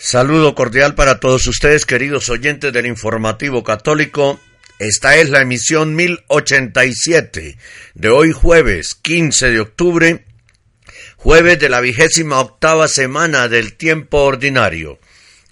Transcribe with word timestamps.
Saludo 0.00 0.54
cordial 0.54 0.94
para 0.94 1.18
todos 1.18 1.48
ustedes, 1.48 1.84
queridos 1.84 2.28
oyentes 2.28 2.72
del 2.72 2.86
informativo 2.86 3.64
católico. 3.64 4.38
Esta 4.78 5.16
es 5.16 5.28
la 5.28 5.42
emisión 5.42 5.96
1087 5.96 7.58
de 7.94 8.08
hoy 8.08 8.30
jueves 8.30 8.94
15 8.94 9.50
de 9.50 9.58
octubre 9.58 10.24
jueves 11.16 11.58
de 11.58 11.68
la 11.68 11.80
vigésima 11.80 12.38
octava 12.38 12.86
semana 12.86 13.48
del 13.48 13.76
tiempo 13.76 14.18
ordinario. 14.18 15.00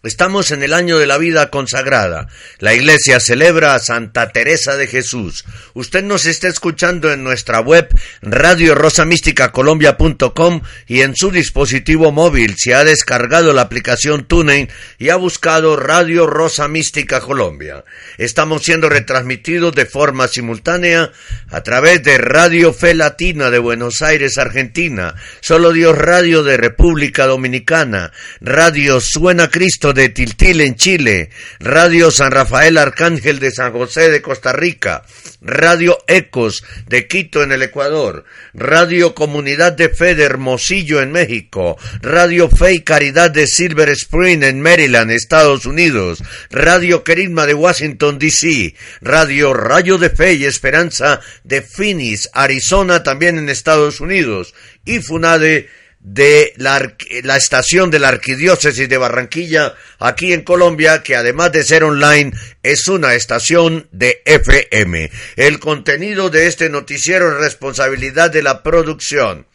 Estamos 0.06 0.52
en 0.52 0.62
el 0.62 0.72
año 0.72 0.98
de 0.98 1.06
la 1.06 1.18
vida 1.18 1.50
consagrada. 1.50 2.28
La 2.60 2.74
Iglesia 2.74 3.18
celebra 3.18 3.74
a 3.74 3.80
Santa 3.80 4.30
Teresa 4.30 4.76
de 4.76 4.86
Jesús. 4.86 5.44
Usted 5.74 6.04
nos 6.04 6.26
está 6.26 6.46
escuchando 6.46 7.12
en 7.12 7.24
nuestra 7.24 7.58
web 7.58 7.88
radio 8.22 8.76
radiorosamísticacolombia.com 8.76 10.60
y 10.86 11.00
en 11.00 11.16
su 11.16 11.32
dispositivo 11.32 12.12
móvil 12.12 12.54
si 12.56 12.70
ha 12.72 12.84
descargado 12.84 13.52
la 13.52 13.62
aplicación 13.62 14.26
TuneIn 14.26 14.68
y 14.98 15.08
ha 15.08 15.16
buscado 15.16 15.74
Radio 15.74 16.28
Rosa 16.28 16.68
Mística 16.68 17.18
Colombia. 17.20 17.82
Estamos 18.16 18.62
siendo 18.62 18.88
retransmitidos 18.88 19.74
de 19.74 19.86
forma 19.86 20.28
simultánea 20.28 21.10
a 21.50 21.62
través 21.64 22.04
de 22.04 22.18
Radio 22.18 22.72
Fe 22.72 22.94
Latina 22.94 23.50
de 23.50 23.58
Buenos 23.58 24.02
Aires, 24.02 24.38
Argentina, 24.38 25.16
Solo 25.40 25.72
Dios 25.72 25.98
Radio 25.98 26.44
de 26.44 26.56
República 26.56 27.26
Dominicana, 27.26 28.12
Radio 28.40 29.00
Suena 29.00 29.50
Cristo 29.50 29.94
de 29.96 30.10
Tiltil 30.10 30.60
en 30.60 30.76
Chile, 30.76 31.30
Radio 31.58 32.10
San 32.10 32.30
Rafael 32.30 32.78
Arcángel 32.78 33.40
de 33.40 33.50
San 33.50 33.72
José 33.72 34.10
de 34.10 34.22
Costa 34.22 34.52
Rica, 34.52 35.04
Radio 35.40 35.98
Ecos 36.06 36.62
de 36.86 37.08
Quito 37.08 37.42
en 37.42 37.50
el 37.50 37.62
Ecuador, 37.62 38.24
Radio 38.52 39.14
Comunidad 39.14 39.72
de 39.72 39.88
Fe 39.88 40.14
de 40.14 40.24
Hermosillo 40.24 41.00
en 41.00 41.12
México, 41.12 41.78
Radio 42.02 42.50
Fe 42.50 42.74
y 42.74 42.80
Caridad 42.82 43.30
de 43.30 43.46
Silver 43.46 43.88
Spring 43.88 44.42
en 44.44 44.60
Maryland, 44.60 45.10
Estados 45.10 45.64
Unidos, 45.64 46.22
Radio 46.50 47.02
Querisma 47.02 47.46
de 47.46 47.54
Washington, 47.54 48.18
D.C., 48.18 48.74
Radio 49.00 49.54
Rayo 49.54 49.96
de 49.96 50.10
Fe 50.10 50.34
y 50.34 50.44
Esperanza 50.44 51.20
de 51.42 51.62
Phoenix, 51.62 52.28
Arizona 52.34 53.02
también 53.02 53.38
en 53.38 53.48
Estados 53.48 54.00
Unidos, 54.00 54.54
y 54.84 55.00
FUNADE 55.00 55.68
de 56.06 56.52
la, 56.56 57.36
estación 57.36 57.90
de 57.90 57.98
la 57.98 58.08
Arquidiócesis 58.08 58.88
de 58.88 58.96
Barranquilla, 58.96 59.74
aquí 59.98 60.32
en 60.32 60.42
Colombia, 60.42 61.02
que 61.02 61.16
además 61.16 61.50
de 61.50 61.64
ser 61.64 61.82
online, 61.82 62.32
es 62.62 62.86
una 62.86 63.14
estación 63.14 63.88
de 63.90 64.22
FM. 64.24 65.10
El 65.34 65.58
contenido 65.58 66.30
de 66.30 66.46
este 66.46 66.70
noticiero 66.70 67.32
es 67.32 67.38
responsabilidad 67.38 68.30
de 68.30 68.44
la 68.44 68.62
producción. 68.62 69.48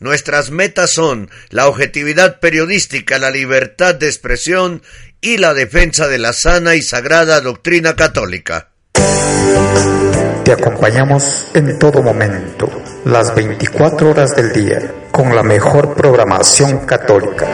Nuestras 0.00 0.50
metas 0.50 0.92
son 0.92 1.30
la 1.50 1.68
objetividad 1.68 2.40
periodística, 2.40 3.20
la 3.20 3.30
libertad 3.30 3.94
de 3.94 4.08
expresión 4.08 4.82
y 5.20 5.38
la 5.38 5.54
defensa 5.54 6.08
de 6.08 6.18
la 6.18 6.32
sana 6.32 6.74
y 6.74 6.82
sagrada 6.82 7.40
doctrina 7.40 7.94
católica. 7.94 8.70
Te 10.44 10.52
acompañamos 10.52 11.46
en 11.54 11.78
todo 11.78 12.02
momento, 12.02 12.68
las 13.06 13.34
24 13.36 14.10
horas 14.10 14.34
del 14.34 14.52
día, 14.52 14.82
con 15.12 15.32
la 15.34 15.44
mejor 15.44 15.94
programación 15.94 16.78
católica. 16.78 17.46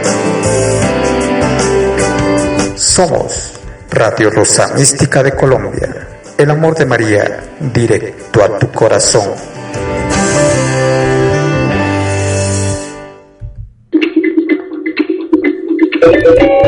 Somos 2.75 3.61
Radio 3.91 4.31
Rosa 4.31 4.73
Mística 4.75 5.23
de 5.23 5.33
Colombia, 5.33 6.09
el 6.39 6.51
amor 6.51 6.75
de 6.75 6.87
María, 6.87 7.41
directo 7.61 8.43
a 8.43 8.59
tu 8.59 8.73
corazón. 8.73 9.31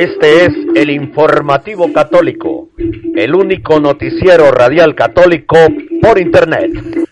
Este 0.00 0.46
es 0.46 0.52
el 0.76 0.88
informativo 0.88 1.92
católico, 1.92 2.70
el 3.14 3.34
único 3.34 3.78
noticiero 3.78 4.50
radial 4.50 4.94
católico 4.94 5.58
por 6.00 6.18
Internet. 6.18 6.70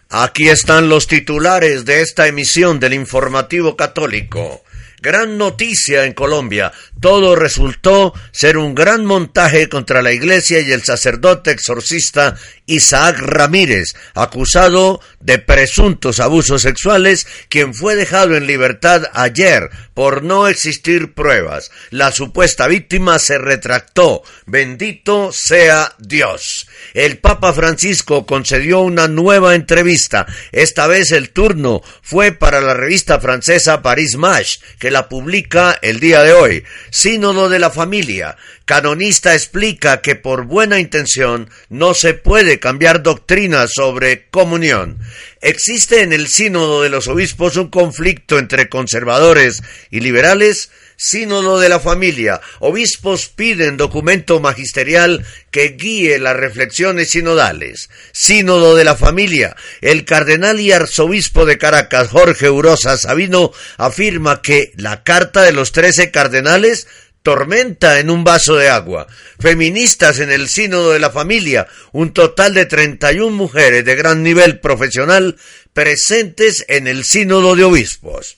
Aquí 0.09 0.49
están 0.49 0.89
los 0.89 1.07
titulares 1.07 1.85
de 1.85 2.01
esta 2.01 2.29
emisión 2.29 2.81
del 2.81 2.95
informativo 2.95 3.77
católico. 3.77 4.63
Gran 5.03 5.37
noticia 5.37 6.07
en 6.07 6.15
Colombia. 6.15 6.73
Todo 7.01 7.37
resultó 7.37 8.13
ser 8.33 8.57
un 8.57 8.75
gran 8.75 9.05
montaje 9.05 9.69
contra 9.69 10.03
la 10.03 10.13
iglesia 10.13 10.61
y 10.61 10.73
el 10.73 10.83
sacerdote 10.83 11.53
exorcista 11.53 12.37
Isaac 12.67 13.19
Ramírez, 13.21 13.95
acusado 14.15 15.01
de 15.21 15.39
presuntos 15.39 16.21
abusos 16.21 16.63
sexuales, 16.63 17.27
quien 17.49 17.75
fue 17.75 17.97
dejado 17.97 18.37
en 18.37 18.47
libertad 18.47 19.05
ayer 19.15 19.71
por 19.95 20.23
no 20.23 20.49
existir 20.49 21.15
pruebas. 21.15 21.71
La 21.91 22.13
supuesta 22.13 22.67
víctima 22.69 23.19
se 23.19 23.39
retractó. 23.39 24.23
Bendito 24.47 25.33
sea 25.33 25.95
Dios. 25.99 26.69
El 26.95 27.19
Papa 27.19 27.53
Francisco 27.53 28.27
concedió 28.27 28.81
una 28.81 29.09
nueva 29.09 29.55
entrevista. 29.55 30.27
Esta 30.53 30.87
vez 30.87 31.13
el 31.13 31.31
turno 31.31 31.83
fue 32.03 32.33
para 32.33 32.61
la 32.61 32.75
revista 32.75 33.19
francesa 33.19 33.83
Paris 33.83 34.17
Match, 34.17 34.59
que 34.79 34.91
la 34.91 35.09
publica 35.09 35.79
el 35.83 36.01
día 36.01 36.23
de 36.23 36.33
hoy. 36.33 36.65
Sínodo 36.91 37.49
de 37.49 37.59
la 37.59 37.71
familia. 37.71 38.37
Canonista 38.65 39.35
explica 39.35 40.01
que 40.01 40.15
por 40.15 40.45
buena 40.45 40.79
intención 40.79 41.51
no 41.69 41.95
se 41.95 42.15
puede 42.15 42.59
cambiar 42.59 43.03
doctrina 43.03 43.67
sobre 43.69 44.29
comunión. 44.29 44.99
¿Existe 45.41 46.03
en 46.03 46.13
el 46.13 46.29
sínodo 46.29 46.83
de 46.83 46.89
los 46.89 47.09
obispos 47.09 47.57
un 47.57 47.69
conflicto 47.69 48.39
entre 48.39 48.69
conservadores 48.69 49.63
y 49.91 50.01
liberales? 50.01 50.71
Sínodo 51.01 51.61
de 51.61 51.69
la 51.69 51.79
familia. 51.79 52.41
Obispos 52.59 53.29
piden 53.29 53.77
documento 53.77 54.41
magisterial 54.41 55.25
que 55.53 55.77
guíe 55.79 56.19
las 56.19 56.35
reflexiones 56.37 57.11
sinodales. 57.11 57.89
Sínodo 58.11 58.75
de 58.75 58.83
la 58.83 58.97
familia. 58.97 59.55
El 59.81 60.05
cardenal 60.05 60.59
y 60.59 60.73
arzobispo 60.73 61.47
de 61.47 61.57
Caracas, 61.57 62.09
Jorge 62.09 62.51
Urosa 62.51 62.99
Sabino, 62.99 63.53
afirma 63.77 64.43
que 64.43 64.73
la 64.75 65.05
carta 65.05 65.43
de 65.43 65.53
los 65.53 65.71
trece 65.71 66.11
cardenales 66.11 66.89
tormenta 67.23 68.01
en 68.01 68.11
un 68.11 68.25
vaso 68.25 68.57
de 68.57 68.69
agua. 68.69 69.07
Feministas 69.39 70.19
en 70.19 70.33
el 70.33 70.49
sínodo 70.49 70.91
de 70.91 70.99
la 70.99 71.11
familia, 71.11 71.69
un 71.93 72.13
total 72.13 72.55
de 72.55 72.67
31 72.67 73.37
mujeres 73.37 73.85
de 73.85 73.95
gran 73.95 74.25
nivel 74.25 74.59
profesional 74.59 75.37
presentes 75.73 76.65
en 76.67 76.89
el 76.89 77.05
sínodo 77.05 77.55
de 77.55 77.63
obispos. 77.63 78.38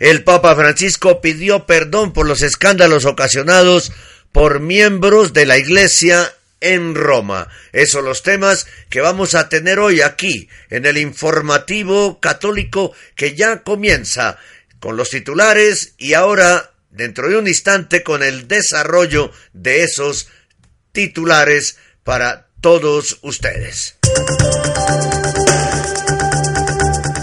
El 0.00 0.24
Papa 0.24 0.56
Francisco 0.56 1.20
pidió 1.20 1.66
perdón 1.66 2.14
por 2.14 2.26
los 2.26 2.40
escándalos 2.40 3.04
ocasionados 3.04 3.92
por 4.32 4.58
miembros 4.58 5.34
de 5.34 5.44
la 5.44 5.58
Iglesia 5.58 6.32
en 6.60 6.94
Roma. 6.94 7.48
Esos 7.72 7.92
son 7.92 8.06
los 8.06 8.22
temas 8.22 8.66
que 8.88 9.02
vamos 9.02 9.34
a 9.34 9.50
tener 9.50 9.78
hoy 9.78 10.00
aquí 10.00 10.48
en 10.70 10.86
el 10.86 10.96
informativo 10.96 12.18
católico 12.18 12.94
que 13.14 13.34
ya 13.34 13.62
comienza 13.62 14.38
con 14.78 14.96
los 14.96 15.10
titulares 15.10 15.92
y 15.98 16.14
ahora 16.14 16.72
dentro 16.88 17.28
de 17.28 17.36
un 17.36 17.46
instante 17.46 18.02
con 18.02 18.22
el 18.22 18.48
desarrollo 18.48 19.30
de 19.52 19.84
esos 19.84 20.28
titulares 20.92 21.76
para 22.04 22.46
todos 22.62 23.18
ustedes. 23.20 23.96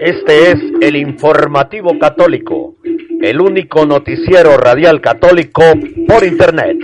Este 0.00 0.52
es 0.52 0.56
el 0.80 0.96
informativo 0.96 1.98
católico, 1.98 2.76
el 3.20 3.40
único 3.40 3.84
noticiero 3.84 4.56
radial 4.56 5.00
católico 5.00 5.62
por 6.06 6.24
Internet. 6.24 6.76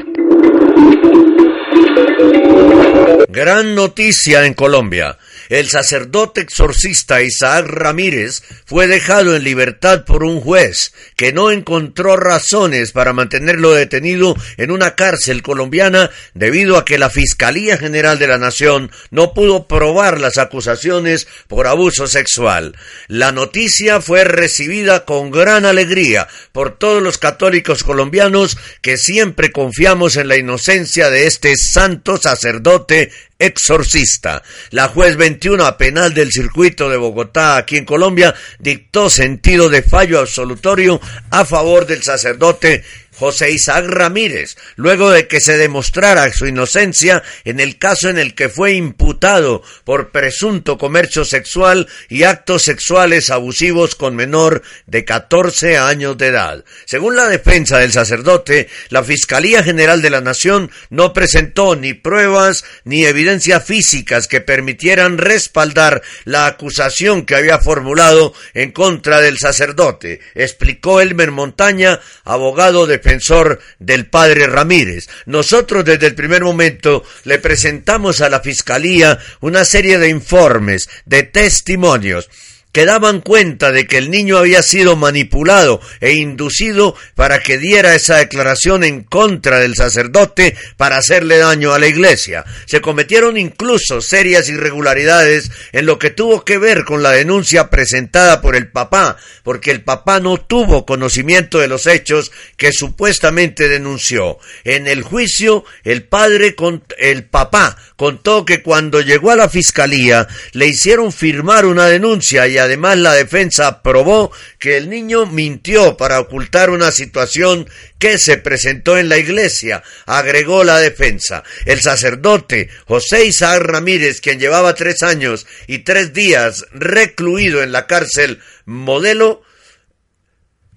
Gran 3.29 3.75
noticia 3.75 4.45
en 4.47 4.55
Colombia. 4.55 5.17
El 5.49 5.69
sacerdote 5.69 6.41
exorcista 6.41 7.23
Isaac 7.23 7.67
Ramírez 7.67 8.43
fue 8.65 8.87
dejado 8.87 9.37
en 9.37 9.45
libertad 9.45 10.05
por 10.05 10.25
un 10.25 10.41
juez 10.41 10.93
que 11.17 11.33
no 11.33 11.51
encontró 11.51 12.17
razones 12.17 12.93
para 12.93 13.13
mantenerlo 13.13 13.73
detenido 13.73 14.37
en 14.57 14.71
una 14.71 14.95
cárcel 14.95 15.43
colombiana 15.43 16.11
debido 16.35 16.77
a 16.77 16.85
que 16.85 16.99
la 16.99 17.11
Fiscalía 17.11 17.77
General 17.77 18.19
de 18.19 18.27
la 18.27 18.39
Nación 18.39 18.91
no 19.11 19.35
pudo 19.35 19.69
probar 19.69 20.21
las 20.21 20.39
acusaciones 20.39 21.27
por 21.49 21.67
abuso 21.67 22.07
sexual. 22.07 22.77
La 23.09 23.33
noticia 23.33 24.01
fue 24.01 24.25
recibida 24.25 25.05
con 25.05 25.31
gran 25.31 25.65
alegría 25.67 26.29
por 26.53 26.79
todos 26.79 27.03
los 27.03 27.19
católicos 27.19 27.85
colombianos 27.85 28.57
que 28.81 28.97
siempre 28.97 29.53
confiamos 29.53 30.17
en 30.17 30.29
la 30.29 30.37
inocencia 30.37 31.11
de 31.11 31.27
este 31.27 31.57
santo 31.57 32.17
sacerdote 32.17 33.11
exorcista. 33.39 34.43
La 34.71 34.89
juez 34.89 35.17
21 35.17 35.77
penal 35.77 36.15
del 36.15 36.31
circuito 36.31 36.89
de 36.89 36.97
Bogotá, 36.97 37.57
aquí 37.57 37.77
en 37.77 37.85
Colombia, 37.85 38.35
dictó 38.59 39.11
sentido 39.11 39.69
de 39.69 39.83
fallo 39.83 40.21
absolutorio 40.21 41.01
a 41.31 41.45
favor 41.45 41.87
del 41.87 42.03
sacerdote 42.03 42.85
José 43.17 43.51
Isaac 43.53 43.87
Ramírez, 43.87 44.57
luego 44.77 45.11
de 45.11 45.29
que 45.29 45.41
se 45.41 45.57
demostrara 45.57 46.33
su 46.33 46.47
inocencia 46.47 47.23
en 47.45 47.61
el 47.61 47.79
caso 47.79 48.09
en 48.09 48.19
el 48.19 48.35
que 48.35 48.49
fue 48.49 48.73
imputado 48.73 49.63
por 49.85 50.11
presunto 50.11 50.79
comercio 50.79 51.25
sexual 51.25 51.89
y 52.09 52.25
actos 52.25 52.63
sexuales 52.63 53.31
abusivos 53.31 53.95
con 53.95 54.17
menor 54.17 54.63
de 54.87 55.05
14 55.05 55.79
años 55.79 56.19
de 56.19 56.27
edad. 56.29 56.65
Según 56.85 57.17
la 57.17 57.29
defensa 57.29 57.79
del 57.79 57.93
sacerdote, 57.93 58.69
la 58.89 59.05
Fiscalía 59.05 59.63
General 59.63 60.03
de 60.03 60.11
la 60.11 60.21
Nación 60.21 60.71
no 60.91 61.13
presentó 61.13 61.77
ni 61.77 61.95
pruebas 61.95 62.65
ni 62.85 63.05
evidencias 63.05 63.65
físicas 63.65 64.29
que 64.29 64.41
permitieran 64.41 65.19
respaldar 65.19 66.03
la 66.25 66.47
acusación 66.47 67.27
que 67.27 67.37
había 67.37 67.59
formulado 67.59 68.35
en 68.55 68.73
contra 68.73 69.21
del 69.21 69.39
sacerdote, 69.39 70.21
explicó 70.35 71.01
Elmer 71.01 71.31
Montaña, 71.31 72.01
abogado 72.25 72.87
de 72.87 72.99
defensor 73.05 73.61
del 73.79 74.07
padre 74.07 74.47
Ramírez. 74.47 75.09
Nosotros 75.27 75.85
desde 75.85 76.07
el 76.07 76.15
primer 76.15 76.43
momento 76.43 77.05
le 77.25 77.39
presentamos 77.39 78.23
a 78.23 78.31
la 78.31 78.41
Fiscalía 78.41 79.19
una 79.41 79.65
serie 79.65 79.99
de 79.99 80.09
informes, 80.09 80.89
de 81.05 81.23
testimonios, 81.23 82.31
que 82.75 82.85
daban 82.87 83.21
cuenta 83.21 83.71
de 83.71 83.87
que 83.87 83.99
el 83.99 84.11
niño 84.11 84.37
había 84.37 84.61
sido 84.61 84.97
manipulado 84.97 85.81
e 86.01 86.15
inducido 86.15 86.97
para 87.15 87.39
que 87.39 87.57
diera 87.57 87.95
esa 87.95 88.17
declaración 88.17 88.83
en 88.83 89.05
contra 89.05 89.61
del 89.61 89.77
sacerdote 89.77 90.57
para 90.77 90.97
hacerle 90.97 91.39
daño 91.39 91.73
a 91.73 91.79
la 91.79 91.87
iglesia. 91.87 92.45
Se 92.67 92.81
cometieron 92.81 93.37
incluso 93.37 94.01
serias 94.01 94.49
irregularidades 94.49 95.53
en 95.71 95.87
lo 95.87 96.01
que 96.01 96.11
tuvo 96.11 96.45
que 96.45 96.59
ver 96.59 96.85
con 96.85 97.05
la 97.05 97.13
denuncia 97.13 97.71
presentada 97.71 98.41
por 98.41 98.57
el 98.57 98.67
papá, 98.67 99.19
porque 99.45 99.71
el 99.71 99.83
papá 99.83 100.19
no 100.19 100.39
tuvo 100.39 100.85
conocimiento 100.85 101.61
de 101.61 101.69
los 101.69 101.87
hechos 101.87 102.33
que 102.57 102.73
supuestamente 102.73 103.69
denunció. 103.69 104.39
En 104.65 104.89
el 104.89 105.05
juicio, 105.05 105.65
el 105.85 106.03
padre, 106.03 106.57
el 106.99 107.25
papá 107.25 107.77
contó 107.95 108.45
que 108.45 108.65
cuando 108.65 109.01
llegó 109.01 109.31
a 109.31 109.37
la 109.37 109.49
fiscalía 109.49 110.27
le 110.55 110.67
hicieron 110.67 111.13
firmar 111.13 111.67
una 111.67 111.87
denuncia 111.87 112.49
y 112.49 112.64
además 112.65 112.99
la 112.99 113.15
defensa 113.15 113.83
probó 113.83 114.31
que 114.59 114.77
el 114.77 114.91
niño 114.91 115.27
mintió 115.27 115.97
para 115.97 116.21
ocultar 116.21 116.71
una 116.71 116.91
situación 116.91 117.69
que 117.99 118.19
se 118.19 118.37
presentó 118.37 118.99
en 118.99 119.09
la 119.09 119.19
iglesia, 119.19 119.83
agregó 120.07 120.65
la 120.65 120.79
defensa. 120.79 121.45
El 121.65 121.81
sacerdote 121.81 122.69
José 122.87 123.25
Isaac 123.25 123.63
Ramírez, 123.63 124.21
quien 124.21 124.39
llevaba 124.39 124.75
tres 124.75 125.03
años 125.03 125.47
y 125.67 125.79
tres 125.79 126.13
días 126.13 126.67
recluido 126.73 127.63
en 127.63 127.73
la 127.73 127.87
cárcel 127.87 128.41
modelo, 128.65 129.43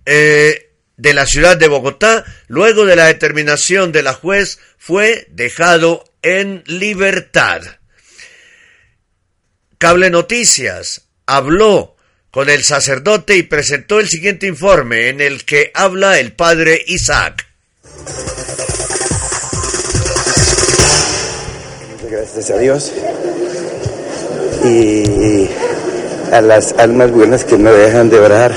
eh, 0.06 0.68
de 0.98 1.14
la 1.14 1.26
ciudad 1.26 1.58
de 1.58 1.68
Bogotá, 1.68 2.26
luego 2.48 2.86
de 2.86 2.96
la 2.96 3.06
determinación 3.06 3.92
de 3.92 4.02
la 4.04 4.14
juez, 4.14 4.60
fue 4.78 5.28
dejado 5.30 6.04
en 6.22 6.64
libertad. 6.66 7.62
Cable 9.78 10.10
Noticias 10.10 11.07
habló 11.28 11.96
con 12.32 12.50
el 12.50 12.64
sacerdote 12.64 13.36
y 13.36 13.44
presentó 13.44 14.00
el 14.00 14.08
siguiente 14.08 14.48
informe 14.48 15.10
en 15.10 15.22
el 15.22 15.46
que 15.46 15.72
habla 15.74 16.20
el 16.20 16.34
padre 16.34 16.82
Isaac. 16.88 17.46
Muchas 21.92 22.12
gracias 22.12 22.50
a 22.50 22.58
Dios 22.58 22.94
y 24.64 25.50
a 26.32 26.42
las 26.42 26.74
almas 26.74 27.12
buenas 27.12 27.44
que 27.44 27.58
no 27.58 27.72
dejan 27.72 28.10
de 28.10 28.20
orar 28.20 28.54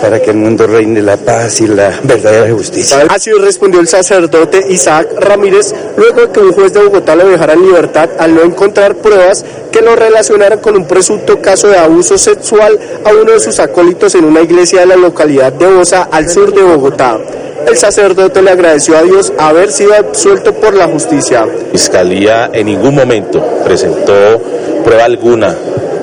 para 0.00 0.20
que 0.20 0.30
el 0.30 0.36
mundo 0.36 0.66
reine 0.66 1.02
la 1.02 1.16
paz 1.16 1.60
y 1.60 1.66
la 1.66 1.98
verdadera 2.02 2.52
justicia. 2.52 3.06
Así 3.08 3.32
respondió 3.32 3.80
el 3.80 3.88
sacerdote 3.88 4.64
Isaac 4.68 5.08
Ramírez 5.18 5.74
luego 5.96 6.26
de 6.26 6.32
que 6.32 6.40
un 6.40 6.52
juez 6.52 6.72
de 6.72 6.82
Bogotá 6.82 7.14
lo 7.16 7.28
dejara 7.28 7.54
en 7.54 7.62
libertad 7.62 8.10
al 8.18 8.34
no 8.34 8.42
encontrar 8.42 8.96
pruebas 8.96 9.44
lo 9.82 9.96
relacionaran 9.96 10.58
con 10.58 10.76
un 10.76 10.86
presunto 10.86 11.40
caso 11.40 11.68
de 11.68 11.76
abuso 11.76 12.18
sexual 12.18 12.78
a 13.04 13.10
uno 13.12 13.32
de 13.32 13.40
sus 13.40 13.58
acólitos 13.58 14.14
en 14.14 14.24
una 14.24 14.42
iglesia 14.42 14.80
de 14.80 14.86
la 14.86 14.96
localidad 14.96 15.52
de 15.52 15.66
Osa, 15.66 16.08
al 16.10 16.28
sur 16.28 16.52
de 16.54 16.62
Bogotá. 16.62 17.18
El 17.66 17.76
sacerdote 17.76 18.40
le 18.40 18.50
agradeció 18.50 18.96
a 18.96 19.02
Dios 19.02 19.32
haber 19.36 19.70
sido 19.70 19.94
absuelto 19.94 20.54
por 20.54 20.74
la 20.74 20.86
justicia. 20.88 21.46
Fiscalía 21.72 22.50
en 22.52 22.66
ningún 22.66 22.94
momento 22.94 23.44
presentó 23.64 24.40
prueba 24.84 25.04
alguna 25.04 25.54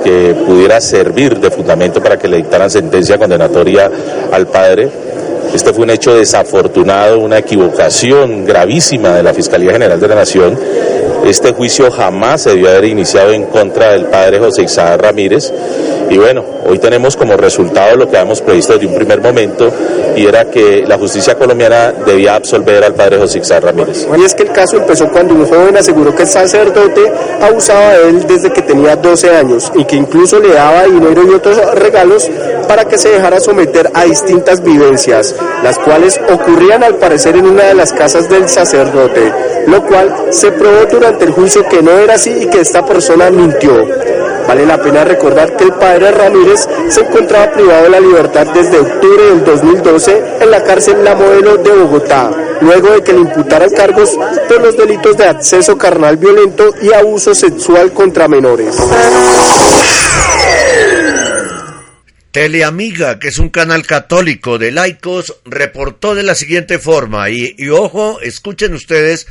que 0.04 0.36
pudiera 0.46 0.80
servir 0.80 1.40
de 1.40 1.50
fundamento 1.50 2.02
para 2.04 2.20
que 2.20 2.28
le 2.28 2.38
dictaran 2.38 2.70
sentencia 2.70 3.18
condenatoria 3.18 3.90
al 4.32 4.46
padre. 4.46 4.90
Este 5.54 5.74
fue 5.74 5.86
un 5.86 5.90
hecho 5.90 6.14
desafortunado, 6.14 7.20
una 7.20 7.40
equivocación 7.40 8.46
gravísima 8.46 9.16
de 9.16 9.24
la 9.24 9.34
Fiscalía 9.34 9.72
General 9.72 10.00
de 10.00 10.08
la 10.08 10.16
Nación. 10.16 10.60
Este 11.24 11.54
juicio 11.54 11.90
jamás 11.92 12.44
se 12.44 12.52
debió 12.52 12.70
haber 12.70 12.86
iniciado 12.86 13.32
en 13.32 13.46
contra 13.46 13.94
del 13.94 14.06
padre 14.06 14.40
José 14.40 14.64
Isaac 14.64 15.02
Ramírez. 15.02 15.52
Y 16.10 16.18
bueno, 16.18 16.44
hoy 16.66 16.80
tenemos 16.80 17.16
como 17.16 17.36
resultado 17.36 17.96
lo 17.96 18.10
que 18.10 18.18
habíamos 18.18 18.42
previsto 18.42 18.74
desde 18.74 18.88
un 18.88 18.96
primer 18.96 19.22
momento 19.22 19.72
y 20.16 20.26
era 20.26 20.46
que 20.46 20.84
la 20.88 20.98
justicia 20.98 21.36
colombiana 21.36 21.92
debía 22.06 22.36
absolver 22.36 22.84
al 22.84 22.94
padre 22.94 23.18
José 23.18 23.40
Isaac 23.40 23.64
Ramírez. 23.64 24.08
Y 24.18 24.24
es 24.24 24.34
que 24.34 24.44
el 24.44 24.52
caso 24.52 24.78
empezó 24.78 25.10
cuando 25.10 25.34
un 25.34 25.46
joven 25.46 25.76
aseguró 25.78 26.16
que 26.16 26.24
el 26.24 26.28
sacerdote 26.28 27.12
abusaba 27.42 27.94
de 27.94 28.10
él 28.10 28.28
desde 28.28 28.52
que 28.54 28.62
tenía 28.62 28.96
12 28.96 29.30
años 29.30 29.72
y 29.76 29.84
que 29.86 29.96
incluso 29.96 30.40
le 30.40 30.54
daba 30.54 30.84
dinero 30.84 31.24
y 31.30 31.34
otros 31.34 31.58
regalos 31.76 32.30
para 32.68 32.86
que 32.86 32.98
se 32.98 33.10
dejara 33.10 33.40
someter 33.40 33.90
a 33.94 34.06
distintas 34.06 34.64
vivencias, 34.64 35.36
las 35.64 35.78
cuales 35.80 36.20
ocurrían 36.32 36.84
al 36.84 36.96
parecer 36.96 37.36
en 37.36 37.46
una 37.46 37.64
de 37.66 37.76
las 37.76 37.94
casas 37.94 38.30
del 38.30 38.48
sacerdote, 38.48 39.32
lo 39.68 39.86
cual 39.86 40.28
se 40.30 40.52
probó 40.52 40.86
durante 40.90 41.26
el 41.26 41.32
juicio 41.32 41.68
que 41.68 41.82
no 41.82 41.92
era 41.92 42.16
así 42.16 42.32
y 42.32 42.48
que 42.48 42.62
esta 42.62 42.86
persona 42.86 43.30
mintió. 43.30 43.86
Vale 44.48 44.66
la 44.66 44.82
pena 44.82 45.04
recordar 45.04 45.58
que 45.58 45.64
el 45.64 45.74
padre 45.74 46.12
Ramírez 46.12 46.68
se 46.90 47.02
encontraba 47.02 47.52
privado 47.52 47.84
de 47.84 47.90
la 47.90 48.00
libertad 48.00 48.48
desde 48.54 48.78
octubre 48.78 49.24
del 49.24 49.44
2012 49.44 50.24
en 50.42 50.52
la 50.52 50.64
cárcel 50.64 51.04
La 51.04 51.16
Modelo 51.16 51.58
de 51.58 51.72
Bogotá, 51.72 52.30
luego 52.62 52.92
de 52.92 53.02
que 53.02 53.14
le 53.14 53.22
imputaran 53.22 53.70
cargos 53.72 54.12
por 54.48 54.62
los 54.62 54.78
delitos 54.78 55.18
de 55.18 55.26
acceso 55.26 55.78
carnal 55.78 56.18
violento 56.18 56.74
y 56.82 56.94
abuso 56.94 57.34
sexual 57.34 57.92
contra 57.92 58.28
menores. 58.28 58.76
Teleamiga, 62.36 63.18
que 63.18 63.30
es 63.30 63.40
un 63.40 63.50
canal 63.50 63.86
católico 63.88 64.58
de 64.58 64.72
laicos, 64.72 65.38
reportó 65.46 66.16
de 66.16 66.24
la 66.24 66.36
siguiente 66.36 66.80
forma, 66.80 67.30
y, 67.30 67.56
ojo, 67.70 68.20
escuchen 68.20 68.74
ustedes 68.74 69.26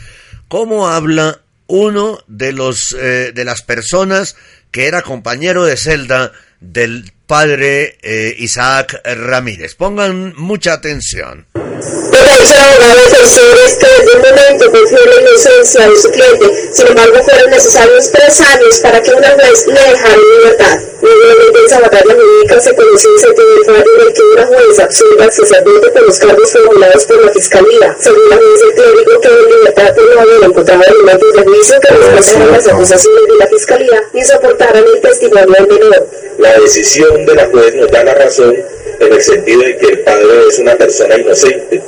cómo 0.48 0.88
habla 0.88 1.42
uno 1.66 2.18
de 2.26 2.52
los 2.52 2.96
eh, 2.98 3.32
de 3.34 3.44
las 3.44 3.62
personas 3.62 4.36
que 4.74 4.88
era 4.88 5.02
compañero 5.02 5.62
de 5.62 5.76
celda 5.76 6.32
del 6.58 7.12
padre 7.28 7.96
eh, 8.02 8.34
Isaac 8.38 9.00
Ramírez. 9.04 9.76
Pongan 9.76 10.34
mucha 10.36 10.72
atención. 10.72 11.46
Pero 11.84 12.24
abogado 12.24 13.00
defensor 13.04 13.58
es 13.66 13.74
que 13.74 13.86
desde 13.86 14.16
un 14.16 14.22
momento 14.22 14.70
confió 14.70 14.98
la 15.04 15.20
inocencia 15.20 15.88
de 15.88 15.96
su 15.96 16.10
cliente, 16.10 16.68
sin 16.72 16.86
embargo 16.88 17.22
fueron 17.22 17.50
necesarios 17.50 18.10
tres 18.10 18.40
años 18.40 18.80
para 18.80 19.02
que 19.02 19.12
una 19.12 19.30
juez 19.30 19.66
le 19.66 19.74
dejara 19.74 20.14
en 20.14 20.38
libertad. 20.38 20.78
Luego 21.02 21.20
de 21.20 21.34
la 21.34 21.44
intensa 21.44 21.80
batalla 21.80 22.14
jurídica 22.14 22.60
se 22.60 22.74
conoció 22.74 23.10
un 23.10 23.18
certificado 23.18 23.78
en 23.78 24.06
el 24.06 24.12
que 24.14 24.22
una 24.22 24.46
jueza 24.46 24.84
absurda 24.84 25.30
sacerdote 25.30 25.90
por 25.90 26.02
los 26.02 26.18
cargos 26.18 26.52
formulados 26.52 27.04
por 27.04 27.24
la 27.24 27.32
fiscalía. 27.32 27.96
Según 28.00 28.28
la 28.30 28.36
juez, 28.36 28.62
el 28.62 28.74
clérigo 28.74 29.20
quedó 29.20 29.38
en 29.38 29.56
libertad 29.56 29.94
por 29.94 30.14
no 30.14 30.20
haber 30.20 30.44
encontrado 30.44 30.82
elementos 30.82 31.32
de 31.34 31.42
juicio 31.42 31.80
que 31.80 31.94
respaldaran 31.94 32.52
las 32.52 32.68
acusaciones 32.68 33.22
de 33.28 33.36
la 33.38 33.46
fiscalía 33.46 34.02
y 34.14 34.24
soportaran 34.24 34.84
el 34.94 35.00
testimonio 35.00 35.54
del 35.54 35.68
menor. 35.68 36.08
La 36.38 36.58
decisión 36.58 37.26
de 37.26 37.34
la 37.34 37.46
juez 37.48 37.74
nos 37.74 37.90
da 37.90 38.04
la 38.04 38.14
razón 38.14 38.56
en 39.00 39.12
el 39.12 39.22
sentido 39.22 39.62
de 39.62 39.76
que 39.76 39.86
el 39.86 39.98
padre 40.00 40.48
es 40.48 40.58
una 40.58 40.76
persona 40.76 41.16
inocente. 41.16 41.82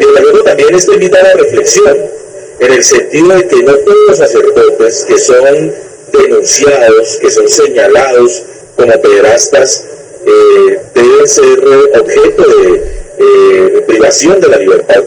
Y 0.00 0.20
luego 0.20 0.42
también 0.44 0.74
esto 0.74 0.92
invita 0.92 1.20
a 1.20 1.22
la 1.22 1.34
reflexión, 1.34 1.96
en 2.60 2.72
el 2.72 2.84
sentido 2.84 3.28
de 3.28 3.46
que 3.48 3.62
no 3.62 3.74
todos 3.74 3.98
los 4.08 4.18
sacerdotes 4.18 5.04
que 5.08 5.18
son 5.18 5.74
denunciados, 6.12 7.18
que 7.20 7.30
son 7.30 7.48
señalados 7.48 8.42
como 8.76 8.92
pederastas, 9.00 9.84
eh, 10.26 10.78
deben 10.94 11.28
ser 11.28 11.58
objeto 11.98 12.42
de 12.42 12.82
eh, 13.18 13.84
privación 13.86 14.40
de 14.40 14.48
la 14.48 14.58
libertad 14.58 15.04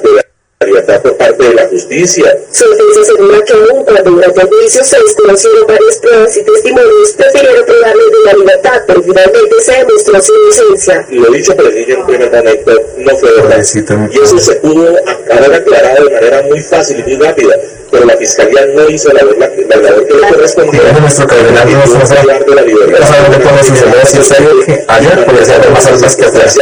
libertad 0.66 1.02
por 1.02 1.18
parte 1.18 1.44
de 1.44 1.54
la 1.54 1.68
justicia. 1.68 2.38
Su 2.52 2.70
defensa 2.70 3.02
asegura 3.02 3.42
que 3.44 3.54
aún 3.54 3.84
cuando 3.84 4.12
durante 4.12 4.42
el 4.42 4.48
juicio 4.48 4.84
se 4.84 5.00
desconocieron 5.00 5.68
varias 5.68 5.98
pruebas 5.98 6.38
y 6.38 6.44
testimonios, 6.44 7.12
prefirieron 7.14 7.66
privarles 7.66 8.06
de 8.06 8.24
la 8.26 8.34
libertad, 8.34 8.82
pero 8.88 9.04
finalmente 9.04 9.62
se 9.62 9.72
demostró 9.74 10.22
su 10.22 10.34
inocencia. 10.34 11.08
Lo 11.10 11.32
dicho 11.32 11.56
por 11.56 11.66
el 11.68 11.76
niño 11.76 11.94
en 11.94 12.00
un 12.02 12.08
primer 12.08 12.32
momento 12.32 12.82
no 12.98 13.18
fue 13.18 13.32
verdad. 13.32 14.10
Y 14.12 14.20
eso 14.20 14.38
se 14.40 14.56
pudo 14.56 14.96
haber 15.32 15.54
aclarado 15.54 16.06
de 16.06 16.14
manera 16.14 16.42
muy 16.44 16.60
fácil 16.62 17.00
y 17.00 17.04
muy 17.04 17.26
rápida, 17.26 17.56
pero 17.92 18.06
la 18.06 18.18
fiscalía 18.18 18.66
no 18.68 18.90
hizo 18.90 19.12
la, 19.14 19.24
la, 19.24 19.52
la 19.70 19.76
labor 19.78 20.08
que 20.08 20.14
le 20.14 20.28
correspondía. 20.28 20.82
Nuestro 21.00 21.28
cardenal 21.28 21.68
no 21.72 22.18
hablar 22.20 22.46
de 22.46 22.56
la 22.56 22.62
libertad. 22.62 23.00
No 23.00 23.06
sabe 23.06 23.44
cómo 23.44 23.64
sucedió, 23.64 24.06
si 24.06 24.18
es 24.20 24.28
serio 24.28 24.50
que 24.66 24.84
ayer 24.88 25.26
podía 25.26 25.46
ser 25.46 25.70
más 25.70 25.88
altas 25.88 26.16
que 26.16 26.26
atrás. 26.26 26.58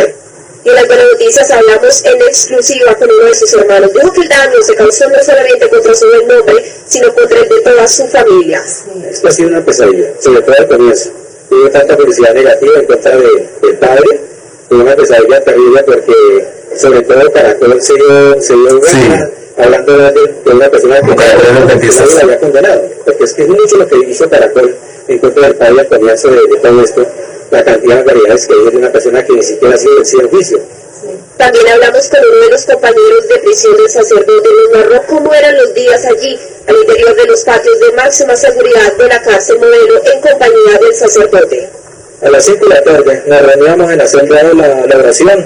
Y 0.64 0.70
en 0.70 0.76
las 0.76 0.88
buenas 0.88 1.06
noticias 1.14 1.50
hablamos 1.52 2.06
en 2.06 2.22
exclusiva 2.22 2.96
con 2.96 3.10
uno 3.12 3.26
de 3.26 3.36
sus 3.36 3.54
hermanos. 3.54 3.92
Dijo 3.94 4.14
que 4.14 4.22
el 4.22 4.30
daño 4.30 4.62
se 4.62 4.76
causó 4.76 5.10
no 5.10 5.24
solamente 5.24 5.70
contra 5.70 5.96
su 5.96 6.08
buen 6.08 6.28
nombre, 6.28 6.72
sino 6.88 7.14
contra 7.16 7.40
el 7.40 7.50
de 7.50 7.62
toda 7.62 7.88
su 7.88 8.08
familia. 8.08 8.64
Esto 9.10 9.28
ha 9.28 9.32
sido 9.32 9.50
una 9.50 9.66
pesadilla, 9.66 10.12
sobre 10.20 10.42
todo 10.42 10.56
al 10.60 10.68
comienzo. 10.68 11.10
Hubo 11.50 11.70
tanta 11.70 11.98
publicidad 11.98 12.34
negativa 12.34 12.74
en 12.80 12.86
contra 12.86 13.18
de- 13.18 13.50
del 13.62 13.76
padre, 13.78 14.22
fue 14.70 14.78
una 14.78 14.96
pesadilla 14.96 15.44
terrible 15.44 15.84
porque, 15.84 16.48
sobre 16.78 17.02
todo, 17.02 17.32
Caracol 17.34 17.82
se 17.82 17.94
dio, 17.96 18.42
se 18.42 18.54
dio 18.54 18.80
cuenta, 18.80 19.30
hablando 19.58 19.98
de, 19.98 20.12
de 20.46 20.52
una 20.52 20.70
persona 20.70 21.02
que 21.02 21.16
la 21.16 22.22
había 22.22 22.40
condenado. 22.40 22.82
Porque 23.04 23.24
es 23.24 23.34
que 23.34 23.42
es 23.42 23.48
mucho 23.50 23.78
lo 23.78 23.88
que 23.88 23.98
hizo 24.08 24.30
Caracol 24.30 24.76
en 25.08 25.20
contra 25.20 25.44
del 25.48 25.56
padre 25.56 25.80
al 25.82 25.88
comienzo 25.88 26.28
de, 26.30 26.36
de 26.48 26.58
todo 26.62 26.82
esto, 26.82 27.06
la 27.52 27.64
cantidad 27.64 27.98
de 27.98 28.04
variedades 28.04 28.48
que 28.48 28.56
dice 28.56 28.72
de 28.72 28.78
una 28.78 28.92
persona 28.92 29.26
que 29.26 29.34
ni 29.34 29.44
siquiera 29.44 29.76
ha 29.76 29.78
sido 29.78 29.96
vencida 29.96 30.22
en 30.24 30.30
juicio. 30.30 30.60
También 31.38 31.68
hablamos 31.68 32.08
con 32.10 32.20
uno 32.20 32.46
de 32.46 32.52
los 32.52 32.66
compañeros 32.66 33.28
de 33.28 33.40
prisión 33.40 33.78
del 33.78 33.90
sacerdote. 33.90 34.50
Nos 34.72 34.80
narró 34.80 35.04
cómo 35.08 35.34
eran 35.34 35.58
los 35.58 35.74
días 35.74 36.06
allí, 36.06 36.40
al 36.68 36.76
interior 36.76 37.16
de 37.16 37.26
los 37.26 37.44
patios 37.44 37.80
de 37.80 37.92
máxima 37.94 38.36
seguridad 38.36 38.96
de 38.98 39.08
la 39.08 39.22
cárcel 39.22 39.58
modelo, 39.60 40.02
en 40.06 40.22
compañía 40.22 40.78
del 40.80 40.94
sacerdote. 40.94 41.70
A 42.22 42.30
las 42.30 42.46
5 42.46 42.68
de 42.68 42.74
la 42.76 42.84
tarde 42.84 43.24
nos 43.26 43.42
reuníamos 43.42 43.92
en 43.92 43.98
la 43.98 44.08
celda 44.08 44.44
de 44.44 44.54
la, 44.54 44.86
la 44.86 44.98
oración. 44.98 45.46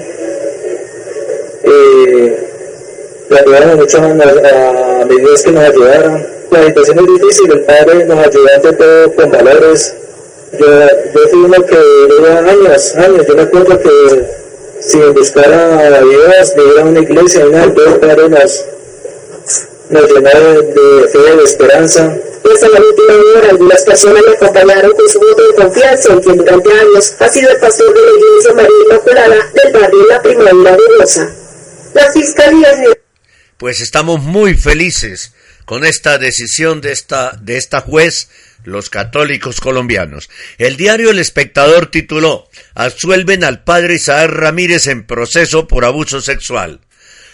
Eh, 1.64 2.50
le 3.30 3.40
ayudamos 3.40 3.76
mucho 3.78 3.98
a, 3.98 4.02
a, 4.02 5.02
a 5.02 5.08
que 5.08 5.52
nos 5.52 5.64
ayudaron. 5.64 6.28
La 6.52 6.66
situación 6.66 7.00
es 7.00 7.22
difícil, 7.22 7.52
el 7.52 7.62
Padre 7.62 8.06
nos 8.06 8.20
ayudó 8.20 8.48
ante 8.54 8.74
todo 8.74 9.16
con 9.16 9.32
valores. 9.32 9.96
Yo, 10.60 10.68
yo 10.68 11.30
fui 11.32 11.40
uno 11.40 11.66
que 11.66 11.76
lleva 12.10 12.40
años, 12.40 12.96
años, 12.96 13.28
yo 13.28 13.36
me 13.36 13.42
acuerdo 13.42 13.80
que 13.80 14.46
sin 14.80 15.14
buscar 15.14 15.52
a 15.52 16.02
Dios, 16.02 16.56
de 16.56 16.64
ir 16.64 16.80
a 16.80 16.84
una 16.86 17.00
iglesia, 17.00 17.46
una 17.46 17.74
Padre 17.74 18.30
nos, 18.30 18.66
nos 19.90 20.12
llenó 20.12 20.30
de, 20.30 20.62
de 20.62 21.08
fe, 21.08 21.36
de 21.36 21.44
esperanza. 21.44 22.18
Pues 22.44 22.62
en 22.62 22.72
la 22.72 22.80
última 22.80 23.14
hora, 23.14 23.50
algunas 23.50 23.82
personas 23.84 24.22
le 24.24 24.36
acompañaron 24.36 24.92
con 24.92 25.10
su 25.10 25.20
voto 25.20 25.48
de 25.48 25.56
confianza 25.56 26.14
en 26.14 26.20
quien 26.20 26.38
durante 26.38 26.72
años 26.72 27.16
ha 27.20 27.30
sido 27.30 27.50
el 27.50 27.58
pastor 27.58 27.94
de 27.94 28.02
la 28.02 28.12
iglesia 28.12 28.54
María 28.54 28.76
Inmaculada 28.86 29.52
del 29.54 29.74
barrio 29.74 30.08
La 30.08 30.22
Primavera 30.22 30.72
de 30.72 31.00
Rosa. 31.00 31.36
La 31.96 32.12
fiscalía 32.12 32.70
Pues 33.58 33.82
estamos 33.82 34.22
muy 34.22 34.54
felices 34.54 35.32
con 35.66 35.84
esta 35.84 36.20
decisión 36.20 36.82
de 36.82 36.92
esta, 36.92 37.36
de 37.42 37.58
esta 37.58 37.82
juez, 37.82 38.30
los 38.66 38.90
católicos 38.90 39.62
colombianos. 39.62 40.30
El 40.58 40.78
diario 40.78 41.12
El 41.12 41.20
Espectador 41.20 41.88
tituló 41.88 42.50
Absuelven 42.74 43.44
al 43.44 43.64
padre 43.64 43.96
Isaac 43.96 44.30
Ramírez 44.30 44.88
en 44.88 45.04
proceso 45.06 45.68
por 45.68 45.86
abuso 45.86 46.22
sexual. 46.22 46.82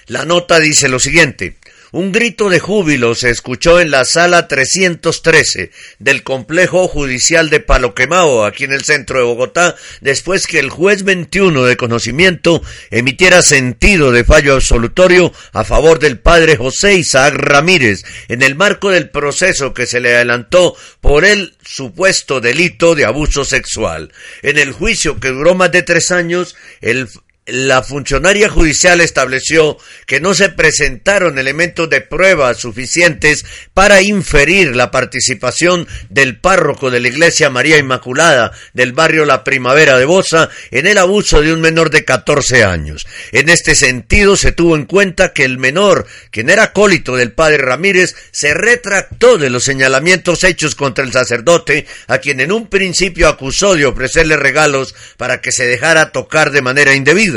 La 0.07 0.25
nota 0.25 0.59
dice 0.59 0.89
lo 0.89 0.99
siguiente. 0.99 1.57
Un 1.93 2.13
grito 2.13 2.49
de 2.49 2.61
júbilo 2.61 3.15
se 3.15 3.29
escuchó 3.29 3.81
en 3.81 3.91
la 3.91 4.05
sala 4.05 4.47
313 4.47 5.71
del 5.99 6.23
complejo 6.23 6.87
judicial 6.87 7.49
de 7.49 7.59
Palo 7.59 7.93
Quemao, 7.93 8.45
aquí 8.45 8.63
en 8.63 8.71
el 8.71 8.85
centro 8.85 9.19
de 9.19 9.25
Bogotá, 9.25 9.75
después 9.99 10.47
que 10.47 10.59
el 10.59 10.69
juez 10.69 11.03
21 11.03 11.65
de 11.65 11.75
conocimiento 11.75 12.61
emitiera 12.91 13.41
sentido 13.41 14.13
de 14.13 14.23
fallo 14.23 14.53
absolutorio 14.53 15.33
a 15.51 15.65
favor 15.65 15.99
del 15.99 16.17
padre 16.17 16.55
José 16.55 16.93
Isaac 16.93 17.33
Ramírez 17.35 18.05
en 18.29 18.41
el 18.41 18.55
marco 18.55 18.89
del 18.89 19.09
proceso 19.09 19.73
que 19.73 19.85
se 19.85 19.99
le 19.99 20.15
adelantó 20.15 20.77
por 21.01 21.25
el 21.25 21.57
supuesto 21.61 22.39
delito 22.39 22.95
de 22.95 23.03
abuso 23.03 23.43
sexual. 23.43 24.13
En 24.43 24.57
el 24.57 24.71
juicio 24.71 25.19
que 25.19 25.27
duró 25.27 25.55
más 25.55 25.73
de 25.73 25.83
tres 25.83 26.11
años, 26.11 26.55
el 26.79 27.09
la 27.47 27.81
funcionaria 27.81 28.49
judicial 28.49 29.01
estableció 29.01 29.77
que 30.05 30.19
no 30.19 30.35
se 30.35 30.49
presentaron 30.49 31.39
elementos 31.39 31.89
de 31.89 31.99
prueba 31.99 32.53
suficientes 32.53 33.45
para 33.73 34.03
inferir 34.03 34.75
la 34.75 34.91
participación 34.91 35.87
del 36.09 36.39
párroco 36.39 36.91
de 36.91 36.99
la 36.99 37.07
Iglesia 37.07 37.49
María 37.49 37.79
Inmaculada 37.79 38.51
del 38.73 38.93
barrio 38.93 39.25
La 39.25 39.43
Primavera 39.43 39.97
de 39.97 40.05
Bosa 40.05 40.49
en 40.69 40.85
el 40.85 40.99
abuso 40.99 41.41
de 41.41 41.51
un 41.51 41.61
menor 41.61 41.89
de 41.89 42.05
14 42.05 42.63
años. 42.63 43.07
En 43.31 43.49
este 43.49 43.73
sentido 43.73 44.35
se 44.35 44.51
tuvo 44.51 44.75
en 44.75 44.85
cuenta 44.85 45.33
que 45.33 45.43
el 45.43 45.57
menor, 45.57 46.05
quien 46.29 46.51
era 46.51 46.63
acólito 46.63 47.15
del 47.15 47.31
padre 47.31 47.57
Ramírez, 47.57 48.15
se 48.29 48.53
retractó 48.53 49.39
de 49.39 49.49
los 49.49 49.63
señalamientos 49.63 50.43
hechos 50.43 50.75
contra 50.75 51.03
el 51.03 51.11
sacerdote, 51.11 51.87
a 52.05 52.19
quien 52.19 52.39
en 52.39 52.51
un 52.51 52.67
principio 52.67 53.27
acusó 53.27 53.75
de 53.75 53.87
ofrecerle 53.87 54.37
regalos 54.37 54.93
para 55.17 55.41
que 55.41 55.51
se 55.51 55.65
dejara 55.65 56.11
tocar 56.11 56.51
de 56.51 56.61
manera 56.61 56.93
indebida. 56.93 57.30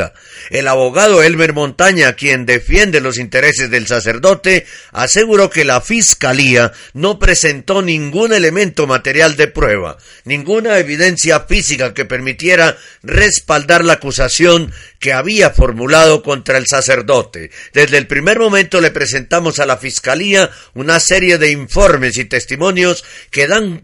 El 0.50 0.68
abogado 0.68 1.22
Elmer 1.22 1.52
Montaña, 1.52 2.14
quien 2.14 2.46
defiende 2.46 3.00
los 3.00 3.18
intereses 3.18 3.70
del 3.70 3.86
sacerdote, 3.86 4.66
aseguró 4.92 5.50
que 5.50 5.64
la 5.64 5.80
fiscalía 5.80 6.72
no 6.92 7.18
presentó 7.18 7.82
ningún 7.82 8.32
elemento 8.32 8.86
material 8.86 9.36
de 9.36 9.48
prueba, 9.48 9.98
ninguna 10.24 10.78
evidencia 10.78 11.40
física 11.40 11.94
que 11.94 12.04
permitiera 12.04 12.76
respaldar 13.02 13.84
la 13.84 13.94
acusación 13.94 14.72
que 15.04 15.12
había 15.12 15.50
formulado 15.50 16.22
contra 16.22 16.56
el 16.56 16.66
sacerdote. 16.66 17.50
Desde 17.74 17.98
el 17.98 18.06
primer 18.06 18.38
momento 18.38 18.80
le 18.80 18.90
presentamos 18.90 19.58
a 19.58 19.66
la 19.66 19.76
fiscalía 19.76 20.50
una 20.72 20.98
serie 20.98 21.36
de 21.36 21.50
informes 21.50 22.16
y 22.16 22.24
testimonios 22.24 23.04
que 23.30 23.46
dan, 23.46 23.82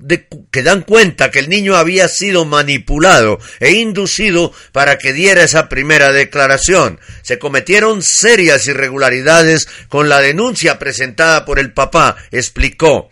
que 0.50 0.62
dan 0.62 0.80
cuenta 0.80 1.30
que 1.30 1.40
el 1.40 1.50
niño 1.50 1.76
había 1.76 2.08
sido 2.08 2.46
manipulado 2.46 3.38
e 3.58 3.72
inducido 3.72 4.54
para 4.72 4.96
que 4.96 5.12
diera 5.12 5.42
esa 5.42 5.68
primera 5.68 6.10
declaración. 6.10 6.98
Se 7.20 7.38
cometieron 7.38 8.00
serias 8.00 8.66
irregularidades 8.66 9.68
con 9.90 10.08
la 10.08 10.22
denuncia 10.22 10.78
presentada 10.78 11.44
por 11.44 11.58
el 11.58 11.74
papá, 11.74 12.16
explicó. 12.30 13.10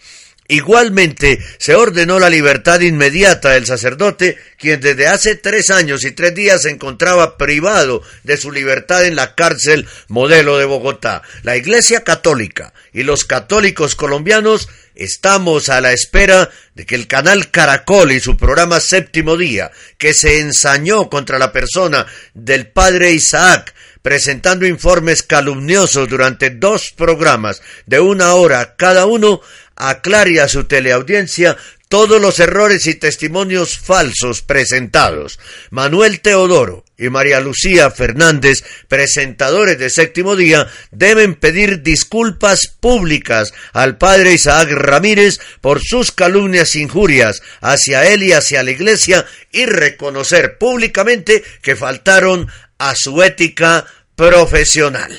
Igualmente 0.51 1.39
se 1.59 1.75
ordenó 1.75 2.19
la 2.19 2.31
libertad 2.31 2.81
inmediata 2.81 3.51
del 3.51 3.67
sacerdote, 3.67 4.39
quien 4.57 4.81
desde 4.81 5.07
hace 5.07 5.35
tres 5.35 5.69
años 5.69 6.05
y 6.05 6.13
tres 6.13 6.35
días 6.35 6.63
se 6.63 6.71
encontraba 6.71 7.37
privado 7.37 8.03
de 8.23 8.39
su 8.39 8.51
libertad 8.51 9.05
en 9.05 9.15
la 9.15 9.35
cárcel 9.35 9.87
modelo 10.09 10.57
de 10.57 10.65
Bogotá. 10.65 11.21
La 11.43 11.59
Iglesia 11.59 12.03
Católica 12.03 12.73
y 12.95 13.03
los 13.03 13.27
católicos 13.27 13.95
colombianos 13.95 14.71
estamos 14.95 15.69
a 15.69 15.83
la 15.83 15.93
espera 15.93 16.49
de 16.75 16.87
que 16.87 16.95
el 16.95 17.07
canal 17.07 17.51
Caracol 17.51 18.11
y 18.13 18.19
su 18.19 18.39
programa 18.39 18.81
Séptimo 18.81 19.37
Día, 19.37 19.71
que 19.99 20.15
se 20.15 20.41
ensañó 20.41 21.11
contra 21.11 21.39
la 21.39 21.53
persona 21.53 22.07
del 22.33 22.69
padre 22.69 23.13
Isaac, 23.13 23.75
presentando 24.01 24.67
informes 24.67 25.23
calumniosos 25.23 26.09
durante 26.09 26.51
dos 26.51 26.91
programas 26.91 27.61
de 27.85 28.01
una 28.01 28.33
hora 28.35 28.77
cada 28.77 29.07
uno, 29.07 29.43
aclare 29.79 30.41
a 30.41 30.49
su 30.49 30.65
teleaudiencia 30.65 31.57
todos 31.89 32.21
los 32.21 32.39
errores 32.39 32.87
y 32.87 32.95
testimonios 32.95 33.79
falsos 33.79 34.43
presentados. 34.43 35.39
Manuel 35.71 36.21
Teodoro 36.21 36.85
y 36.99 37.09
María 37.09 37.41
Lucía 37.41 37.91
Fernández, 37.91 38.63
presentadores 38.89 39.79
de 39.79 39.89
Séptimo 39.89 40.37
Día, 40.37 40.69
deben 40.91 41.35
pedir 41.35 41.83
disculpas 41.83 42.69
públicas 42.81 43.55
al 43.73 43.97
padre 43.97 44.35
Isaac 44.35 44.71
Ramírez 44.71 45.41
por 45.61 45.81
sus 45.83 46.13
calumnias 46.13 46.75
e 46.75 46.81
injurias 46.81 47.41
hacia 47.61 48.07
él 48.07 48.23
y 48.23 48.33
hacia 48.33 48.63
la 48.63 48.71
Iglesia 48.71 49.25
y 49.51 49.65
reconocer 49.65 50.59
públicamente 50.59 51.43
que 51.63 51.77
faltaron 51.77 52.49
a 52.79 52.95
su 52.95 53.23
ética 53.23 53.87
profesional. 54.15 55.19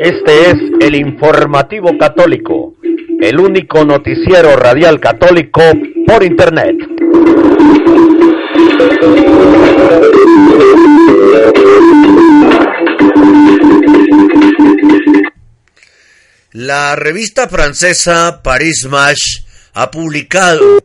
Este 0.00 0.48
es 0.48 0.56
el 0.80 0.94
informativo 0.94 1.98
católico, 1.98 2.74
el 3.20 3.38
único 3.38 3.84
noticiero 3.84 4.56
radial 4.56 4.98
católico 4.98 5.60
por 6.06 6.24
Internet. 6.24 6.74
La 16.52 16.96
revista 16.96 17.46
francesa 17.50 18.40
Paris 18.42 18.86
Match 18.88 19.44
ha 19.74 19.90
publicado 19.90 20.82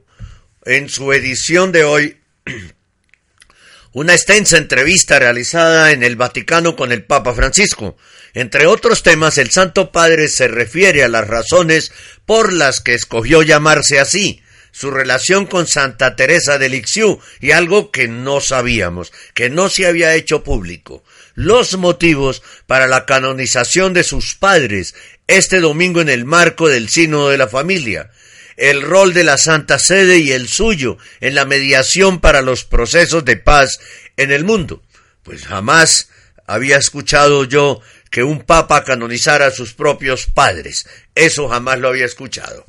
en 0.65 0.89
su 0.89 1.13
edición 1.13 1.72
de 1.72 1.86
hoy 1.86 2.17
una 3.96 4.14
extensa 4.14 4.58
entrevista 4.58 5.20
realizada 5.20 5.94
en 5.94 6.04
el 6.04 6.18
Vaticano 6.18 6.75
con 6.75 6.92
el 6.92 7.06
Papa 7.06 7.34
Francisco. 7.34 7.96
Entre 8.34 8.68
otros 8.68 9.04
temas, 9.04 9.38
el 9.38 9.52
Santo 9.52 9.94
Padre 9.94 10.28
se 10.28 10.50
refiere 10.50 11.06
a 11.06 11.08
las 11.08 11.25
razones 11.25 11.94
por 12.25 12.52
las 12.52 12.82
que 12.82 12.94
escogió 12.94 13.42
llamarse 13.42 14.02
así, 14.02 14.42
su 14.74 14.92
relación 14.92 15.46
con 15.46 15.66
Santa 15.66 16.18
Teresa 16.18 16.58
de 16.58 16.68
Lisieux 16.68 17.20
y 17.40 17.52
algo 17.52 17.90
que 17.92 18.10
no 18.10 18.42
sabíamos, 18.42 19.14
que 19.34 19.50
no 19.50 19.70
se 19.70 19.86
había 19.86 20.14
hecho 20.14 20.44
público, 20.44 21.06
los 21.34 21.78
motivos 21.78 22.44
para 22.68 22.88
la 22.88 23.06
canonización 23.06 23.94
de 23.94 24.04
sus 24.04 24.36
padres 24.36 24.94
este 25.28 25.62
domingo 25.62 26.02
en 26.02 26.10
el 26.10 26.25
marco 26.25 26.68
del 26.68 26.90
Sínodo 26.90 27.30
de 27.30 27.38
la 27.38 27.48
Familia, 27.48 28.12
el 28.57 28.81
rol 28.81 29.13
de 29.13 29.24
la 29.24 29.38
Santa 29.38 29.79
Sede 29.79 30.19
y 30.19 30.31
el 30.31 30.47
suyo 30.47 30.97
en 31.21 31.35
la 31.35 31.45
mediación 31.45 32.19
para 32.19 32.41
los 32.41 32.63
procesos 32.63 33.25
de 33.25 33.38
paz 33.38 33.79
en 34.17 34.31
el 34.31 34.43
mundo. 34.43 34.81
Pues 35.24 35.45
jamás 35.45 36.09
había 36.47 36.77
escuchado 36.77 37.43
yo 37.43 37.81
que 38.12 38.24
un 38.24 38.43
papa 38.43 38.83
canonizara 38.83 39.47
a 39.47 39.51
sus 39.51 39.74
propios 39.74 40.27
padres. 40.27 40.88
Eso 41.15 41.50
jamás 41.50 41.79
lo 41.79 41.89
había 41.89 42.05
escuchado. 42.05 42.65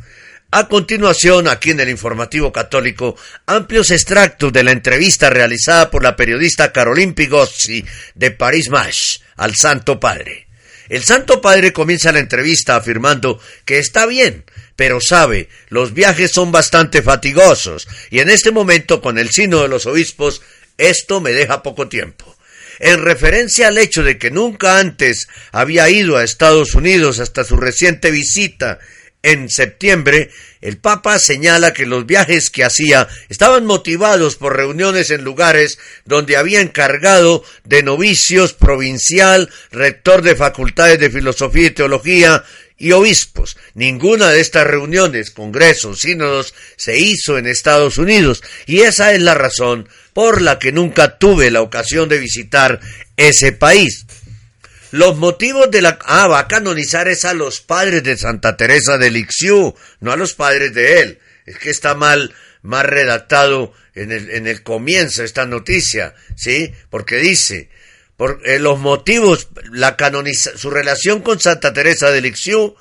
A 0.51 0.69
continuación, 0.69 1.49
aquí 1.49 1.71
en 1.71 1.81
el 1.81 1.89
Informativo 1.89 2.53
Católico, 2.53 3.17
amplios 3.47 3.91
extractos 3.91 4.53
de 4.53 4.63
la 4.63 4.71
entrevista 4.71 5.29
realizada 5.29 5.91
por 5.91 6.03
la 6.03 6.17
periodista 6.17 6.73
Caroline 6.73 7.13
Pigozzi 7.13 7.85
de 8.15 8.31
Paris 8.31 8.71
Match 8.71 9.19
al 9.37 9.55
Santo 9.55 10.01
Padre. 10.01 10.47
El 10.89 11.03
Santo 11.03 11.41
Padre 11.41 11.73
comienza 11.73 12.13
la 12.13 12.21
entrevista 12.21 12.77
afirmando 12.77 13.41
que 13.65 13.79
está 13.79 14.07
bien, 14.07 14.45
pero 14.77 15.01
sabe, 15.01 15.49
los 15.69 15.95
viajes 15.95 16.31
son 16.31 16.53
bastante 16.53 17.03
fatigosos 17.03 17.89
y 18.11 18.21
en 18.21 18.31
este 18.31 18.53
momento 18.53 19.01
con 19.01 19.19
el 19.19 19.31
sino 19.31 19.63
de 19.63 19.69
los 19.69 19.87
obispos 19.87 20.43
esto 20.79 21.21
me 21.21 21.33
deja 21.33 21.63
poco 21.63 21.89
tiempo. 21.89 22.37
En 22.79 23.03
referencia 23.03 23.69
al 23.69 23.79
hecho 23.79 24.03
de 24.03 24.19
que 24.19 24.31
nunca 24.31 24.79
antes 24.79 25.29
había 25.51 25.89
ido 25.89 26.17
a 26.17 26.25
Estados 26.25 26.75
Unidos 26.75 27.21
hasta 27.21 27.43
su 27.43 27.57
reciente 27.57 28.11
visita 28.11 28.79
en 29.23 29.49
septiembre, 29.49 30.31
el 30.61 30.77
Papa 30.77 31.19
señala 31.19 31.73
que 31.73 31.87
los 31.87 32.07
viajes 32.07 32.51
que 32.51 32.65
hacía 32.65 33.09
estaban 33.29 33.65
motivados 33.65 34.37
por 34.37 34.57
reuniones 34.57 35.11
en 35.11 35.25
lugares 35.25 35.79
donde 36.05 36.37
había 36.37 36.61
encargado 36.61 37.43
de 37.65 37.83
novicios 37.83 38.53
provincial, 38.53 39.51
rector 39.73 40.23
de 40.23 40.37
facultades 40.37 41.01
de 41.01 41.11
filosofía 41.11 41.67
y 41.67 41.71
teología 41.71 42.45
y 42.79 42.93
obispos. 42.93 43.57
Ninguna 43.75 44.31
de 44.31 44.41
estas 44.41 44.67
reuniones, 44.67 45.31
congresos, 45.31 46.01
sínodos 46.01 46.55
se 46.77 46.99
hizo 46.99 47.39
en 47.39 47.47
Estados 47.47 47.99
Unidos 47.99 48.43
y 48.67 48.81
esa 48.81 49.13
es 49.13 49.23
la 49.23 49.35
razón 49.35 49.89
por 50.13 50.43
la 50.43 50.59
que 50.59 50.73
nunca 50.73 51.19
tuve 51.19 51.51
la 51.51 51.63
ocasión 51.63 52.09
de 52.09 52.19
visitar 52.19 52.81
ese 53.17 53.53
país. 53.53 54.07
Los 54.93 55.17
motivos 55.17 55.71
de 55.71 55.83
la... 55.83 55.99
Ah, 56.05 56.29
va 56.29 56.41
a 56.41 56.49
canonizar 56.49 57.09
es 57.09 57.25
a 57.25 57.35
los 57.35 57.61
padres 57.61 58.03
de 58.03 58.17
Santa 58.17 58.57
Teresa 58.57 58.99
de 58.99 59.11
Lisieux, 59.11 59.75
no 60.01 60.13
a 60.13 60.17
los 60.17 60.35
padres 60.35 60.73
de 60.75 61.01
él. 61.01 61.19
Es 61.45 61.59
que 61.59 61.71
está 61.71 61.95
mal, 61.95 62.35
mal 62.63 62.87
redactado 62.87 63.73
en 63.95 64.13
el, 64.13 64.31
en 64.31 64.47
el 64.47 64.63
comienzo 64.63 65.23
esta 65.23 65.45
noticia, 65.47 66.15
¿sí? 66.37 66.73
Porque 66.89 67.17
dice, 67.17 67.69
por 68.17 68.41
eh, 68.45 68.59
los 68.59 68.79
motivos, 68.79 69.49
la 69.71 69.97
canoniza, 69.97 70.57
su 70.57 70.71
relación 70.71 71.21
con 71.21 71.41
Santa 71.41 71.73
Teresa 71.73 72.11
de 72.11 72.21
Lisieux 72.23 72.75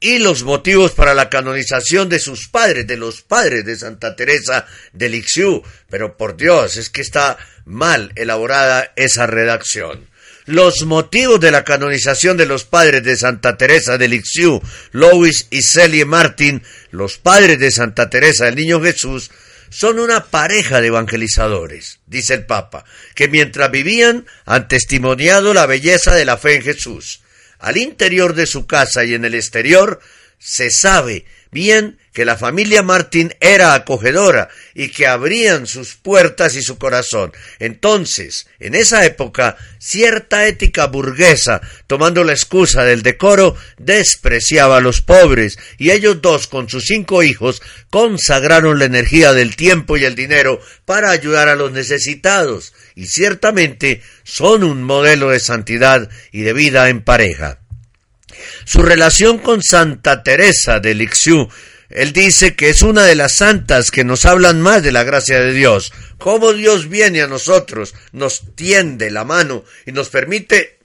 y 0.00 0.18
los 0.18 0.44
motivos 0.44 0.92
para 0.92 1.14
la 1.14 1.28
canonización 1.28 2.08
de 2.08 2.20
sus 2.20 2.48
padres, 2.48 2.86
de 2.86 2.96
los 2.96 3.22
padres 3.22 3.64
de 3.64 3.76
Santa 3.76 4.14
Teresa 4.14 4.66
de 4.92 5.08
Lisieux. 5.08 5.62
Pero 5.90 6.16
por 6.16 6.36
Dios, 6.36 6.76
es 6.76 6.90
que 6.90 7.00
está 7.00 7.36
mal 7.64 8.12
elaborada 8.14 8.92
esa 8.94 9.26
redacción. 9.26 10.08
Los 10.46 10.86
motivos 10.86 11.40
de 11.40 11.50
la 11.50 11.64
canonización 11.64 12.36
de 12.38 12.46
los 12.46 12.64
padres 12.64 13.02
de 13.02 13.16
Santa 13.16 13.58
Teresa 13.58 13.98
de 13.98 14.08
Lisieux, 14.08 14.62
Louis 14.92 15.46
y 15.50 15.62
Celie 15.62 16.06
Martin, 16.06 16.62
los 16.90 17.18
padres 17.18 17.58
de 17.58 17.70
Santa 17.70 18.08
Teresa 18.08 18.46
del 18.46 18.54
Niño 18.54 18.80
Jesús, 18.80 19.30
son 19.70 19.98
una 19.98 20.26
pareja 20.26 20.80
de 20.80 20.88
evangelizadores, 20.88 22.00
dice 22.06 22.34
el 22.34 22.46
Papa, 22.46 22.84
que 23.14 23.28
mientras 23.28 23.70
vivían 23.70 24.26
han 24.44 24.68
testimoniado 24.68 25.54
la 25.54 25.66
belleza 25.66 26.14
de 26.14 26.24
la 26.24 26.36
fe 26.36 26.56
en 26.56 26.62
Jesús. 26.62 27.20
Al 27.58 27.76
interior 27.76 28.34
de 28.34 28.46
su 28.46 28.66
casa 28.66 29.04
y 29.04 29.14
en 29.14 29.24
el 29.24 29.34
exterior 29.34 30.00
se 30.38 30.70
sabe 30.70 31.24
bien 31.50 31.97
que 32.12 32.24
la 32.24 32.36
familia 32.36 32.82
Martín 32.82 33.34
era 33.40 33.74
acogedora 33.74 34.48
y 34.74 34.88
que 34.88 35.06
abrían 35.06 35.66
sus 35.66 35.94
puertas 35.94 36.56
y 36.56 36.62
su 36.62 36.78
corazón. 36.78 37.32
Entonces, 37.58 38.46
en 38.58 38.74
esa 38.74 39.04
época, 39.04 39.56
cierta 39.78 40.46
ética 40.46 40.86
burguesa, 40.86 41.60
tomando 41.86 42.24
la 42.24 42.32
excusa 42.32 42.84
del 42.84 43.02
decoro, 43.02 43.56
despreciaba 43.78 44.78
a 44.78 44.80
los 44.80 45.02
pobres, 45.02 45.58
y 45.78 45.90
ellos 45.90 46.20
dos, 46.22 46.46
con 46.46 46.68
sus 46.68 46.84
cinco 46.84 47.22
hijos, 47.22 47.62
consagraron 47.90 48.78
la 48.78 48.86
energía 48.86 49.32
del 49.32 49.56
tiempo 49.56 49.96
y 49.96 50.04
el 50.04 50.14
dinero 50.14 50.60
para 50.84 51.10
ayudar 51.10 51.48
a 51.48 51.56
los 51.56 51.72
necesitados, 51.72 52.72
y 52.94 53.06
ciertamente 53.06 54.02
son 54.24 54.64
un 54.64 54.82
modelo 54.82 55.30
de 55.30 55.40
santidad 55.40 56.08
y 56.32 56.42
de 56.42 56.52
vida 56.52 56.88
en 56.88 57.02
pareja. 57.02 57.60
Su 58.64 58.82
relación 58.82 59.38
con 59.38 59.62
Santa 59.62 60.22
Teresa 60.22 60.80
de 60.80 60.94
Lisieux 60.94 61.48
él 61.90 62.12
dice 62.12 62.54
que 62.54 62.68
es 62.68 62.82
una 62.82 63.04
de 63.04 63.14
las 63.14 63.36
santas 63.36 63.90
que 63.90 64.04
nos 64.04 64.26
hablan 64.26 64.60
más 64.60 64.82
de 64.82 64.92
la 64.92 65.04
gracia 65.04 65.40
de 65.40 65.54
Dios. 65.54 65.92
Cómo 66.18 66.52
Dios 66.52 66.88
viene 66.88 67.22
a 67.22 67.26
nosotros, 67.26 67.94
nos 68.12 68.54
tiende 68.54 69.10
la 69.10 69.24
mano 69.24 69.64
y 69.86 69.92
nos 69.92 70.10
permite 70.10 70.78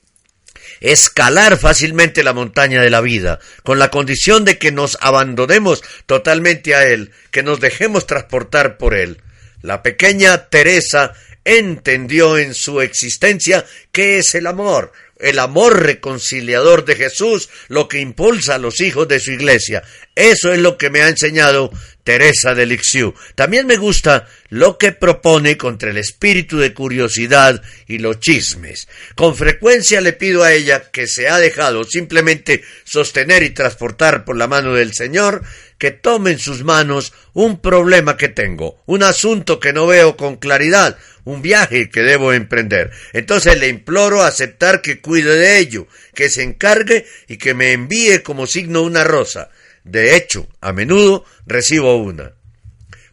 escalar 0.79 1.57
fácilmente 1.57 2.23
la 2.23 2.33
montaña 2.33 2.81
de 2.81 2.89
la 2.89 3.01
vida, 3.01 3.39
con 3.63 3.79
la 3.79 3.89
condición 3.89 4.45
de 4.45 4.57
que 4.57 4.71
nos 4.71 4.97
abandonemos 5.01 5.83
totalmente 6.05 6.75
a 6.75 6.85
Él, 6.85 7.11
que 7.31 7.43
nos 7.43 7.59
dejemos 7.59 8.07
transportar 8.07 8.77
por 8.77 8.93
Él. 8.93 9.21
La 9.61 9.81
pequeña 9.81 10.49
Teresa 10.49 11.13
entendió 11.45 12.37
en 12.37 12.53
su 12.53 12.81
existencia 12.81 13.65
qué 13.91 14.19
es 14.19 14.35
el 14.35 14.47
amor, 14.47 14.93
el 15.23 15.39
amor 15.39 15.83
reconciliador 15.83 16.83
de 16.83 16.95
Jesús, 16.95 17.49
lo 17.69 17.87
que 17.87 17.99
impulsa 17.99 18.55
a 18.55 18.59
los 18.59 18.81
hijos 18.81 19.07
de 19.07 19.21
su 19.21 19.31
iglesia. 19.31 19.81
Eso 20.15 20.51
es 20.51 20.59
lo 20.59 20.77
que 20.77 20.89
me 20.89 21.01
ha 21.01 21.07
enseñado 21.07 21.71
Teresa 22.03 22.53
de 22.53 22.65
Lisieux. 22.65 23.13
También 23.35 23.65
me 23.65 23.77
gusta 23.77 24.27
lo 24.49 24.77
que 24.77 24.91
propone 24.91 25.57
contra 25.57 25.89
el 25.91 25.97
espíritu 25.97 26.57
de 26.57 26.73
curiosidad 26.73 27.61
y 27.87 27.99
los 27.99 28.19
chismes. 28.19 28.89
Con 29.15 29.35
frecuencia 29.35 30.01
le 30.01 30.11
pido 30.11 30.43
a 30.43 30.51
ella 30.51 30.91
que 30.91 31.07
se 31.07 31.29
ha 31.29 31.39
dejado 31.39 31.85
simplemente 31.85 32.61
sostener 32.83 33.43
y 33.43 33.51
transportar 33.51 34.25
por 34.25 34.35
la 34.35 34.47
mano 34.47 34.73
del 34.73 34.93
Señor, 34.93 35.43
que 35.77 35.91
tome 35.91 36.31
en 36.31 36.39
sus 36.39 36.63
manos 36.63 37.13
un 37.33 37.59
problema 37.59 38.17
que 38.17 38.29
tengo, 38.29 38.81
un 38.85 39.03
asunto 39.03 39.59
que 39.59 39.73
no 39.73 39.87
veo 39.87 40.15
con 40.17 40.35
claridad, 40.35 40.97
un 41.25 41.41
viaje 41.41 41.89
que 41.89 42.01
debo 42.01 42.33
emprender. 42.33 42.91
Entonces 43.13 43.59
le 43.59 43.69
imploro 43.69 44.23
aceptar 44.23 44.81
que 44.81 45.01
cuide 45.01 45.35
de 45.35 45.59
ello, 45.59 45.87
que 46.13 46.29
se 46.29 46.43
encargue 46.43 47.05
y 47.27 47.37
que 47.37 47.53
me 47.53 47.71
envíe 47.71 48.21
como 48.23 48.47
signo 48.47 48.81
una 48.81 49.03
rosa. 49.03 49.49
De 49.83 50.15
hecho, 50.15 50.47
a 50.61 50.73
menudo 50.73 51.25
recibo 51.45 51.97
una. 51.97 52.33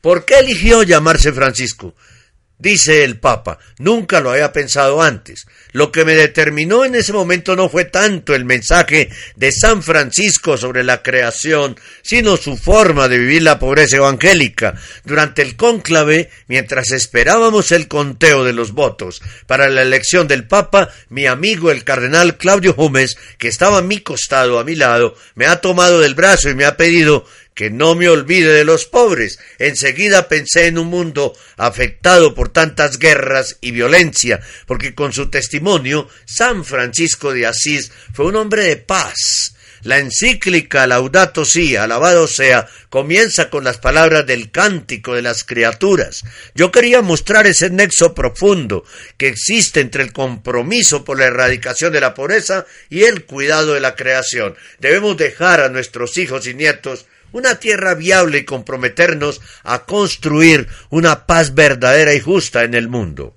¿Por 0.01 0.25
qué 0.25 0.39
eligió 0.39 0.83
llamarse 0.83 1.33
Francisco? 1.33 1.95
Dice 2.61 3.05
el 3.05 3.19
Papa, 3.19 3.59
nunca 3.79 4.21
lo 4.21 4.31
había 4.31 4.53
pensado 4.53 5.01
antes. 5.01 5.47
Lo 5.73 5.91
que 5.91 6.05
me 6.05 6.15
determinó 6.15 6.85
en 6.85 6.95
ese 6.95 7.15
momento 7.15 7.57
no 7.57 7.71
fue 7.71 7.87
tanto 7.87 8.35
el 8.35 8.45
mensaje 8.45 9.09
de 9.35 9.51
San 9.51 9.83
Francisco 9.83 10.59
sobre 10.59 10.85
la 10.85 11.03
creación, 11.03 11.81
sino 12.03 12.37
su 12.37 12.59
forma 12.59 13.09
de 13.09 13.19
vivir 13.19 13.43
la 13.45 13.59
pobreza 13.59 13.97
evangélica. 13.97 14.75
Durante 15.05 15.41
el 15.41 15.57
cónclave, 15.57 16.29
mientras 16.49 16.91
esperábamos 16.91 17.73
el 17.73 17.89
conteo 17.89 18.45
de 18.45 18.53
los 18.53 18.73
votos 18.73 19.23
para 19.47 19.71
la 19.71 19.81
elección 19.81 20.29
del 20.29 20.47
Papa, 20.47 20.91
mi 21.09 21.25
amigo 21.27 21.71
el 21.71 21.83
cardenal 21.83 22.37
Claudio 22.37 22.75
Gómez, 22.75 23.17
que 23.39 23.49
estaba 23.49 23.79
a 23.79 23.83
mi 23.83 24.01
costado, 24.01 24.59
a 24.59 24.65
mi 24.65 24.77
lado, 24.77 25.15
me 25.35 25.47
ha 25.47 25.63
tomado 25.63 26.01
del 26.01 26.15
brazo 26.15 26.51
y 26.51 26.55
me 26.55 26.67
ha 26.67 26.77
pedido 26.77 27.25
que 27.55 27.71
no 27.71 27.95
me 27.95 28.09
olvide 28.09 28.53
de 28.53 28.65
los 28.65 28.87
pobres. 28.87 29.39
Enseguida 29.59 30.29
pensé 30.29 30.67
en 30.67 30.79
un 30.79 30.87
mundo 30.87 31.37
afectado 31.57 32.35
por 32.35 32.49
tantas 32.49 32.99
guerras 32.99 33.59
y 33.61 33.71
violencia, 33.73 34.41
porque 34.67 34.95
con 34.95 35.13
su 35.13 35.31
testimonio 35.31 36.09
San 36.25 36.65
Francisco 36.65 37.33
de 37.33 37.47
Asís 37.47 37.93
fue 38.15 38.27
un 38.27 38.37
hombre 38.37 38.65
de 38.65 38.77
paz. 38.77 39.55
La 39.83 39.99
encíclica 39.99 40.87
Laudato 40.87 41.47
Si, 41.47 41.75
alabado 41.75 42.27
sea, 42.27 42.69
comienza 42.91 43.49
con 43.49 43.65
las 43.65 43.79
palabras 43.79 44.27
del 44.27 44.51
cántico 44.51 45.15
de 45.15 45.23
las 45.23 45.43
criaturas. 45.43 46.23
Yo 46.55 46.71
quería 46.71 47.01
mostrar 47.01 47.47
ese 47.47 47.71
nexo 47.71 48.15
profundo 48.15 48.85
que 49.17 49.29
existe 49.29 49.81
entre 49.81 50.03
el 50.03 50.13
compromiso 50.13 51.03
por 51.03 51.19
la 51.19 51.27
erradicación 51.27 51.95
de 51.95 52.01
la 52.03 52.13
pobreza 52.13 52.67
y 52.91 53.05
el 53.05 53.25
cuidado 53.25 53.73
de 53.73 53.81
la 53.81 53.95
creación. 53.95 54.55
Debemos 54.81 55.17
dejar 55.17 55.63
a 55.63 55.71
nuestros 55.71 56.19
hijos 56.19 56.47
y 56.47 56.53
nietos 56.53 57.07
una 57.33 57.59
tierra 57.59 57.95
viable 57.95 58.39
y 58.39 58.45
comprometernos 58.45 59.41
a 59.63 59.85
construir 59.85 60.69
una 60.91 61.27
paz 61.27 61.55
verdadera 61.55 62.15
y 62.15 62.21
justa 62.21 62.65
en 62.65 62.75
el 62.75 62.89
mundo. 62.89 63.37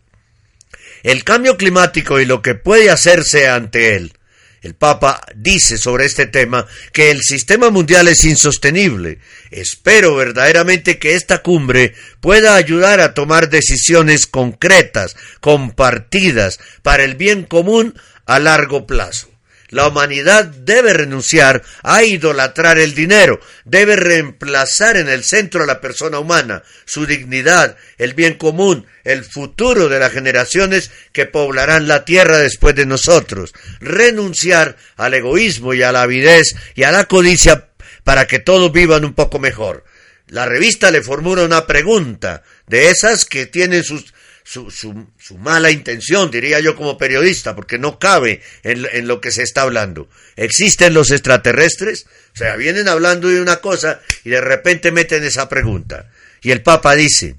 El 1.03 1.23
cambio 1.23 1.57
climático 1.57 2.19
y 2.19 2.25
lo 2.25 2.41
que 2.41 2.55
puede 2.55 2.89
hacerse 2.89 3.47
ante 3.47 3.95
él. 3.95 4.13
El 4.61 4.75
Papa 4.75 5.21
dice 5.35 5.77
sobre 5.77 6.05
este 6.05 6.25
tema 6.25 6.65
que 6.93 7.11
el 7.11 7.21
sistema 7.21 7.69
mundial 7.69 8.07
es 8.07 8.23
insostenible. 8.23 9.19
Espero 9.51 10.15
verdaderamente 10.15 10.97
que 10.99 11.15
esta 11.15 11.39
cumbre 11.39 11.93
pueda 12.21 12.55
ayudar 12.55 13.01
a 13.01 13.13
tomar 13.13 13.49
decisiones 13.49 14.25
concretas, 14.25 15.17
compartidas, 15.41 16.61
para 16.81 17.03
el 17.03 17.15
bien 17.15 17.43
común 17.43 17.99
a 18.25 18.39
largo 18.39 18.87
plazo. 18.87 19.32
La 19.73 19.87
humanidad 19.87 20.45
debe 20.45 20.93
renunciar 20.93 21.63
a 21.81 22.03
idolatrar 22.03 22.77
el 22.77 22.93
dinero, 22.93 23.39
debe 23.65 23.95
reemplazar 23.95 24.97
en 24.97 25.09
el 25.09 25.23
centro 25.23 25.63
a 25.63 25.65
la 25.65 25.81
persona 25.81 26.19
humana, 26.19 26.61
su 26.85 27.07
dignidad, 27.07 27.75
el 27.97 28.13
bien 28.13 28.35
común, 28.35 28.85
el 29.03 29.25
futuro 29.25 29.89
de 29.89 29.97
las 29.97 30.11
generaciones 30.11 30.91
que 31.11 31.25
poblarán 31.25 31.87
la 31.87 32.05
tierra 32.05 32.37
después 32.37 32.75
de 32.75 32.85
nosotros, 32.85 33.51
renunciar 33.79 34.77
al 34.95 35.15
egoísmo 35.15 35.73
y 35.73 35.81
a 35.81 35.91
la 35.91 36.03
avidez 36.03 36.53
y 36.75 36.83
a 36.83 36.91
la 36.91 37.05
codicia 37.05 37.69
para 38.03 38.27
que 38.27 38.37
todos 38.37 38.71
vivan 38.71 39.03
un 39.05 39.15
poco 39.15 39.39
mejor. 39.39 39.85
La 40.27 40.45
revista 40.45 40.91
le 40.91 41.01
formula 41.01 41.45
una 41.45 41.65
pregunta 41.65 42.43
de 42.67 42.91
esas 42.91 43.25
que 43.25 43.47
tienen 43.47 43.83
sus 43.83 44.13
su, 44.53 44.69
su, 44.69 45.07
su, 45.17 45.39
mala 45.39 45.71
intención, 45.71 46.29
diría 46.29 46.59
yo 46.59 46.75
como 46.75 46.95
periodista, 46.95 47.55
porque 47.55 47.79
no 47.79 47.97
cabe 47.97 48.43
en, 48.61 48.85
en, 48.91 49.07
lo 49.07 49.19
que 49.19 49.31
se 49.31 49.41
está 49.41 49.63
hablando. 49.63 50.07
¿Existen 50.35 50.93
los 50.93 51.09
extraterrestres? 51.09 52.05
O 52.35 52.37
sea, 52.37 52.55
vienen 52.55 52.87
hablando 52.87 53.29
de 53.29 53.41
una 53.41 53.61
cosa 53.61 53.99
y 54.23 54.29
de 54.29 54.41
repente 54.41 54.91
meten 54.91 55.23
esa 55.23 55.49
pregunta. 55.49 56.11
Y 56.43 56.51
el 56.51 56.61
Papa 56.61 56.93
dice, 56.93 57.37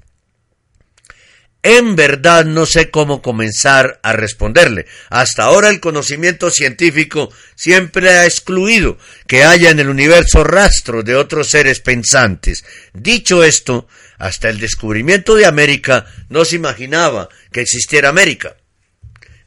en 1.63 1.95
verdad 1.95 2.43
no 2.43 2.65
sé 2.65 2.91
cómo 2.91 3.21
comenzar 3.21 3.99
a 4.03 4.11
responderle. 4.11 4.85
Hasta 5.09 5.45
ahora 5.45 5.69
el 5.69 5.79
conocimiento 5.79 6.51
científico 6.51 7.31
siempre 7.55 8.09
ha 8.09 8.25
excluido 8.25 8.97
que 9.25 9.45
haya 9.45 9.71
en 9.71 9.79
el 9.79 9.87
universo 9.87 10.43
rastro 10.43 11.01
de 11.01 11.15
otros 11.15 11.49
seres 11.49 11.79
pensantes. 11.79 12.65
Dicho 12.93 13.43
esto, 13.43 13.87
hasta 14.17 14.49
el 14.49 14.59
descubrimiento 14.59 15.35
de 15.35 15.45
América 15.45 16.05
no 16.29 16.45
se 16.45 16.55
imaginaba 16.55 17.29
que 17.51 17.61
existiera 17.61 18.09
América. 18.09 18.57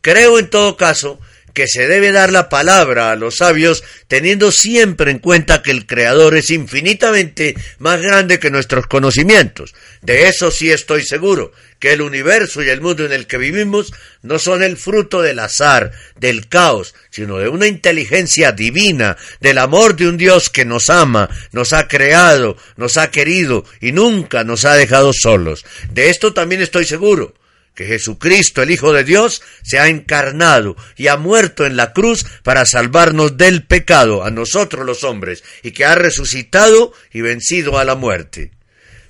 Creo 0.01 0.39
en 0.39 0.49
todo 0.49 0.77
caso 0.77 1.21
que 1.53 1.67
se 1.67 1.87
debe 1.87 2.13
dar 2.13 2.33
la 2.33 2.49
palabra 2.49 3.11
a 3.11 3.17
los 3.17 3.39
sabios 3.39 3.85
teniendo 4.07 4.53
siempre 4.53 5.11
en 5.11 5.19
cuenta 5.19 5.63
que 5.63 5.71
el 5.71 5.87
Creador 5.87 6.37
es 6.37 6.51
infinitamente 6.51 7.57
más 7.79 8.01
grande 8.01 8.39
que 8.39 8.51
nuestros 8.51 8.87
conocimientos. 8.87 9.75
De 10.03 10.29
eso 10.29 10.51
sí 10.51 10.71
estoy 10.71 11.05
seguro, 11.05 11.53
que 11.79 11.93
el 11.93 12.03
universo 12.03 12.63
y 12.63 12.69
el 12.69 12.81
mundo 12.81 13.05
en 13.05 13.13
el 13.13 13.27
que 13.27 13.39
vivimos 13.39 13.93
no 14.23 14.39
son 14.39 14.63
el 14.63 14.77
fruto 14.77 15.23
del 15.23 15.39
azar, 15.39 15.93
del 16.17 16.49
caos, 16.49 16.95
sino 17.11 17.39
de 17.39 17.49
una 17.49 17.67
inteligencia 17.67 18.53
divina, 18.53 19.17
del 19.41 19.59
amor 19.59 19.97
de 19.97 20.09
un 20.09 20.17
Dios 20.17 20.51
que 20.51 20.65
nos 20.65 20.91
ama, 20.91 21.29
nos 21.53 21.73
ha 21.73 21.89
creado, 21.89 22.57
nos 22.77 22.97
ha 22.97 23.11
querido 23.11 23.65
y 23.81 23.93
nunca 23.93 24.45
nos 24.45 24.65
ha 24.65 24.75
dejado 24.75 25.13
solos. 25.13 25.65
De 25.93 26.11
esto 26.11 26.33
también 26.33 26.63
estoy 26.63 26.85
seguro 26.85 27.35
que 27.79 27.87
Jesucristo, 27.87 28.61
el 28.61 28.73
Hijo 28.73 28.93
de 28.93 29.05
Dios, 29.05 29.41
se 29.63 29.79
ha 29.79 29.87
encarnado 29.87 30.75
y 30.97 31.07
ha 31.07 31.17
muerto 31.17 31.65
en 31.65 31.77
la 31.77 31.93
cruz 31.93 32.27
para 32.43 32.67
salvarnos 32.67 33.37
del 33.37 33.67
pecado, 33.67 34.25
a 34.25 34.33
nosotros 34.33 34.85
los 34.85 35.05
hombres, 35.05 35.45
y 35.63 35.71
que 35.71 35.85
ha 35.85 35.95
resucitado 35.95 36.93
y 37.13 37.21
vencido 37.21 37.79
a 37.79 37.85
la 37.85 37.95
muerte. 37.95 38.51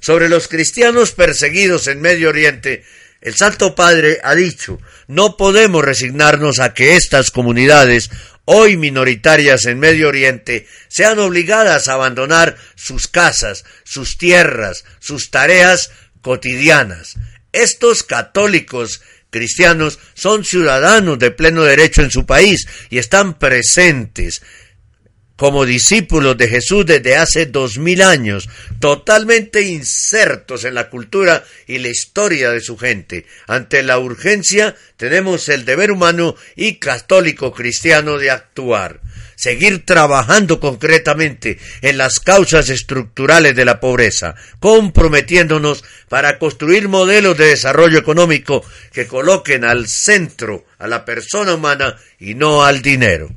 Sobre 0.00 0.28
los 0.28 0.48
cristianos 0.48 1.12
perseguidos 1.12 1.86
en 1.86 2.02
Medio 2.02 2.28
Oriente, 2.28 2.84
el 3.22 3.34
Santo 3.36 3.74
Padre 3.74 4.18
ha 4.22 4.34
dicho, 4.34 4.78
no 5.06 5.38
podemos 5.38 5.82
resignarnos 5.82 6.58
a 6.58 6.74
que 6.74 6.94
estas 6.96 7.30
comunidades, 7.30 8.10
hoy 8.44 8.76
minoritarias 8.76 9.64
en 9.64 9.78
Medio 9.78 10.08
Oriente, 10.08 10.66
sean 10.88 11.18
obligadas 11.20 11.88
a 11.88 11.94
abandonar 11.94 12.58
sus 12.74 13.08
casas, 13.08 13.64
sus 13.84 14.18
tierras, 14.18 14.84
sus 14.98 15.30
tareas 15.30 15.90
cotidianas. 16.20 17.16
Estos 17.58 18.04
católicos 18.04 19.02
cristianos 19.30 19.98
son 20.14 20.44
ciudadanos 20.44 21.18
de 21.18 21.32
pleno 21.32 21.64
derecho 21.64 22.02
en 22.02 22.12
su 22.12 22.24
país 22.24 22.68
y 22.88 22.98
están 22.98 23.36
presentes 23.36 24.42
como 25.34 25.66
discípulos 25.66 26.36
de 26.36 26.46
Jesús 26.46 26.86
desde 26.86 27.16
hace 27.16 27.46
dos 27.46 27.78
mil 27.78 28.02
años, 28.02 28.48
totalmente 28.78 29.62
insertos 29.62 30.64
en 30.64 30.74
la 30.74 30.88
cultura 30.88 31.44
y 31.66 31.78
la 31.78 31.88
historia 31.88 32.50
de 32.50 32.60
su 32.60 32.78
gente. 32.78 33.26
Ante 33.48 33.82
la 33.82 33.98
urgencia 33.98 34.76
tenemos 34.96 35.48
el 35.48 35.64
deber 35.64 35.90
humano 35.90 36.36
y 36.54 36.76
católico 36.76 37.52
cristiano 37.52 38.18
de 38.18 38.30
actuar 38.30 39.00
seguir 39.38 39.86
trabajando 39.86 40.58
concretamente 40.58 41.58
en 41.80 41.96
las 41.96 42.18
causas 42.18 42.70
estructurales 42.70 43.54
de 43.54 43.64
la 43.64 43.78
pobreza, 43.78 44.34
comprometiéndonos 44.58 45.84
para 46.08 46.40
construir 46.40 46.88
modelos 46.88 47.38
de 47.38 47.46
desarrollo 47.46 48.00
económico 48.00 48.64
que 48.92 49.06
coloquen 49.06 49.64
al 49.64 49.86
centro 49.86 50.66
a 50.78 50.88
la 50.88 51.04
persona 51.04 51.54
humana 51.54 51.96
y 52.18 52.34
no 52.34 52.64
al 52.64 52.82
dinero 52.82 53.30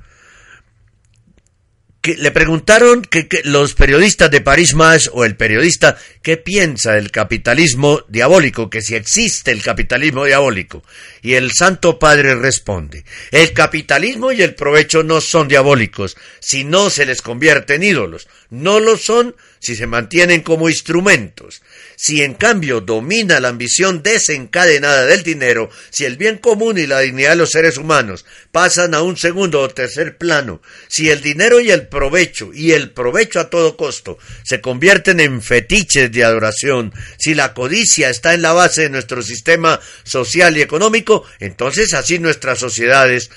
le 2.03 2.31
preguntaron 2.31 3.03
que, 3.03 3.27
que, 3.27 3.41
los 3.43 3.75
periodistas 3.75 4.31
de 4.31 4.41
París 4.41 4.73
Más 4.73 5.09
o 5.13 5.23
el 5.23 5.35
periodista 5.35 5.97
qué 6.21 6.37
piensa 6.37 6.93
del 6.93 7.11
capitalismo 7.11 8.01
diabólico, 8.07 8.69
que 8.69 8.81
si 8.81 8.95
existe 8.95 9.51
el 9.51 9.61
capitalismo 9.61 10.25
diabólico. 10.25 10.83
Y 11.21 11.33
el 11.33 11.51
Santo 11.51 11.99
Padre 11.99 12.35
responde, 12.35 13.05
el 13.31 13.53
capitalismo 13.53 14.31
y 14.31 14.41
el 14.41 14.55
provecho 14.55 15.03
no 15.03 15.21
son 15.21 15.47
diabólicos 15.47 16.17
si 16.39 16.63
no 16.63 16.89
se 16.89 17.05
les 17.05 17.21
convierte 17.21 17.75
en 17.75 17.83
ídolos, 17.83 18.27
no 18.49 18.79
lo 18.79 18.97
son 18.97 19.35
si 19.61 19.75
se 19.75 19.87
mantienen 19.87 20.41
como 20.41 20.69
instrumentos. 20.69 21.61
Si 21.95 22.23
en 22.23 22.33
cambio 22.33 22.81
domina 22.81 23.39
la 23.39 23.49
ambición 23.49 24.01
desencadenada 24.01 25.05
del 25.05 25.21
dinero, 25.21 25.69
si 25.91 26.03
el 26.05 26.17
bien 26.17 26.39
común 26.39 26.79
y 26.79 26.87
la 26.87 26.99
dignidad 26.99 27.31
de 27.31 27.35
los 27.37 27.51
seres 27.51 27.77
humanos 27.77 28.25
pasan 28.51 28.95
a 28.95 29.03
un 29.03 29.17
segundo 29.17 29.61
o 29.61 29.69
tercer 29.69 30.17
plano, 30.17 30.61
si 30.87 31.11
el 31.11 31.21
dinero 31.21 31.59
y 31.59 31.69
el 31.69 31.87
provecho, 31.87 32.51
y 32.53 32.71
el 32.71 32.89
provecho 32.89 33.39
a 33.39 33.49
todo 33.51 33.77
costo, 33.77 34.17
se 34.43 34.61
convierten 34.61 35.19
en 35.19 35.43
fetiches 35.43 36.11
de 36.11 36.23
adoración, 36.23 36.91
si 37.19 37.35
la 37.35 37.53
codicia 37.53 38.09
está 38.09 38.33
en 38.33 38.41
la 38.41 38.53
base 38.53 38.81
de 38.81 38.89
nuestro 38.89 39.21
sistema 39.21 39.79
social 40.03 40.57
y 40.57 40.61
económico, 40.61 41.23
entonces 41.39 41.93
así 41.93 42.17
nuestras 42.17 42.57
sociedades 42.57 43.29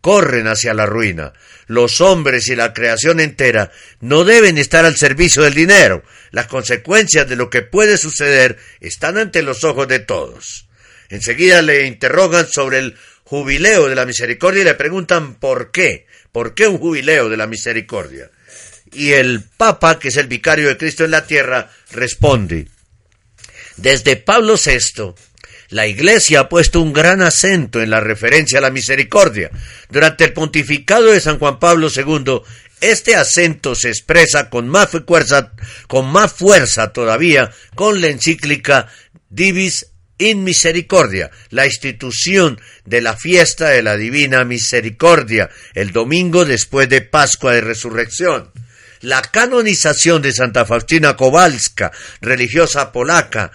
corren 0.00 0.46
hacia 0.46 0.74
la 0.74 0.86
ruina. 0.86 1.32
Los 1.66 2.00
hombres 2.00 2.48
y 2.48 2.56
la 2.56 2.72
creación 2.72 3.20
entera 3.20 3.70
no 4.00 4.24
deben 4.24 4.58
estar 4.58 4.84
al 4.84 4.96
servicio 4.96 5.42
del 5.42 5.54
dinero. 5.54 6.02
Las 6.30 6.46
consecuencias 6.46 7.28
de 7.28 7.36
lo 7.36 7.50
que 7.50 7.62
puede 7.62 7.96
suceder 7.96 8.58
están 8.80 9.18
ante 9.18 9.42
los 9.42 9.64
ojos 9.64 9.88
de 9.88 10.00
todos. 10.00 10.66
Enseguida 11.08 11.62
le 11.62 11.86
interrogan 11.86 12.46
sobre 12.46 12.78
el 12.78 12.96
jubileo 13.24 13.88
de 13.88 13.94
la 13.94 14.06
misericordia 14.06 14.62
y 14.62 14.64
le 14.64 14.74
preguntan 14.74 15.34
por 15.34 15.70
qué. 15.70 16.06
¿Por 16.32 16.54
qué 16.54 16.68
un 16.68 16.78
jubileo 16.78 17.28
de 17.28 17.36
la 17.36 17.46
misericordia? 17.46 18.30
Y 18.92 19.12
el 19.12 19.42
Papa, 19.56 19.98
que 19.98 20.08
es 20.08 20.16
el 20.16 20.26
vicario 20.26 20.68
de 20.68 20.76
Cristo 20.76 21.04
en 21.04 21.12
la 21.12 21.26
tierra, 21.26 21.70
responde, 21.92 22.68
desde 23.76 24.16
Pablo 24.16 24.54
VI, 24.54 25.14
La 25.70 25.86
Iglesia 25.86 26.40
ha 26.40 26.48
puesto 26.48 26.80
un 26.80 26.92
gran 26.92 27.22
acento 27.22 27.80
en 27.80 27.90
la 27.90 28.00
referencia 28.00 28.58
a 28.58 28.62
la 28.62 28.70
misericordia. 28.70 29.50
Durante 29.88 30.24
el 30.24 30.32
pontificado 30.32 31.06
de 31.06 31.20
San 31.20 31.38
Juan 31.38 31.60
Pablo 31.60 31.88
II, 31.94 32.42
este 32.80 33.14
acento 33.14 33.74
se 33.74 33.88
expresa 33.88 34.50
con 34.50 34.68
más 34.68 34.90
fuerza, 35.06 35.52
con 35.86 36.10
más 36.10 36.32
fuerza 36.32 36.92
todavía 36.92 37.50
con 37.76 38.00
la 38.00 38.08
encíclica 38.08 38.88
Divis 39.28 39.92
in 40.18 40.44
Misericordia, 40.44 41.30
la 41.50 41.66
institución 41.66 42.60
de 42.84 43.00
la 43.00 43.16
fiesta 43.16 43.68
de 43.68 43.82
la 43.82 43.96
Divina 43.96 44.44
Misericordia, 44.44 45.50
el 45.74 45.92
domingo 45.92 46.44
después 46.44 46.88
de 46.88 47.00
Pascua 47.00 47.52
de 47.52 47.60
Resurrección. 47.60 48.50
La 49.02 49.22
canonización 49.22 50.20
de 50.20 50.32
Santa 50.32 50.66
Faustina 50.66 51.16
Kowalska, 51.16 51.90
religiosa 52.20 52.92
polaca, 52.92 53.50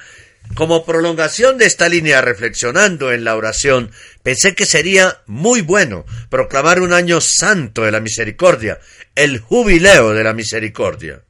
como 0.53 0.85
prolongación 0.85 1.57
de 1.57 1.65
esta 1.65 1.89
línea, 1.89 2.21
reflexionando 2.21 3.11
en 3.11 3.23
la 3.23 3.35
oración, 3.35 3.91
pensé 4.23 4.55
que 4.55 4.65
sería 4.65 5.21
muy 5.25 5.61
bueno 5.61 6.05
proclamar 6.29 6.81
un 6.81 6.93
año 6.93 7.19
santo 7.19 7.83
de 7.83 7.91
la 7.91 7.99
misericordia, 7.99 8.79
el 9.15 9.39
jubileo 9.39 10.13
de 10.13 10.23
la 10.23 10.33
misericordia. 10.33 11.21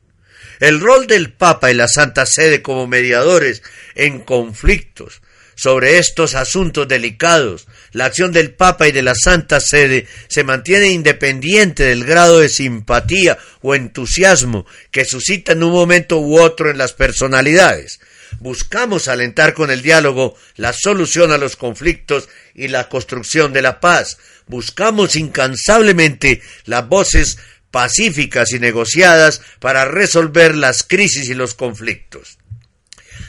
El 0.60 0.80
rol 0.80 1.08
del 1.08 1.34
Papa 1.34 1.72
y 1.72 1.74
la 1.74 1.88
Santa 1.88 2.26
Sede 2.26 2.62
como 2.62 2.88
mediadores 2.88 3.62
en 3.96 4.20
conflictos 4.20 5.22
sobre 5.56 5.98
estos 6.00 6.36
asuntos 6.36 6.88
delicados, 6.88 7.68
la 7.94 8.06
acción 8.06 8.34
del 8.34 8.54
Papa 8.54 8.90
y 8.90 8.92
de 8.92 9.02
la 9.02 9.16
Santa 9.16 9.62
Sede 9.62 10.06
se 10.28 10.44
mantiene 10.44 10.90
independiente 10.90 11.84
del 11.84 12.04
grado 12.04 12.42
de 12.42 12.50
simpatía 12.50 13.38
o 13.62 13.74
entusiasmo 13.74 14.66
que 14.92 15.06
suscita 15.06 15.54
en 15.54 15.64
un 15.64 15.72
momento 15.72 16.20
u 16.20 16.40
otro 16.40 16.70
en 16.70 16.78
las 16.78 16.92
personalidades. 16.92 18.02
Buscamos 18.40 19.08
alentar 19.08 19.54
con 19.54 19.72
el 19.72 19.82
diálogo 19.82 20.36
la 20.56 20.74
solución 20.74 21.32
a 21.32 21.38
los 21.38 21.56
conflictos 21.56 22.30
y 22.54 22.68
la 22.68 22.90
construcción 22.90 23.54
de 23.54 23.62
la 23.62 23.80
paz. 23.80 24.18
Buscamos 24.48 25.16
incansablemente 25.16 26.42
las 26.66 26.88
voces 26.88 27.38
pacíficas 27.72 28.52
y 28.52 28.60
negociadas 28.60 29.42
para 29.60 29.86
resolver 29.86 30.56
las 30.56 30.84
crisis 30.84 31.30
y 31.30 31.34
los 31.34 31.56
conflictos. 31.56 32.38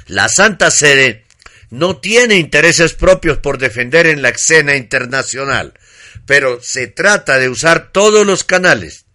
La 0.06 0.28
Santa 0.28 0.70
Sede 0.70 1.24
no 1.70 1.96
tiene 1.96 2.36
intereses 2.36 2.94
propios 2.94 3.38
por 3.38 3.58
defender 3.58 4.06
en 4.06 4.22
la 4.22 4.28
escena 4.28 4.76
internacional, 4.76 5.74
pero 6.26 6.60
se 6.62 6.86
trata 6.86 7.38
de 7.38 7.48
usar 7.48 7.90
todos 7.90 8.26
los 8.26 8.44
canales 8.44 9.05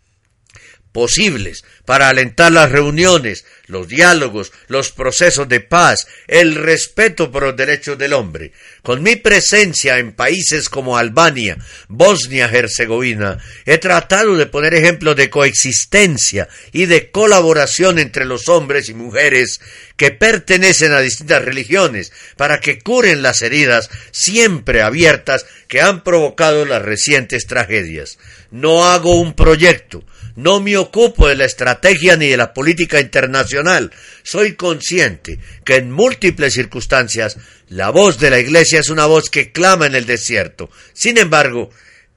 posibles 0.91 1.63
para 1.86 2.10
alentar 2.10 2.51
las 2.51 2.71
reuniones, 2.71 3.45
los 3.67 3.88
diálogos, 3.88 4.51
los 4.67 4.91
procesos 4.91 5.47
de 5.47 5.62
paz, 5.62 6.08
el 6.27 6.56
respeto 6.56 7.32
por 7.32 7.43
los 7.43 7.56
derechos 7.56 7.97
del 7.97 8.13
hombre. 8.13 8.51
Con 8.82 9.01
mi 9.01 9.15
presencia 9.15 9.97
en 9.97 10.13
países 10.13 10.69
como 10.69 10.97
Albania, 10.97 11.58
Bosnia, 11.88 12.49
Herzegovina, 12.51 13.39
he 13.65 13.77
tratado 13.77 14.36
de 14.36 14.45
poner 14.45 14.73
ejemplos 14.73 15.15
de 15.15 15.30
coexistencia 15.30 16.47
y 16.71 16.86
de 16.86 17.12
colaboración 17.12 17.99
entre 17.99 18.25
los 18.25 18.49
hombres 18.49 18.89
y 18.89 18.93
mujeres 18.93 19.62
que 19.95 20.12
pertenecen 20.12 20.91
a 20.91 20.99
distintas 20.99 21.43
religiones 21.43 22.12
para 22.36 22.60
que 22.60 22.80
curen 22.80 23.21
las 23.21 23.41
heridas 23.41 23.89
siempre 24.12 24.82
abiertas 24.82 25.45
que 25.67 25.82
han 25.82 26.04
provocado 26.04 26.65
las 26.65 26.82
recientes 26.82 27.47
tragedias. 27.47 28.17
No 28.49 28.86
hago 28.86 29.19
un 29.19 29.34
proyecto, 29.34 30.04
no 30.36 30.60
me 30.60 30.78
ocupo 30.78 31.28
de 31.28 31.36
la 31.36 31.46
estrategia 31.46 32.17
ni 32.17 32.28
de 32.28 32.38
la 32.38 32.54
política 32.54 33.00
internacional. 33.00 33.91
Soy 34.24 34.56
consciente 34.56 35.39
que 35.65 35.78
en 35.78 35.91
múltiples 35.91 36.54
circunstancias 36.54 37.38
la 37.70 37.89
voz 37.89 38.20
de 38.20 38.30
la 38.30 38.39
Iglesia 38.39 38.80
es 38.80 38.89
una 38.89 39.06
voz 39.06 39.30
que 39.30 39.52
clama 39.52 39.86
en 39.86 39.96
el 39.96 40.06
desierto. 40.06 40.70
Sin 40.94 41.17
embargo, 41.17 41.70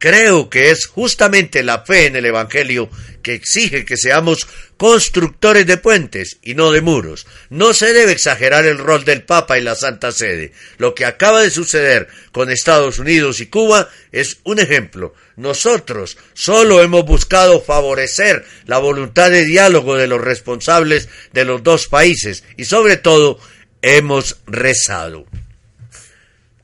Creo 0.05 0.51
que 0.51 0.71
es 0.71 0.85
justamente 0.85 1.63
la 1.63 1.83
fe 1.87 2.05
en 2.05 2.17
el 2.17 2.27
Evangelio 2.27 2.91
que 3.23 3.33
exige 3.33 3.87
que 3.87 3.97
seamos 3.97 4.47
constructores 4.77 5.67
de 5.67 5.79
puentes 5.79 6.37
y 6.43 6.53
no 6.53 6.73
de 6.73 6.83
muros. 6.83 7.27
No 7.49 7.73
se 7.73 7.95
debe 7.95 8.13
exagerar 8.13 8.67
el 8.67 8.77
rol 8.77 9.07
del 9.07 9.23
Papa 9.23 9.59
y 9.59 9.63
la 9.63 9.75
Santa 9.75 10.13
Sede. 10.13 10.53
Lo 10.77 10.95
que 10.95 11.07
acaba 11.07 11.41
de 11.41 11.51
suceder 11.51 12.09
con 12.33 12.51
Estados 12.51 12.99
Unidos 12.99 13.41
y 13.41 13.47
Cuba 13.47 13.89
es 14.13 14.41
un 14.45 14.59
ejemplo. 14.59 15.15
Nosotros 15.37 16.19
solo 16.35 16.83
hemos 16.83 17.07
buscado 17.07 17.63
favorecer 17.63 18.45
la 18.67 18.77
voluntad 18.77 19.31
de 19.31 19.47
diálogo 19.47 19.97
de 19.97 20.07
los 20.07 20.21
responsables 20.21 21.09
de 21.33 21.47
los 21.47 21.63
dos 21.63 21.89
países 21.89 22.45
y 22.59 22.67
sobre 22.67 22.99
todo 22.99 23.39
hemos 23.81 24.37
rezado. 24.47 25.25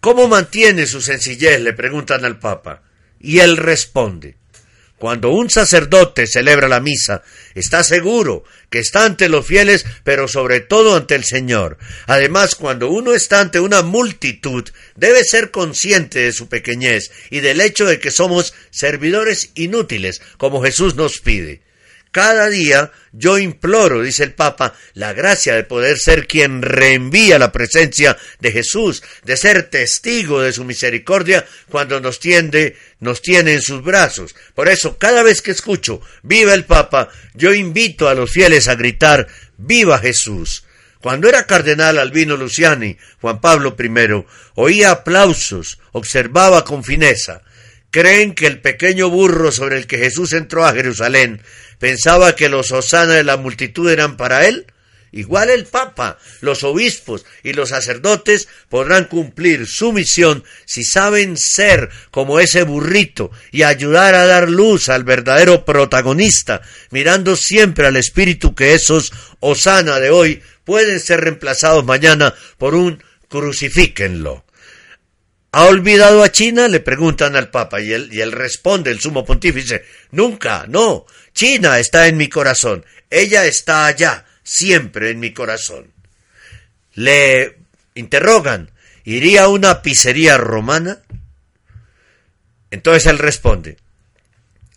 ¿Cómo 0.00 0.29
mantiene 0.29 0.87
su 0.87 1.00
sencillez? 1.00 1.59
le 1.61 1.72
preguntan 1.72 2.26
al 2.26 2.38
Papa. 2.38 2.83
Y 3.20 3.40
él 3.40 3.56
responde, 3.56 4.37
cuando 5.00 5.30
un 5.30 5.48
sacerdote 5.48 6.26
celebra 6.26 6.68
la 6.68 6.80
misa, 6.80 7.22
está 7.54 7.83
seguro 7.85 8.44
que 8.68 8.80
está 8.80 9.06
ante 9.06 9.30
los 9.30 9.46
fieles, 9.46 9.87
pero 10.04 10.28
sobre 10.28 10.61
todo 10.61 10.94
ante 10.94 11.14
el 11.14 11.24
Señor. 11.24 11.78
Además, 12.06 12.54
cuando 12.54 12.90
uno 12.90 13.14
está 13.14 13.40
ante 13.40 13.61
una 13.61 13.80
multitud, 13.80 14.68
debe 14.96 15.24
ser 15.24 15.50
consciente 15.50 16.18
de 16.18 16.33
su 16.33 16.50
pequeñez 16.50 17.11
y 17.30 17.40
del 17.40 17.62
hecho 17.62 17.87
de 17.87 17.98
que 17.98 18.11
somos 18.11 18.52
servidores 18.70 19.52
inútiles, 19.54 20.20
como 20.37 20.62
Jesús 20.62 20.96
nos 20.96 21.20
pide. 21.20 21.62
Cada 22.12 22.49
día 22.49 22.90
yo 23.12 23.38
imploro, 23.38 24.03
dice 24.03 24.25
el 24.25 24.35
Papa, 24.35 24.75
la 24.94 25.12
gracia 25.12 25.55
de 25.55 25.62
poder 25.62 25.96
ser 25.96 26.27
quien 26.27 26.61
reenvía 26.61 27.38
la 27.38 27.53
presencia 27.53 28.16
de 28.40 28.51
Jesús, 28.51 29.05
de 29.25 29.37
ser 29.37 29.70
testigo 29.70 30.40
de 30.40 30.53
su 30.53 30.64
misericordia 30.64 31.46
cuando 31.68 32.01
nos 32.01 32.18
tiende, 32.18 32.77
nos 32.99 33.23
tiene 33.23 33.55
en 33.55 33.62
sus 33.62 33.85
brazos. 33.85 34.35
Por 34.55 34.68
eso, 34.68 34.99
cada 34.99 35.23
vez 35.23 35.40
que 35.40 35.53
escucho 35.53 36.01
Viva 36.25 36.53
el 36.53 36.64
Papa, 36.64 37.11
yo 37.35 37.55
invito 37.55 38.09
a 38.09 38.14
los 38.14 38.31
fieles 38.31 38.66
a 38.66 38.75
gritar 38.75 39.29
Viva 39.57 39.99
Jesús. 39.99 40.64
Cuando 41.01 41.29
era 41.29 41.46
cardenal 41.46 41.99
Albino 41.99 42.37
Luciani, 42.37 42.99
Juan 43.20 43.40
Pablo 43.40 43.77
I, 43.79 44.25
oía 44.55 44.90
aplausos, 44.90 45.79
observaba 45.92 46.64
con 46.64 46.83
fineza. 46.83 47.42
Creen 47.90 48.35
que 48.35 48.46
el 48.46 48.61
pequeño 48.61 49.11
burro 49.11 49.50
sobre 49.50 49.76
el 49.76 49.87
que 49.88 49.98
Jesús 49.98 50.33
entró 50.33 50.64
a 50.64 50.72
Jerusalén 50.72 51.42
pensaba 51.81 52.37
que 52.37 52.48
los 52.48 52.70
hosanas 52.70 53.16
de 53.16 53.24
la 53.24 53.37
multitud 53.37 53.90
eran 53.90 54.16
para 54.16 54.46
él, 54.46 54.66
igual 55.11 55.50
el 55.50 55.64
Papa, 55.64 56.16
los 56.40 56.62
obispos 56.62 57.24
y 57.42 57.53
los 57.53 57.70
sacerdotes 57.70 58.46
podrán 58.68 59.07
cumplir 59.07 59.66
su 59.66 59.92
misión 59.92 60.44
si 60.66 60.85
saben 60.85 61.37
ser 61.37 61.90
como 62.12 62.38
ese 62.38 62.62
burrito 62.62 63.33
y 63.50 63.64
ayudar 63.64 64.14
a 64.14 64.24
dar 64.24 64.48
luz 64.48 64.88
al 64.88 65.03
verdadero 65.03 65.64
protagonista, 65.64 66.62
mirando 66.90 67.35
siempre 67.35 67.88
al 67.88 67.96
espíritu 67.96 68.55
que 68.55 68.74
esos 68.74 69.12
hosana 69.40 69.98
de 69.98 70.11
hoy 70.11 70.42
pueden 70.64 71.00
ser 71.00 71.22
reemplazados 71.22 71.85
mañana 71.85 72.35
por 72.57 72.76
un 72.76 73.03
crucifíquenlo. 73.29 74.44
¿Ha 75.53 75.65
olvidado 75.67 76.23
a 76.23 76.31
China? 76.31 76.69
le 76.69 76.81
preguntan 76.81 77.35
al 77.35 77.51
Papa 77.51 77.81
y 77.81 77.93
él, 77.93 78.09
y 78.13 78.21
él 78.21 78.33
responde, 78.33 78.91
el 78.91 79.01
sumo 79.01 79.25
pontífice, 79.25 79.85
nunca, 80.13 80.67
no, 80.69 81.07
China 81.35 81.79
está 81.79 82.07
en 82.07 82.17
mi 82.17 82.29
corazón, 82.29 82.85
ella 83.11 83.45
está 83.47 83.87
allá, 83.87 84.27
siempre 84.45 85.11
en 85.11 85.21
mi 85.21 85.33
corazón. 85.33 85.93
Le 86.95 87.59
interrogan, 87.95 88.71
¿iría 89.05 89.45
a 89.45 89.49
una 89.49 89.83
pizzería 89.83 90.39
romana? 90.39 90.99
Entonces 92.71 93.07
él 93.07 93.19
responde, 93.19 93.79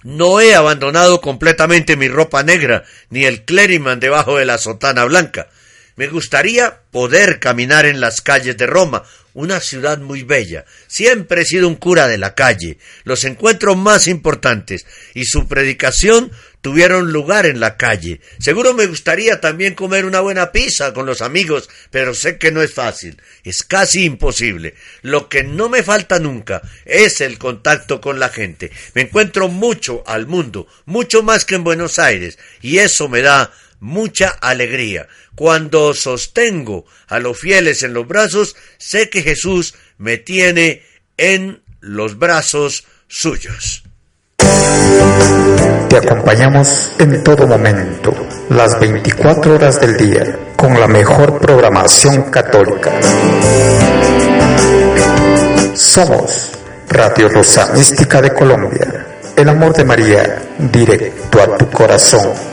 no 0.04 0.42
he 0.42 0.54
abandonado 0.54 1.22
completamente 1.22 1.96
mi 1.96 2.08
ropa 2.08 2.44
negra, 2.44 2.84
ni 3.10 3.26
el 3.26 3.46
clériman 3.46 4.00
debajo 4.00 4.38
de 4.38 4.46
la 4.46 4.58
sotana 4.58 5.06
blanca. 5.06 5.50
Me 5.96 6.08
gustaría 6.08 6.82
poder 6.92 7.40
caminar 7.40 7.86
en 7.86 8.02
las 8.02 8.22
calles 8.22 8.58
de 8.58 8.66
Roma, 8.66 9.04
una 9.34 9.60
ciudad 9.60 10.00
muy 10.00 10.24
bella. 10.24 10.66
Siempre 10.88 11.42
he 11.42 11.46
sido 11.46 11.68
un 11.68 11.76
cura 11.76 12.08
de 12.08 12.18
la 12.18 12.36
calle. 12.36 12.78
Los 13.04 13.24
encuentros 13.26 13.78
más 13.78 14.08
importantes 14.08 14.86
y 15.14 15.26
su 15.26 15.48
predicación 15.48 16.32
tuvieron 16.62 17.12
lugar 17.12 17.46
en 17.46 17.60
la 17.60 17.78
calle. 17.78 18.22
Seguro 18.40 18.74
me 18.74 18.88
gustaría 18.88 19.42
también 19.42 19.76
comer 19.76 20.06
una 20.06 20.22
buena 20.22 20.52
pizza 20.52 20.94
con 20.94 21.06
los 21.06 21.22
amigos, 21.22 21.70
pero 21.92 22.14
sé 22.14 22.38
que 22.38 22.52
no 22.52 22.62
es 22.62 22.74
fácil. 22.74 23.22
Es 23.44 23.64
casi 23.64 24.06
imposible. 24.06 24.76
Lo 25.02 25.30
que 25.30 25.44
no 25.44 25.68
me 25.68 25.84
falta 25.84 26.20
nunca 26.20 26.62
es 26.86 27.22
el 27.22 27.38
contacto 27.38 28.00
con 28.00 28.20
la 28.20 28.30
gente. 28.30 28.72
Me 28.96 29.02
encuentro 29.02 29.50
mucho 29.50 30.04
al 30.08 30.26
mundo, 30.26 30.68
mucho 30.86 31.22
más 31.22 31.44
que 31.44 31.56
en 31.56 31.64
Buenos 31.64 32.00
Aires, 32.00 32.40
y 32.62 32.78
eso 32.78 33.10
me 33.10 33.22
da 33.22 33.52
mucha 33.84 34.30
alegría. 34.30 35.08
Cuando 35.36 35.94
sostengo 35.94 36.86
a 37.08 37.20
los 37.20 37.38
fieles 37.38 37.84
en 37.84 37.94
los 37.94 38.08
brazos, 38.08 38.56
sé 38.78 39.10
que 39.10 39.22
Jesús 39.22 39.76
me 39.98 40.18
tiene 40.18 40.84
en 41.18 41.62
los 41.82 42.18
brazos 42.18 42.86
suyos. 43.08 43.84
Te 45.90 45.98
acompañamos 45.98 46.92
en 46.98 47.24
todo 47.24 47.46
momento, 47.46 48.14
las 48.50 48.80
24 48.80 49.56
horas 49.56 49.80
del 49.80 49.98
día, 49.98 50.40
con 50.56 50.80
la 50.80 50.88
mejor 50.88 51.40
programación 51.40 52.32
católica. 52.32 52.92
Somos 55.76 56.52
Radio 56.90 57.30
Rosa 57.30 57.74
Mística 57.74 58.22
de 58.22 58.34
Colombia. 58.34 59.06
El 59.36 59.50
amor 59.50 59.74
de 59.74 59.84
María, 59.84 60.42
directo 60.58 61.42
a 61.42 61.58
tu 61.58 61.70
corazón. 61.70 62.53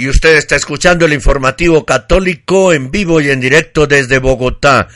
Y 0.00 0.08
usted 0.08 0.36
está 0.36 0.56
escuchando 0.56 1.04
el 1.04 1.12
informativo 1.12 1.84
católico 1.84 2.72
en 2.72 2.90
vivo 2.90 3.20
y 3.20 3.28
en 3.28 3.38
directo 3.38 3.86
desde 3.86 4.18
Bogotá, 4.18 4.88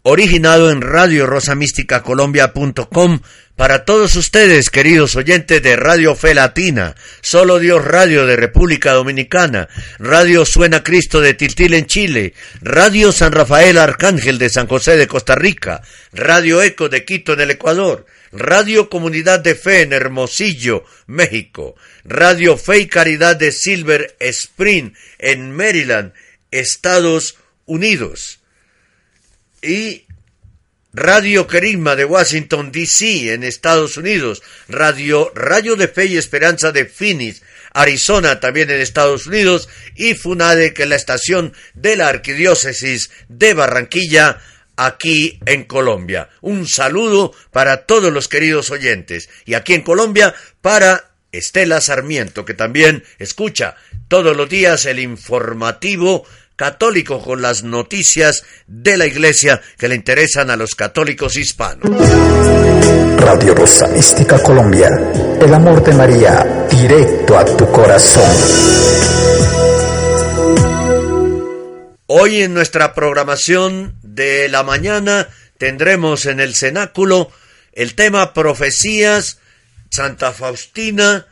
originado 0.00 0.70
en 0.70 0.80
Radio 0.80 1.26
Rosa 1.26 1.54
Mística 1.54 2.02
Colombia.com 2.02 3.20
para 3.54 3.84
todos 3.84 4.16
ustedes, 4.16 4.70
queridos 4.70 5.14
oyentes 5.14 5.62
de 5.62 5.76
Radio 5.76 6.14
Fe 6.14 6.32
Latina, 6.32 6.94
Solo 7.20 7.58
Dios 7.58 7.84
Radio 7.84 8.24
de 8.24 8.36
República 8.36 8.92
Dominicana, 8.92 9.68
Radio 9.98 10.46
Suena 10.46 10.82
Cristo 10.82 11.20
de 11.20 11.34
Tiltil 11.34 11.74
en 11.74 11.84
Chile, 11.84 12.32
Radio 12.62 13.12
San 13.12 13.32
Rafael 13.32 13.76
Arcángel 13.76 14.38
de 14.38 14.48
San 14.48 14.66
José 14.68 14.96
de 14.96 15.06
Costa 15.06 15.34
Rica, 15.34 15.82
Radio 16.14 16.62
Eco 16.62 16.88
de 16.88 17.04
Quito 17.04 17.34
en 17.34 17.42
el 17.42 17.50
Ecuador, 17.50 18.06
Radio 18.38 18.88
Comunidad 18.90 19.40
de 19.40 19.54
Fe 19.54 19.82
en 19.82 19.92
Hermosillo, 19.92 20.84
México, 21.06 21.74
Radio 22.04 22.56
Fe 22.56 22.80
y 22.80 22.86
Caridad 22.86 23.36
de 23.36 23.50
Silver 23.50 24.16
Spring 24.20 24.92
en 25.18 25.52
Maryland, 25.52 26.12
Estados 26.50 27.36
Unidos. 27.64 28.40
Y 29.62 30.06
Radio 30.92 31.46
Carisma 31.46 31.96
de 31.96 32.04
Washington, 32.04 32.72
D.C., 32.72 33.32
en 33.32 33.42
Estados 33.42 33.96
Unidos, 33.96 34.42
Radio 34.68 35.30
Rayo 35.34 35.76
de 35.76 35.88
Fe 35.88 36.06
y 36.06 36.16
Esperanza 36.16 36.72
de 36.72 36.86
Phoenix, 36.86 37.42
Arizona, 37.72 38.40
también 38.40 38.70
en 38.70 38.80
Estados 38.80 39.26
Unidos, 39.26 39.68
y 39.94 40.14
FUNADE, 40.14 40.72
que 40.72 40.84
es 40.84 40.88
la 40.88 40.96
estación 40.96 41.52
de 41.74 41.96
la 41.96 42.08
Arquidiócesis 42.08 43.10
de 43.28 43.52
Barranquilla, 43.52 44.40
aquí 44.76 45.40
en 45.46 45.64
Colombia. 45.64 46.28
Un 46.40 46.66
saludo 46.66 47.32
para 47.50 47.86
todos 47.86 48.12
los 48.12 48.28
queridos 48.28 48.70
oyentes. 48.70 49.28
Y 49.44 49.54
aquí 49.54 49.74
en 49.74 49.82
Colombia, 49.82 50.34
para 50.60 51.10
Estela 51.32 51.80
Sarmiento, 51.80 52.44
que 52.44 52.54
también 52.54 53.04
escucha 53.18 53.76
todos 54.08 54.36
los 54.36 54.48
días 54.48 54.86
el 54.86 55.00
informativo 55.00 56.24
católico 56.56 57.22
con 57.22 57.42
las 57.42 57.62
noticias 57.62 58.44
de 58.66 58.96
la 58.96 59.06
iglesia 59.06 59.60
que 59.78 59.88
le 59.88 59.94
interesan 59.94 60.50
a 60.50 60.56
los 60.56 60.74
católicos 60.74 61.36
hispanos. 61.36 61.90
Radio 63.18 63.54
Rosa 63.54 63.88
Mística 63.88 64.42
Colombia, 64.42 64.88
el 65.40 65.52
amor 65.52 65.84
de 65.84 65.92
María, 65.92 66.66
directo 66.70 67.38
a 67.38 67.44
tu 67.44 67.70
corazón. 67.70 69.25
Hoy 72.08 72.42
en 72.42 72.54
nuestra 72.54 72.94
programación 72.94 73.98
de 74.00 74.48
la 74.48 74.62
mañana 74.62 75.28
tendremos 75.58 76.26
en 76.26 76.38
el 76.38 76.54
cenáculo 76.54 77.32
el 77.72 77.96
tema 77.96 78.32
profecías, 78.32 79.40
Santa 79.90 80.32
Faustina, 80.32 81.26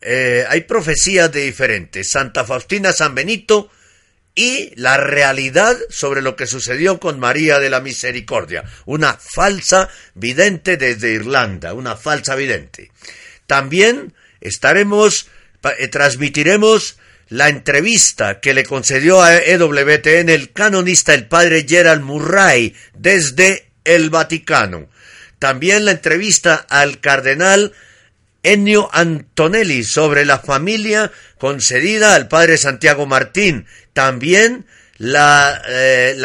eh, 0.00 0.44
hay 0.48 0.60
profecías 0.60 1.32
de 1.32 1.40
diferentes, 1.40 2.12
Santa 2.12 2.44
Faustina, 2.44 2.92
San 2.92 3.16
Benito, 3.16 3.72
y 4.36 4.72
la 4.76 4.98
realidad 4.98 5.76
sobre 5.88 6.22
lo 6.22 6.36
que 6.36 6.46
sucedió 6.46 7.00
con 7.00 7.18
María 7.18 7.58
de 7.58 7.68
la 7.68 7.80
Misericordia, 7.80 8.62
una 8.86 9.14
falsa 9.14 9.88
vidente 10.14 10.76
desde 10.76 11.12
Irlanda, 11.12 11.74
una 11.74 11.96
falsa 11.96 12.36
vidente. 12.36 12.92
También 13.48 14.14
estaremos, 14.40 15.26
eh, 15.76 15.88
transmitiremos 15.88 16.98
la 17.30 17.48
entrevista 17.48 18.40
que 18.40 18.54
le 18.54 18.64
concedió 18.64 19.22
a 19.22 19.38
EWTN 19.38 20.28
el 20.28 20.52
canonista 20.52 21.14
el 21.14 21.26
padre 21.26 21.64
Gerald 21.66 22.02
Murray 22.02 22.74
desde 22.94 23.70
el 23.84 24.10
Vaticano. 24.10 24.88
También 25.38 25.84
la 25.84 25.92
entrevista 25.92 26.54
al 26.54 27.00
cardenal 27.00 27.72
Ennio 28.42 28.90
Antonelli 28.92 29.84
sobre 29.84 30.24
la 30.24 30.40
familia 30.40 31.12
concedida 31.38 32.14
al 32.14 32.28
padre 32.28 32.58
Santiago 32.58 33.06
Martín. 33.06 33.66
También 33.92 34.66
la, 34.98 35.62
eh, 35.68 36.16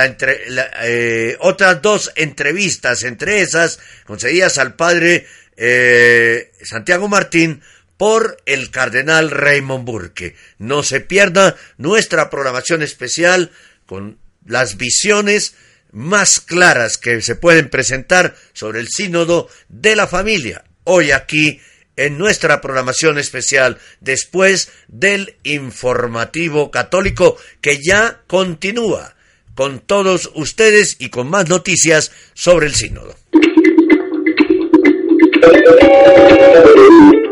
eh, 0.82 1.38
otras 1.40 1.82
dos 1.82 2.12
entrevistas, 2.16 3.04
entre 3.04 3.42
esas 3.42 3.80
concedidas 4.06 4.58
al 4.58 4.76
padre 4.76 5.26
eh, 5.56 6.52
Santiago 6.64 7.08
Martín 7.08 7.62
por 7.98 8.38
el 8.46 8.72
cardenal 8.72 9.32
Raymond 9.32 9.86
Burke. 9.86 10.36
No 10.58 10.84
se 10.84 11.02
pierda 11.02 11.56
nuestra 11.78 12.30
programación 12.30 12.82
especial 12.82 13.52
con 13.86 14.18
las 14.46 14.78
visiones 14.78 15.56
más 15.92 16.40
claras 16.40 16.98
que 16.98 17.22
se 17.22 17.36
pueden 17.36 17.70
presentar 17.70 18.36
sobre 18.54 18.80
el 18.80 18.90
sínodo 18.90 19.48
de 19.70 19.96
la 19.96 20.08
familia. 20.08 20.66
Hoy 20.84 21.12
aquí 21.12 21.62
en 21.96 22.18
nuestra 22.18 22.60
programación 22.60 23.18
especial 23.18 23.78
después 24.02 24.70
del 24.88 25.38
informativo 25.44 26.72
católico 26.72 27.38
que 27.62 27.80
ya 27.82 28.22
continúa 28.28 29.16
con 29.56 29.80
todos 29.80 30.32
ustedes 30.36 30.98
y 31.00 31.10
con 31.10 31.30
más 31.30 31.48
noticias 31.48 32.12
sobre 32.34 32.68
el 32.68 32.76
sínodo. 32.76 33.16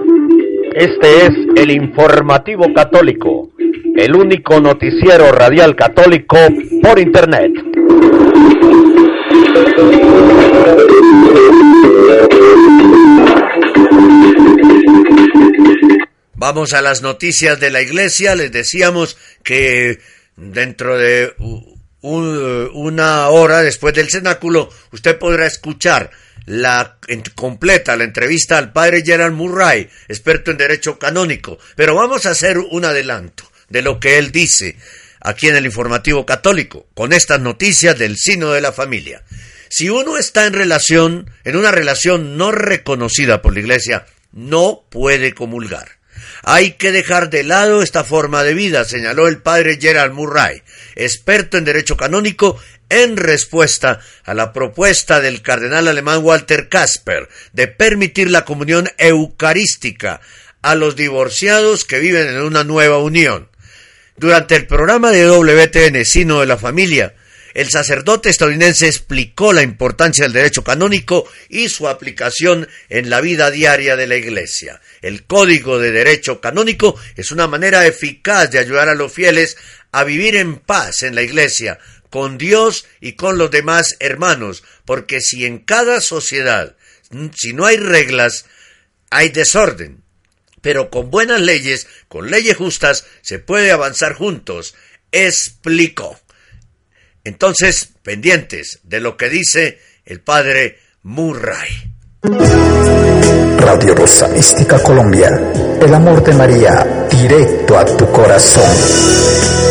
Este 0.76 1.26
es 1.28 1.32
el 1.56 1.70
informativo 1.70 2.74
católico, 2.74 3.52
el 3.96 4.16
único 4.16 4.60
noticiero 4.60 5.32
radial 5.32 5.76
católico 5.76 6.38
por 6.82 6.98
Internet. 6.98 7.52
Vamos 16.34 16.74
a 16.74 16.82
las 16.82 17.04
noticias 17.04 17.60
de 17.60 17.70
la 17.70 17.82
iglesia. 17.82 18.36
Les 18.36 18.52
decíamos 18.52 19.18
que 19.44 20.00
dentro 20.36 20.98
de 20.98 21.34
una 22.02 23.30
hora 23.30 23.62
después 23.62 23.94
del 23.94 24.10
cenáculo 24.10 24.70
usted 24.92 25.20
podrá 25.20 25.46
escuchar 25.46 26.10
la 26.46 26.98
completa 27.36 27.96
la 27.96 28.04
entrevista 28.04 28.58
al 28.58 28.72
padre 28.72 29.04
Gerald 29.06 29.36
Murray, 29.36 29.90
experto 30.08 30.52
en 30.52 30.58
derecho 30.58 31.00
canónico. 31.00 31.58
Pero 31.76 31.96
vamos 31.96 32.26
a 32.26 32.32
hacer 32.32 32.58
un 32.58 32.86
adelanto 32.86 33.50
de 33.70 33.82
lo 33.82 34.00
que 34.00 34.18
él 34.18 34.32
dice 34.32 34.78
aquí 35.22 35.48
en 35.48 35.56
el 35.56 35.66
informativo 35.66 36.26
católico 36.26 36.88
con 36.94 37.14
estas 37.14 37.40
noticias 37.40 37.98
del 37.98 38.18
sino 38.18 38.52
de 38.52 38.62
la 38.62 38.72
familia. 38.72 39.24
Si 39.70 39.90
uno 39.90 40.18
está 40.18 40.46
en 40.46 40.54
relación, 40.54 41.32
en 41.44 41.56
una 41.56 41.72
relación 41.72 42.38
no 42.38 42.52
reconocida 42.52 43.42
por 43.42 43.54
la 43.54 43.62
iglesia, 43.62 44.06
no 44.32 44.84
puede 44.90 45.34
comulgar. 45.34 45.88
Hay 46.44 46.74
que 46.74 46.92
dejar 46.92 47.30
de 47.30 47.44
lado 47.44 47.82
esta 47.82 48.04
forma 48.04 48.44
de 48.44 48.54
vida, 48.54 48.84
señaló 48.86 49.28
el 49.28 49.42
padre 49.42 49.80
Gerald 49.82 50.14
Murray, 50.14 50.62
experto 50.96 51.58
en 51.58 51.64
derecho 51.64 51.96
canónico, 51.98 52.60
en 52.90 53.18
respuesta 53.18 54.00
a 54.24 54.34
la 54.34 54.54
propuesta 54.54 55.20
del 55.20 55.42
cardenal 55.42 55.88
alemán 55.88 56.24
Walter 56.24 56.70
Kasper 56.70 57.30
de 57.54 57.68
permitir 57.68 58.30
la 58.30 58.46
comunión 58.46 58.90
eucarística 58.98 60.22
a 60.62 60.76
los 60.76 60.96
divorciados 60.96 61.86
que 61.86 62.00
viven 62.00 62.28
en 62.28 62.42
una 62.42 62.64
nueva 62.64 62.98
unión. 63.00 63.50
Durante 64.16 64.56
el 64.56 64.68
programa 64.68 65.12
de 65.12 65.28
WTN 65.28 66.06
Sino 66.06 66.40
de 66.40 66.46
la 66.46 66.58
Familia, 66.58 67.16
el 67.54 67.70
sacerdote 67.70 68.30
estadounidense 68.30 68.88
explicó 68.88 69.54
la 69.54 69.62
importancia 69.62 70.24
del 70.24 70.34
derecho 70.34 70.64
canónico 70.64 71.30
y 71.50 71.70
su 71.70 71.88
aplicación 71.88 72.68
en 72.90 73.10
la 73.10 73.22
vida 73.22 73.52
diaria 73.52 73.96
de 73.96 74.08
la 74.08 74.16
Iglesia. 74.16 74.82
El 75.02 75.26
Código 75.26 75.78
de 75.78 75.92
Derecho 75.92 76.42
Canónico 76.42 77.00
es 77.16 77.32
una 77.32 77.48
manera 77.48 77.86
eficaz 77.86 78.50
de 78.50 78.60
ayudar 78.60 78.90
a 78.90 78.96
los 78.96 79.12
fieles 79.12 79.58
a 79.92 80.04
vivir 80.04 80.36
en 80.36 80.56
paz 80.56 81.04
en 81.04 81.14
la 81.14 81.22
Iglesia, 81.22 81.78
con 82.14 82.38
Dios 82.38 82.86
y 83.02 83.14
con 83.14 83.40
los 83.40 83.50
demás 83.50 83.96
hermanos, 84.00 84.64
porque 84.86 85.20
si 85.20 85.48
en 85.48 85.58
cada 85.58 86.00
sociedad, 86.00 86.76
si 87.36 87.54
no 87.54 87.66
hay 87.66 87.78
reglas, 87.78 88.46
hay 89.10 89.30
desorden. 89.30 90.04
Pero 90.62 90.92
con 90.92 91.10
buenas 91.10 91.42
leyes, 91.42 91.88
con 92.10 92.30
leyes 92.30 92.56
justas, 92.56 93.06
se 93.24 93.40
puede 93.40 93.72
avanzar 93.72 94.14
juntos, 94.14 94.76
explicó. 95.12 96.20
Entonces, 97.24 97.90
pendientes 98.04 98.82
de 98.84 99.00
lo 99.00 99.18
que 99.18 99.30
dice 99.30 99.80
el 100.06 100.22
padre 100.22 100.78
Murray. 101.02 101.96
Radio 103.58 103.96
Rosa 103.96 104.28
Mística 104.28 104.78
Colombia, 104.84 105.32
el 105.82 105.94
amor 105.96 106.24
de 106.24 106.34
María, 106.34 107.08
directo 107.10 107.76
a 107.76 107.86
tu 107.86 108.12
corazón. 108.12 109.63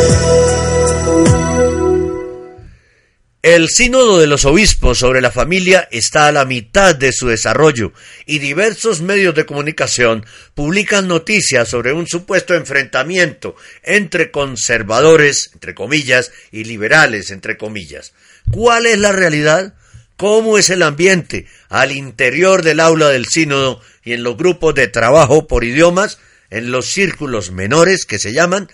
El 3.43 3.71
sínodo 3.71 4.21
de 4.21 4.29
los 4.29 4.45
obispos 4.45 5.01
sobre 5.01 5.21
la 5.21 5.33
familia 5.33 5.89
está 5.91 6.29
a 6.29 6.33
la 6.33 6.45
mitad 6.45 6.95
de 6.95 7.11
su 7.11 7.27
desarrollo 7.27 7.93
y 8.25 8.39
diversos 8.39 9.01
medios 9.01 9.35
de 9.35 9.47
comunicación 9.47 10.25
publican 10.55 11.09
noticias 11.09 11.69
sobre 11.69 11.93
un 11.93 12.07
supuesto 12.07 12.55
enfrentamiento 12.55 13.57
entre 13.83 14.31
conservadores, 14.31 15.51
entre 15.55 15.75
comillas, 15.75 16.31
y 16.53 16.63
liberales, 16.63 17.33
entre 17.33 17.57
comillas. 17.57 18.13
¿Cuál 18.53 18.87
es 18.87 19.01
la 19.01 19.11
realidad? 19.11 19.75
¿Cómo 20.17 20.57
es 20.57 20.71
el 20.71 20.85
ambiente 20.85 21.47
al 21.69 21.91
interior 21.91 22.63
del 22.63 22.79
aula 22.79 23.09
del 23.09 23.27
sínodo 23.27 23.81
y 24.05 24.13
en 24.13 24.23
los 24.23 24.37
grupos 24.37 24.77
de 24.77 24.87
trabajo 24.87 25.49
por 25.49 25.65
idiomas, 25.65 26.21
en 26.51 26.71
los 26.71 26.87
círculos 26.87 27.51
menores 27.51 28.05
que 28.05 28.21
se 28.21 28.33
llaman? 28.33 28.71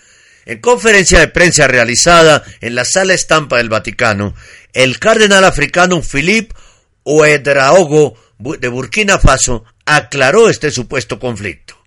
En 0.49 0.57
conferencia 0.61 1.19
de 1.19 1.27
prensa 1.27 1.67
realizada 1.67 2.43
en 2.59 2.73
la 2.73 2.83
sala 2.83 3.13
estampa 3.13 3.57
del 3.57 3.69
Vaticano, 3.69 4.33
el 4.73 4.97
cardenal 4.97 5.43
africano 5.43 6.01
Philippe 6.01 6.55
Ouedraogo 7.03 8.17
de 8.39 8.67
Burkina 8.67 9.19
Faso 9.19 9.63
aclaró 9.85 10.49
este 10.49 10.71
supuesto 10.71 11.19
conflicto. 11.19 11.77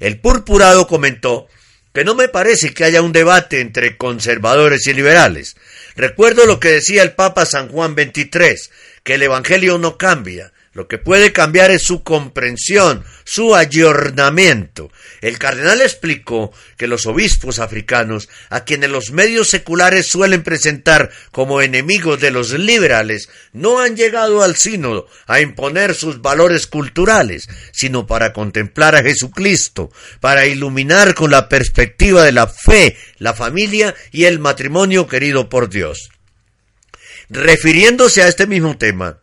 El 0.00 0.20
purpurado 0.20 0.86
comentó 0.86 1.48
que 1.94 2.04
no 2.04 2.14
me 2.14 2.28
parece 2.28 2.74
que 2.74 2.84
haya 2.84 3.00
un 3.00 3.12
debate 3.12 3.62
entre 3.62 3.96
conservadores 3.96 4.86
y 4.86 4.92
liberales. 4.92 5.56
Recuerdo 5.96 6.44
lo 6.44 6.60
que 6.60 6.72
decía 6.72 7.02
el 7.02 7.12
Papa 7.12 7.46
San 7.46 7.68
Juan 7.68 7.94
XXIII, 7.94 8.70
que 9.02 9.14
el 9.14 9.22
Evangelio 9.22 9.78
no 9.78 9.96
cambia, 9.96 10.52
lo 10.72 10.86
que 10.86 10.98
puede 10.98 11.32
cambiar 11.32 11.72
es 11.72 11.82
su 11.82 12.04
comprensión, 12.04 13.04
su 13.24 13.56
ayornamiento. 13.56 14.92
El 15.20 15.36
cardenal 15.36 15.80
explicó 15.80 16.52
que 16.76 16.86
los 16.86 17.06
obispos 17.06 17.58
africanos, 17.58 18.28
a 18.50 18.62
quienes 18.64 18.88
los 18.88 19.10
medios 19.10 19.48
seculares 19.48 20.06
suelen 20.06 20.44
presentar 20.44 21.10
como 21.32 21.60
enemigos 21.60 22.20
de 22.20 22.30
los 22.30 22.52
liberales, 22.52 23.28
no 23.52 23.80
han 23.80 23.96
llegado 23.96 24.44
al 24.44 24.54
sínodo 24.54 25.08
a 25.26 25.40
imponer 25.40 25.92
sus 25.96 26.22
valores 26.22 26.68
culturales, 26.68 27.48
sino 27.72 28.06
para 28.06 28.32
contemplar 28.32 28.94
a 28.94 29.02
Jesucristo, 29.02 29.90
para 30.20 30.46
iluminar 30.46 31.14
con 31.14 31.32
la 31.32 31.48
perspectiva 31.48 32.22
de 32.22 32.32
la 32.32 32.46
fe, 32.46 32.96
la 33.18 33.34
familia 33.34 33.96
y 34.12 34.26
el 34.26 34.38
matrimonio 34.38 35.08
querido 35.08 35.48
por 35.48 35.68
Dios. 35.68 36.10
Refiriéndose 37.28 38.22
a 38.22 38.28
este 38.28 38.46
mismo 38.46 38.76
tema, 38.78 39.18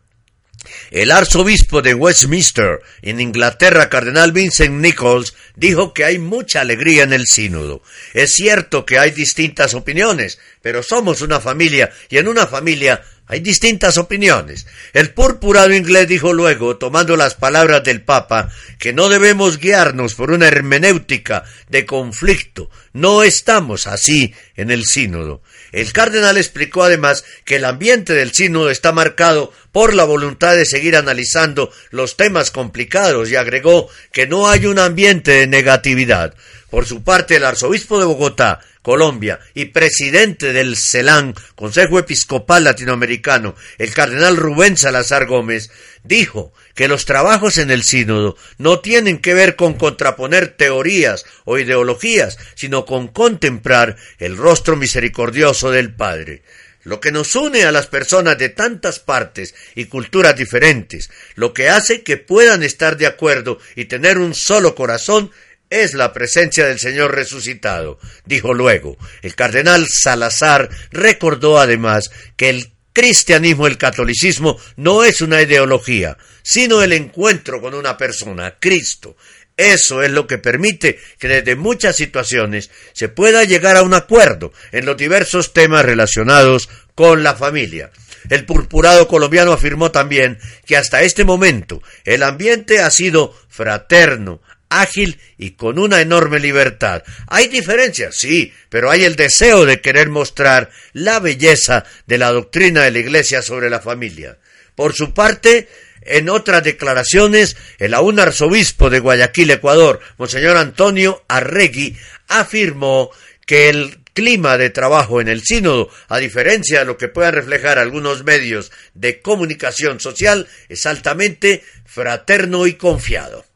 el 0.90 1.10
arzobispo 1.10 1.82
de 1.82 1.94
Westminster, 1.94 2.80
en 3.02 3.20
Inglaterra, 3.20 3.88
cardenal 3.88 4.32
Vincent 4.32 4.80
Nichols, 4.80 5.34
dijo 5.56 5.92
que 5.92 6.04
hay 6.04 6.18
mucha 6.18 6.60
alegría 6.60 7.02
en 7.02 7.12
el 7.12 7.26
sínodo. 7.26 7.82
Es 8.14 8.32
cierto 8.32 8.86
que 8.86 8.98
hay 8.98 9.10
distintas 9.10 9.74
opiniones, 9.74 10.38
pero 10.62 10.82
somos 10.82 11.22
una 11.22 11.40
familia 11.40 11.90
y 12.08 12.18
en 12.18 12.28
una 12.28 12.46
familia 12.46 13.02
hay 13.28 13.40
distintas 13.40 13.98
opiniones. 13.98 14.66
El 14.94 15.12
purpurado 15.12 15.74
inglés 15.74 16.08
dijo 16.08 16.32
luego, 16.32 16.78
tomando 16.78 17.14
las 17.14 17.34
palabras 17.34 17.84
del 17.84 18.00
Papa, 18.00 18.48
que 18.78 18.94
no 18.94 19.10
debemos 19.10 19.58
guiarnos 19.58 20.14
por 20.14 20.30
una 20.30 20.48
hermenéutica 20.48 21.44
de 21.68 21.84
conflicto. 21.84 22.70
No 22.94 23.22
estamos 23.22 23.86
así 23.86 24.34
en 24.56 24.70
el 24.70 24.86
sínodo. 24.86 25.42
El 25.72 25.92
cardenal 25.92 26.38
explicó 26.38 26.82
además 26.82 27.24
que 27.44 27.56
el 27.56 27.66
ambiente 27.66 28.14
del 28.14 28.32
sínodo 28.32 28.70
está 28.70 28.92
marcado 28.92 29.52
por 29.72 29.94
la 29.94 30.04
voluntad 30.04 30.56
de 30.56 30.64
seguir 30.64 30.96
analizando 30.96 31.70
los 31.90 32.16
temas 32.16 32.50
complicados 32.50 33.30
y 33.30 33.36
agregó 33.36 33.90
que 34.10 34.26
no 34.26 34.48
hay 34.48 34.64
un 34.64 34.78
ambiente 34.78 35.32
de 35.32 35.46
negatividad. 35.46 36.34
Por 36.70 36.84
su 36.84 37.02
parte, 37.02 37.36
el 37.36 37.44
arzobispo 37.44 37.98
de 37.98 38.04
Bogotá, 38.04 38.60
Colombia, 38.82 39.40
y 39.54 39.66
presidente 39.66 40.52
del 40.52 40.76
CELAN, 40.76 41.34
Consejo 41.54 41.98
Episcopal 41.98 42.64
Latinoamericano, 42.64 43.54
el 43.78 43.94
cardenal 43.94 44.36
Rubén 44.36 44.76
Salazar 44.76 45.26
Gómez, 45.26 45.70
dijo 46.04 46.52
que 46.74 46.88
los 46.88 47.06
trabajos 47.06 47.56
en 47.56 47.70
el 47.70 47.82
sínodo 47.82 48.36
no 48.58 48.80
tienen 48.80 49.18
que 49.18 49.32
ver 49.32 49.56
con 49.56 49.74
contraponer 49.74 50.48
teorías 50.48 51.24
o 51.44 51.58
ideologías, 51.58 52.38
sino 52.54 52.84
con 52.84 53.08
contemplar 53.08 53.96
el 54.18 54.36
rostro 54.36 54.76
misericordioso 54.76 55.70
del 55.70 55.94
Padre. 55.94 56.42
Lo 56.84 57.00
que 57.00 57.12
nos 57.12 57.34
une 57.34 57.64
a 57.64 57.72
las 57.72 57.86
personas 57.86 58.38
de 58.38 58.48
tantas 58.48 58.98
partes 58.98 59.54
y 59.74 59.86
culturas 59.86 60.36
diferentes, 60.36 61.10
lo 61.34 61.52
que 61.52 61.68
hace 61.68 62.02
que 62.02 62.16
puedan 62.16 62.62
estar 62.62 62.96
de 62.96 63.06
acuerdo 63.06 63.58
y 63.74 63.86
tener 63.86 64.18
un 64.18 64.34
solo 64.34 64.74
corazón, 64.74 65.30
es 65.70 65.94
la 65.94 66.12
presencia 66.12 66.66
del 66.66 66.78
Señor 66.78 67.14
resucitado, 67.14 67.98
dijo 68.24 68.54
luego. 68.54 68.96
El 69.22 69.34
cardenal 69.34 69.86
Salazar 69.88 70.68
recordó 70.90 71.58
además 71.58 72.10
que 72.36 72.50
el 72.50 72.72
cristianismo, 72.92 73.66
el 73.66 73.78
catolicismo, 73.78 74.58
no 74.76 75.04
es 75.04 75.20
una 75.20 75.40
ideología, 75.42 76.16
sino 76.42 76.82
el 76.82 76.92
encuentro 76.92 77.60
con 77.60 77.74
una 77.74 77.96
persona, 77.96 78.56
Cristo. 78.58 79.16
Eso 79.56 80.02
es 80.02 80.10
lo 80.10 80.26
que 80.26 80.38
permite 80.38 80.98
que 81.18 81.28
desde 81.28 81.56
muchas 81.56 81.96
situaciones 81.96 82.70
se 82.92 83.08
pueda 83.08 83.44
llegar 83.44 83.76
a 83.76 83.82
un 83.82 83.92
acuerdo 83.92 84.52
en 84.70 84.86
los 84.86 84.96
diversos 84.96 85.52
temas 85.52 85.84
relacionados 85.84 86.68
con 86.94 87.22
la 87.22 87.34
familia. 87.34 87.90
El 88.30 88.44
purpurado 88.44 89.08
colombiano 89.08 89.52
afirmó 89.52 89.90
también 89.90 90.38
que 90.66 90.76
hasta 90.76 91.02
este 91.02 91.24
momento 91.24 91.82
el 92.04 92.22
ambiente 92.22 92.80
ha 92.80 92.90
sido 92.90 93.34
fraterno, 93.48 94.40
ágil 94.68 95.18
y 95.36 95.52
con 95.52 95.78
una 95.78 96.00
enorme 96.00 96.40
libertad. 96.40 97.02
Hay 97.26 97.48
diferencias, 97.48 98.16
sí, 98.16 98.52
pero 98.68 98.90
hay 98.90 99.04
el 99.04 99.16
deseo 99.16 99.64
de 99.64 99.80
querer 99.80 100.08
mostrar 100.08 100.70
la 100.92 101.20
belleza 101.20 101.84
de 102.06 102.18
la 102.18 102.30
doctrina 102.30 102.82
de 102.82 102.90
la 102.90 102.98
Iglesia 102.98 103.42
sobre 103.42 103.70
la 103.70 103.80
familia. 103.80 104.38
Por 104.74 104.94
su 104.94 105.12
parte, 105.12 105.68
en 106.02 106.28
otras 106.28 106.62
declaraciones, 106.62 107.56
el 107.78 107.94
aún 107.94 108.20
arzobispo 108.20 108.90
de 108.90 109.00
Guayaquil, 109.00 109.50
Ecuador, 109.50 110.00
Monseñor 110.16 110.56
Antonio 110.56 111.24
Arregui, 111.28 111.96
afirmó 112.28 113.10
que 113.46 113.68
el 113.68 113.98
clima 114.12 114.58
de 114.58 114.70
trabajo 114.70 115.20
en 115.20 115.28
el 115.28 115.42
sínodo, 115.42 115.90
a 116.08 116.18
diferencia 116.18 116.80
de 116.80 116.84
lo 116.84 116.96
que 116.96 117.08
puedan 117.08 117.34
reflejar 117.34 117.78
algunos 117.78 118.24
medios 118.24 118.72
de 118.94 119.20
comunicación 119.20 120.00
social, 120.00 120.48
es 120.68 120.86
altamente 120.86 121.62
fraterno 121.84 122.66
y 122.66 122.74
confiado. 122.74 123.47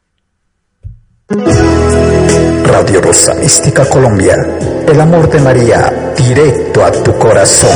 Radio 1.35 3.01
Rosa 3.01 3.33
Mística 3.33 3.89
Colombia, 3.89 4.35
el 4.87 5.01
amor 5.01 5.27
de 5.31 5.39
María, 5.39 6.13
directo 6.15 6.85
a 6.85 6.91
tu 6.91 7.17
corazón. 7.17 7.71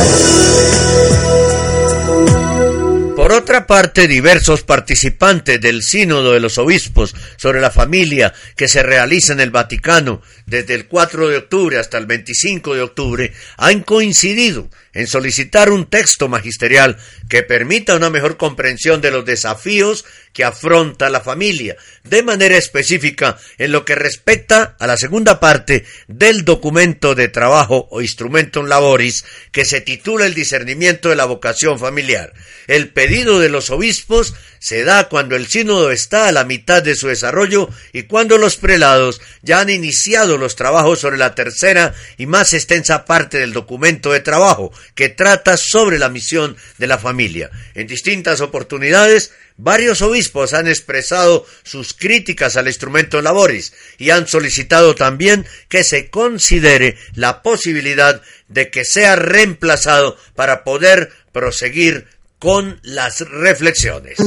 Por 3.15 3.31
otra 3.31 3.65
parte, 3.65 4.07
diversos 4.07 4.61
participantes 4.61 5.59
del 5.59 5.81
Sínodo 5.81 6.33
de 6.33 6.39
los 6.39 6.59
Obispos 6.59 7.15
sobre 7.35 7.59
la 7.59 7.71
familia 7.71 8.31
que 8.55 8.67
se 8.67 8.83
realiza 8.83 9.33
en 9.33 9.39
el 9.39 9.49
Vaticano 9.49 10.21
desde 10.45 10.75
el 10.75 10.87
4 10.87 11.27
de 11.27 11.37
octubre 11.37 11.79
hasta 11.79 11.97
el 11.97 12.05
25 12.05 12.75
de 12.75 12.81
octubre 12.83 13.33
han 13.57 13.81
coincidido 13.81 14.69
en 14.97 15.05
solicitar 15.05 15.69
un 15.69 15.85
texto 15.85 16.27
magisterial 16.27 16.97
que 17.29 17.43
permita 17.43 17.95
una 17.95 18.09
mejor 18.09 18.35
comprensión 18.35 18.99
de 18.99 19.11
los 19.11 19.25
desafíos 19.25 20.05
que 20.33 20.43
afronta 20.43 21.11
la 21.11 21.21
familia, 21.21 21.77
de 22.03 22.23
manera 22.23 22.57
específica 22.57 23.37
en 23.59 23.71
lo 23.71 23.85
que 23.85 23.93
respecta 23.93 24.75
a 24.79 24.87
la 24.87 24.97
segunda 24.97 25.39
parte 25.39 25.85
del 26.07 26.45
documento 26.45 27.13
de 27.13 27.27
trabajo 27.27 27.87
o 27.91 28.01
instrumentum 28.01 28.65
laboris 28.65 29.23
que 29.51 29.65
se 29.65 29.81
titula 29.81 30.25
el 30.25 30.33
discernimiento 30.33 31.09
de 31.09 31.15
la 31.15 31.25
vocación 31.25 31.77
familiar. 31.77 32.33
El 32.65 32.89
pedido 32.89 33.39
de 33.39 33.49
los 33.49 33.69
obispos 33.69 34.33
se 34.59 34.83
da 34.83 35.09
cuando 35.09 35.35
el 35.35 35.47
sínodo 35.47 35.91
está 35.91 36.27
a 36.27 36.31
la 36.31 36.43
mitad 36.43 36.83
de 36.83 36.95
su 36.95 37.07
desarrollo 37.07 37.69
y 37.93 38.03
cuando 38.03 38.37
los 38.37 38.57
prelados 38.57 39.21
ya 39.41 39.59
han 39.59 39.69
iniciado 39.69 40.37
los 40.37 40.55
trabajos 40.55 40.99
sobre 40.99 41.17
la 41.17 41.35
tercera 41.35 41.93
y 42.17 42.25
más 42.25 42.53
extensa 42.53 43.05
parte 43.05 43.37
del 43.37 43.53
documento 43.53 44.11
de 44.11 44.19
trabajo 44.19 44.71
que 44.95 45.09
trata 45.09 45.57
sobre 45.57 45.99
la 45.99 46.09
misión 46.09 46.57
de 46.77 46.87
la 46.87 46.97
familia. 46.97 47.49
En 47.75 47.87
distintas 47.87 48.41
oportunidades, 48.41 49.31
Varios 49.59 50.03
obispos 50.03 50.53
han 50.53 50.67
expresado 50.67 51.43
sus 51.63 51.95
críticas 51.95 52.57
al 52.57 52.67
instrumento 52.67 53.23
laboris 53.23 53.73
y 53.97 54.11
han 54.11 54.27
solicitado 54.27 54.93
también 54.93 55.47
que 55.67 55.83
se 55.83 56.11
considere 56.11 56.95
la 57.15 57.41
posibilidad 57.41 58.21
de 58.49 58.69
que 58.69 58.85
sea 58.85 59.15
reemplazado 59.15 60.15
para 60.35 60.63
poder 60.63 61.11
proseguir 61.31 62.07
con 62.39 62.79
las 62.83 63.21
reflexiones. 63.21 64.17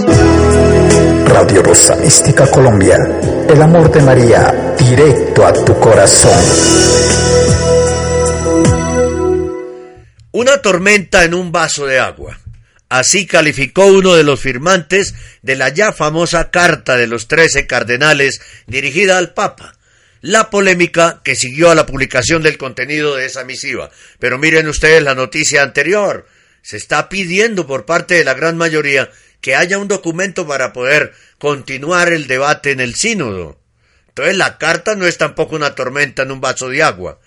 Radio 1.26 1.62
Rosa 1.62 1.94
Mística 1.96 2.50
Colombia, 2.50 2.96
el 3.48 3.62
amor 3.62 3.92
de 3.92 4.02
María, 4.02 4.74
directo 4.76 5.46
a 5.46 5.52
tu 5.52 5.78
corazón. 5.78 6.42
Una 10.32 10.60
tormenta 10.60 11.24
en 11.24 11.34
un 11.34 11.52
vaso 11.52 11.86
de 11.86 12.00
agua. 12.00 12.40
Así 12.88 13.26
calificó 13.26 13.86
uno 13.86 14.16
de 14.16 14.24
los 14.24 14.40
firmantes 14.40 15.14
de 15.42 15.54
la 15.54 15.68
ya 15.68 15.92
famosa 15.92 16.50
Carta 16.50 16.96
de 16.96 17.06
los 17.06 17.28
Trece 17.28 17.68
Cardenales 17.68 18.40
dirigida 18.66 19.18
al 19.18 19.32
Papa. 19.34 19.76
La 20.20 20.50
polémica 20.50 21.20
que 21.22 21.36
siguió 21.36 21.70
a 21.70 21.76
la 21.76 21.86
publicación 21.86 22.42
del 22.42 22.58
contenido 22.58 23.14
de 23.14 23.26
esa 23.26 23.44
misiva. 23.44 23.90
Pero 24.18 24.38
miren 24.38 24.66
ustedes 24.66 25.02
la 25.02 25.14
noticia 25.14 25.62
anterior. 25.62 26.26
Se 26.62 26.76
está 26.76 27.08
pidiendo 27.08 27.66
por 27.66 27.86
parte 27.86 28.14
de 28.14 28.24
la 28.24 28.34
gran 28.34 28.56
mayoría 28.56 29.10
que 29.40 29.56
haya 29.56 29.78
un 29.78 29.88
documento 29.88 30.46
para 30.46 30.72
poder 30.72 31.12
continuar 31.38 32.12
el 32.12 32.26
debate 32.26 32.72
en 32.72 32.80
el 32.80 32.94
sínodo. 32.94 33.58
Entonces 34.08 34.36
la 34.36 34.58
carta 34.58 34.96
no 34.96 35.06
es 35.06 35.18
tampoco 35.18 35.56
una 35.56 35.74
tormenta 35.74 36.22
en 36.22 36.32
un 36.32 36.40
vaso 36.40 36.68
de 36.68 36.82
agua. 36.82 37.20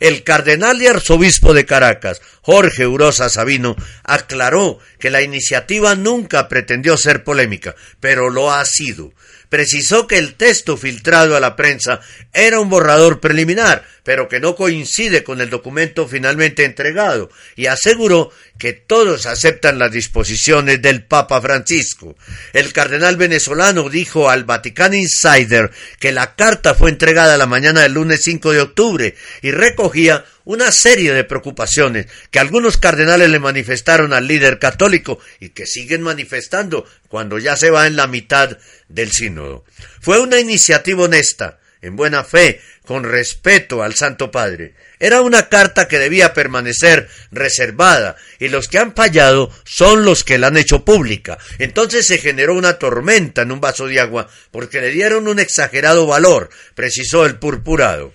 el 0.00 0.24
cardenal 0.24 0.80
y 0.80 0.86
arzobispo 0.86 1.52
de 1.52 1.66
Caracas, 1.66 2.22
Jorge 2.40 2.86
Urosa 2.86 3.28
Sabino, 3.28 3.76
aclaró 4.02 4.78
que 4.98 5.10
la 5.10 5.20
iniciativa 5.20 5.94
nunca 5.94 6.48
pretendió 6.48 6.96
ser 6.96 7.22
polémica, 7.22 7.76
pero 8.00 8.30
lo 8.30 8.50
ha 8.50 8.64
sido 8.64 9.12
precisó 9.50 10.06
que 10.06 10.16
el 10.16 10.34
texto 10.34 10.78
filtrado 10.78 11.36
a 11.36 11.40
la 11.40 11.56
prensa 11.56 12.00
era 12.32 12.60
un 12.60 12.70
borrador 12.70 13.20
preliminar, 13.20 13.84
pero 14.04 14.28
que 14.28 14.40
no 14.40 14.56
coincide 14.56 15.22
con 15.22 15.42
el 15.42 15.50
documento 15.50 16.08
finalmente 16.08 16.64
entregado, 16.64 17.30
y 17.56 17.66
aseguró 17.66 18.32
que 18.58 18.72
todos 18.72 19.26
aceptan 19.26 19.78
las 19.78 19.92
disposiciones 19.92 20.80
del 20.80 21.02
Papa 21.02 21.40
Francisco. 21.40 22.16
El 22.52 22.72
cardenal 22.72 23.16
venezolano 23.16 23.88
dijo 23.88 24.30
al 24.30 24.44
Vatican 24.44 24.94
Insider 24.94 25.70
que 25.98 26.12
la 26.12 26.34
carta 26.36 26.74
fue 26.74 26.90
entregada 26.90 27.36
la 27.36 27.46
mañana 27.46 27.82
del 27.82 27.94
lunes 27.94 28.22
5 28.22 28.52
de 28.52 28.60
octubre 28.60 29.14
y 29.42 29.50
recogía 29.50 30.24
una 30.44 30.72
serie 30.72 31.12
de 31.12 31.24
preocupaciones 31.24 32.06
que 32.30 32.38
algunos 32.38 32.76
cardenales 32.76 33.30
le 33.30 33.38
manifestaron 33.38 34.12
al 34.12 34.26
líder 34.26 34.58
católico 34.58 35.18
y 35.38 35.50
que 35.50 35.66
siguen 35.66 36.02
manifestando 36.02 36.86
cuando 37.08 37.38
ya 37.38 37.56
se 37.56 37.70
va 37.70 37.86
en 37.86 37.96
la 37.96 38.06
mitad 38.06 38.58
del 38.88 39.12
sínodo. 39.12 39.64
Fue 40.00 40.20
una 40.20 40.38
iniciativa 40.38 41.04
honesta, 41.04 41.58
en 41.82 41.96
buena 41.96 42.24
fe, 42.24 42.60
con 42.84 43.04
respeto 43.04 43.82
al 43.82 43.94
Santo 43.94 44.30
Padre. 44.30 44.74
Era 44.98 45.22
una 45.22 45.48
carta 45.48 45.88
que 45.88 45.98
debía 45.98 46.34
permanecer 46.34 47.08
reservada 47.30 48.16
y 48.38 48.48
los 48.48 48.68
que 48.68 48.78
han 48.78 48.94
fallado 48.94 49.50
son 49.64 50.04
los 50.04 50.24
que 50.24 50.38
la 50.38 50.48
han 50.48 50.56
hecho 50.56 50.84
pública. 50.84 51.38
Entonces 51.58 52.06
se 52.06 52.18
generó 52.18 52.54
una 52.54 52.78
tormenta 52.78 53.42
en 53.42 53.52
un 53.52 53.60
vaso 53.60 53.86
de 53.86 54.00
agua 54.00 54.28
porque 54.50 54.80
le 54.80 54.90
dieron 54.90 55.28
un 55.28 55.38
exagerado 55.38 56.06
valor, 56.06 56.50
precisó 56.74 57.24
el 57.24 57.38
purpurado. 57.38 58.12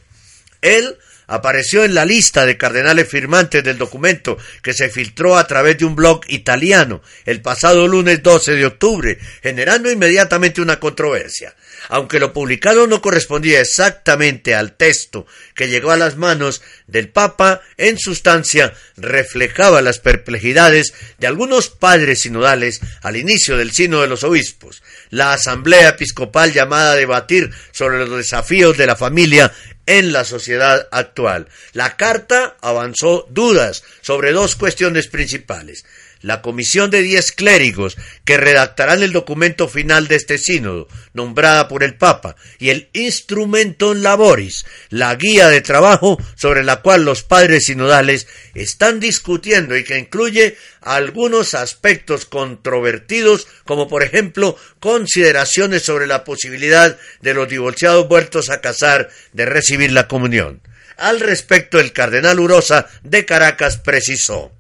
Él 0.62 0.98
apareció 1.28 1.84
en 1.84 1.94
la 1.94 2.06
lista 2.06 2.46
de 2.46 2.58
cardenales 2.58 3.08
firmantes 3.08 3.64
del 3.64 3.78
documento 3.78 4.38
que 4.62 4.74
se 4.74 4.90
filtró 4.90 5.38
a 5.38 5.48
través 5.48 5.78
de 5.78 5.86
un 5.86 5.96
blog 5.96 6.22
italiano 6.28 7.02
el 7.26 7.42
pasado 7.42 7.88
lunes 7.88 8.22
12 8.22 8.54
de 8.54 8.66
octubre, 8.66 9.18
generando 9.42 9.92
inmediatamente 9.92 10.62
una 10.62 10.80
controversia. 10.80 11.56
Aunque 11.90 12.20
lo 12.20 12.34
publicado 12.34 12.88
no 12.88 13.02
correspondía 13.02 13.62
exactamente 13.62 14.56
al 14.56 14.74
texto 14.74 15.26
que 15.54 15.68
llegó 15.68 15.92
a 15.92 15.98
las 15.98 16.18
manos 16.18 16.62
del 16.88 17.10
Papa, 17.10 17.62
en 17.78 17.98
sustancia 17.98 18.74
reflejaba 18.98 19.82
las 19.82 20.00
perplejidades 20.00 20.94
de 21.18 21.28
algunos 21.28 21.70
padres 21.70 22.22
sinodales 22.22 22.82
al 23.02 23.16
inicio 23.18 23.58
del 23.58 23.72
Sino 23.72 24.02
de 24.02 24.08
los 24.08 24.24
Obispos, 24.24 24.84
la 25.10 25.34
Asamblea 25.34 25.90
Episcopal 25.90 26.54
llamada 26.54 26.94
a 26.94 26.96
debatir 26.96 27.52
sobre 27.72 28.00
los 28.00 28.18
desafíos 28.18 28.78
de 28.78 28.88
la 28.88 28.96
familia 28.96 29.52
en 29.86 30.12
la 30.12 30.24
sociedad 30.24 30.88
actual. 30.92 31.48
La 31.74 31.96
carta 31.96 32.58
avanzó 32.62 33.28
dudas 33.30 33.84
sobre 34.02 34.32
dos 34.32 34.56
cuestiones 34.56 35.08
principales 35.08 35.86
la 36.22 36.42
comisión 36.42 36.90
de 36.90 37.02
diez 37.02 37.32
clérigos 37.32 37.98
que 38.24 38.38
redactarán 38.38 39.04
el 39.04 39.12
documento 39.12 39.68
final 39.68 40.08
de 40.08 40.16
este 40.16 40.38
sínodo, 40.38 40.88
nombrada 41.14 41.68
por 41.68 41.84
el 41.84 41.96
Papa, 41.96 42.36
y 42.60 42.70
el 42.70 42.90
Instrumentum 42.94 44.02
Laboris, 44.02 44.66
la 44.90 45.16
guía 45.16 45.50
de 45.50 45.62
trabajo 45.62 46.18
sobre 46.36 46.64
la 46.64 46.82
cual 46.82 47.06
los 47.06 47.24
padres 47.24 47.66
sinodales 47.66 48.28
están 48.54 49.00
discutiendo 49.00 49.78
y 49.78 49.84
que 49.84 49.98
incluye 49.98 50.58
algunos 50.82 51.54
aspectos 51.54 52.26
controvertidos, 52.26 53.48
como 53.66 53.88
por 53.88 54.04
ejemplo 54.04 54.58
consideraciones 54.80 55.84
sobre 55.84 56.08
la 56.08 56.24
posibilidad 56.24 56.98
de 57.22 57.34
los 57.34 57.50
divorciados 57.50 58.08
vueltos 58.08 58.50
a 58.50 58.62
casar 58.62 59.10
de 59.34 59.46
recibir 59.46 59.92
la 59.92 60.08
comunión. 60.08 60.62
Al 60.98 61.20
respecto, 61.20 61.80
el 61.80 61.92
cardenal 61.92 62.40
Urosa 62.40 62.88
de 63.04 63.26
Caracas 63.26 63.78
precisó 63.78 64.52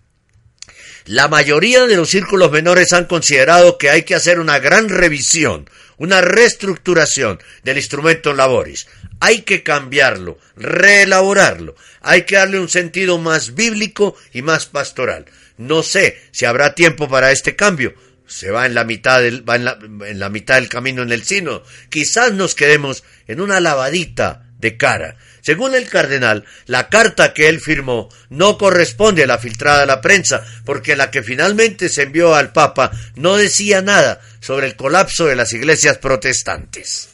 la 1.05 1.27
mayoría 1.27 1.85
de 1.85 1.95
los 1.95 2.09
círculos 2.09 2.51
menores 2.51 2.91
han 2.91 3.05
considerado 3.05 3.77
que 3.77 3.91
hay 3.91 4.03
que 4.03 4.15
hacer 4.15 4.39
una 4.39 4.57
gran 4.57 4.89
revisión, 4.89 5.69
una 5.97 6.21
reestructuración 6.21 7.39
del 7.63 7.77
instrumento 7.77 8.33
laboris. 8.33 8.87
Hay 9.19 9.43
que 9.43 9.61
cambiarlo, 9.61 10.39
reelaborarlo. 10.55 11.75
Hay 12.01 12.23
que 12.23 12.37
darle 12.37 12.59
un 12.59 12.69
sentido 12.69 13.19
más 13.19 13.53
bíblico 13.53 14.15
y 14.33 14.41
más 14.41 14.65
pastoral. 14.65 15.25
No 15.57 15.83
sé 15.83 16.19
si 16.31 16.45
habrá 16.45 16.73
tiempo 16.73 17.07
para 17.07 17.31
este 17.31 17.55
cambio. 17.55 17.93
Se 18.25 18.49
va 18.49 18.65
en 18.65 18.73
la 18.73 18.83
mitad 18.83 19.21
del, 19.21 19.47
va 19.47 19.57
en 19.57 19.65
la, 19.65 19.77
en 20.07 20.19
la 20.19 20.29
mitad 20.29 20.55
del 20.55 20.69
camino 20.69 21.03
en 21.03 21.11
el 21.11 21.23
sino. 21.23 21.61
Quizás 21.89 22.33
nos 22.33 22.55
quedemos 22.55 23.03
en 23.27 23.41
una 23.41 23.59
lavadita 23.59 24.47
de 24.57 24.75
cara. 24.75 25.17
Según 25.45 25.75
el 25.75 25.87
cardenal, 25.87 26.43
la 26.65 26.89
carta 26.89 27.31
que 27.31 27.47
él 27.47 27.59
firmó 27.59 28.09
no 28.29 28.57
corresponde 28.57 29.25
a 29.25 29.27
la 29.27 29.37
filtrada 29.37 29.83
a 29.83 29.85
la 29.85 30.01
prensa, 30.01 30.43
porque 30.65 30.95
la 30.95 31.11
que 31.11 31.21
finalmente 31.21 31.87
se 31.87 32.01
envió 32.01 32.33
al 32.33 32.51
Papa 32.51 32.89
no 33.13 33.37
decía 33.37 33.83
nada 33.83 34.19
sobre 34.39 34.65
el 34.65 34.75
colapso 34.75 35.27
de 35.27 35.35
las 35.35 35.53
iglesias 35.53 35.99
protestantes. 35.99 37.09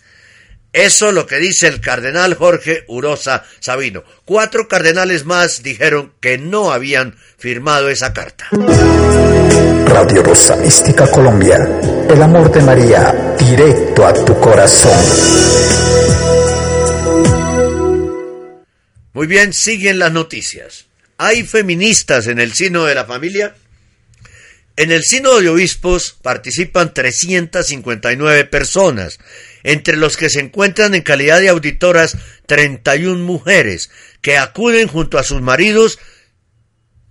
Eso 0.72 1.10
es 1.10 1.14
lo 1.14 1.28
que 1.28 1.40
dice 1.40 1.68
el 1.68 1.82
cardenal 1.82 2.36
Jorge 2.36 2.86
Urosa 2.88 3.44
Sabino. 3.60 4.06
Cuatro 4.24 4.70
cardenales 4.70 5.26
más 5.26 5.62
dijeron 5.62 6.14
que 6.22 6.38
no 6.38 6.72
habían 6.72 7.18
firmado 7.38 7.90
esa 7.90 8.14
carta. 8.14 8.48
Radio 9.88 10.24
Rosa 10.24 10.56
Mística 10.56 11.06
Colombia, 11.12 11.58
el 12.10 12.22
amor 12.24 12.50
de 12.50 12.62
María, 12.62 13.36
directo 13.38 14.08
a 14.08 14.14
tu 14.14 14.40
corazón. 14.40 16.01
Muy 19.14 19.28
bien, 19.28 19.54
siguen 19.54 20.00
las 20.00 20.12
noticias. 20.12 20.86
¿Hay 21.18 21.44
feministas 21.44 22.28
en 22.28 22.40
el 22.40 22.54
Sino 22.54 22.86
de 22.86 22.96
la 22.96 23.06
Familia? 23.06 23.56
En 24.78 24.92
el 24.92 25.04
Sino 25.04 25.40
de 25.40 25.50
Obispos 25.50 26.18
participan 26.22 26.94
359 26.94 28.46
personas, 28.46 29.20
entre 29.64 29.98
los 29.98 30.16
que 30.16 30.30
se 30.30 30.40
encuentran 30.40 30.96
en 30.96 31.02
calidad 31.02 31.42
de 31.42 31.50
auditoras 31.50 32.18
31 32.48 33.24
mujeres, 33.24 33.92
que 34.22 34.38
acuden 34.38 34.88
junto 34.88 35.20
a 35.20 35.24
sus 35.24 35.42
maridos, 35.42 36.00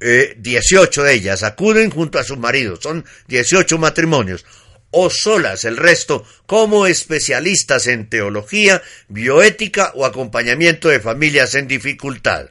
eh, 0.01 0.35
18 0.39 1.03
de 1.03 1.13
ellas 1.13 1.43
acuden 1.43 1.91
junto 1.91 2.19
a 2.19 2.25
sus 2.25 2.39
maridos, 2.39 2.81
son 2.83 3.05
18 3.29 3.77
matrimonios, 3.77 4.47
o 4.91 5.11
solas 5.11 5.65
el 5.65 5.77
resto 5.77 6.25
como 6.47 6.87
especialistas 6.87 7.87
en 7.87 8.09
teología, 8.09 8.83
bioética 9.09 9.93
o 9.95 10.05
acompañamiento 10.05 10.89
de 10.89 11.01
familias 11.01 11.55
en 11.55 11.69
dificultad. 11.69 12.47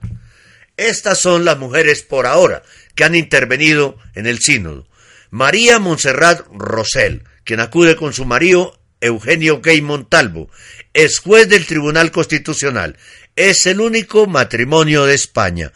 Estas 0.78 1.20
son 1.20 1.44
las 1.44 1.58
mujeres 1.58 2.04
por 2.04 2.26
ahora 2.26 2.64
que 2.96 3.04
han 3.04 3.16
intervenido 3.16 3.98
en 4.16 4.28
el 4.28 4.40
sínodo. 4.40 4.88
María 5.30 5.80
Montserrat 5.80 6.46
Rosell, 6.52 7.24
quien 7.44 7.60
acude 7.60 7.96
con 7.96 8.14
su 8.14 8.26
marido 8.26 8.80
Eugenio 9.02 9.62
Gay 9.62 9.82
Montalvo, 9.82 10.50
es 10.94 11.20
juez 11.20 11.48
del 11.50 11.66
Tribunal 11.66 12.12
Constitucional. 12.12 12.98
Es 13.36 13.66
el 13.68 13.80
único 13.80 14.28
matrimonio 14.28 15.06
de 15.06 15.16
España. 15.16 15.72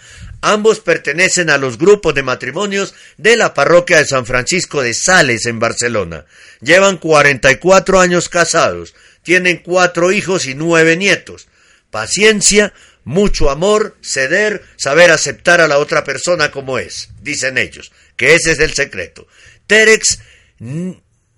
Ambos 0.46 0.82
pertenecen 0.82 1.50
a 1.50 1.58
los 1.58 1.78
grupos 1.78 2.14
de 2.14 2.22
matrimonios 2.22 2.94
de 3.16 3.38
la 3.38 3.54
parroquia 3.54 4.00
de 4.00 4.06
San 4.06 4.26
Francisco 4.26 4.82
de 4.82 4.94
Sales 4.94 5.46
en 5.46 5.58
Barcelona. 5.58 6.26
Llevan 6.60 6.98
44 6.98 8.02
años 8.02 8.28
casados, 8.28 8.94
tienen 9.24 9.64
cuatro 9.64 10.12
hijos 10.12 10.46
y 10.46 10.54
nueve 10.54 10.98
nietos. 10.98 11.48
Paciencia, 11.91 12.74
mucho 13.06 13.50
amor, 13.50 13.96
ceder, 14.02 14.64
saber 14.76 15.12
aceptar 15.12 15.62
a 15.62 15.68
la 15.70 15.78
otra 15.78 16.04
persona 16.04 16.52
como 16.52 16.78
es, 16.78 17.08
dicen 17.22 17.58
ellos, 17.58 17.94
que 18.18 18.36
ese 18.36 18.52
es 18.52 18.60
el 18.60 18.74
secreto. 18.74 19.26
Terex 19.66 20.20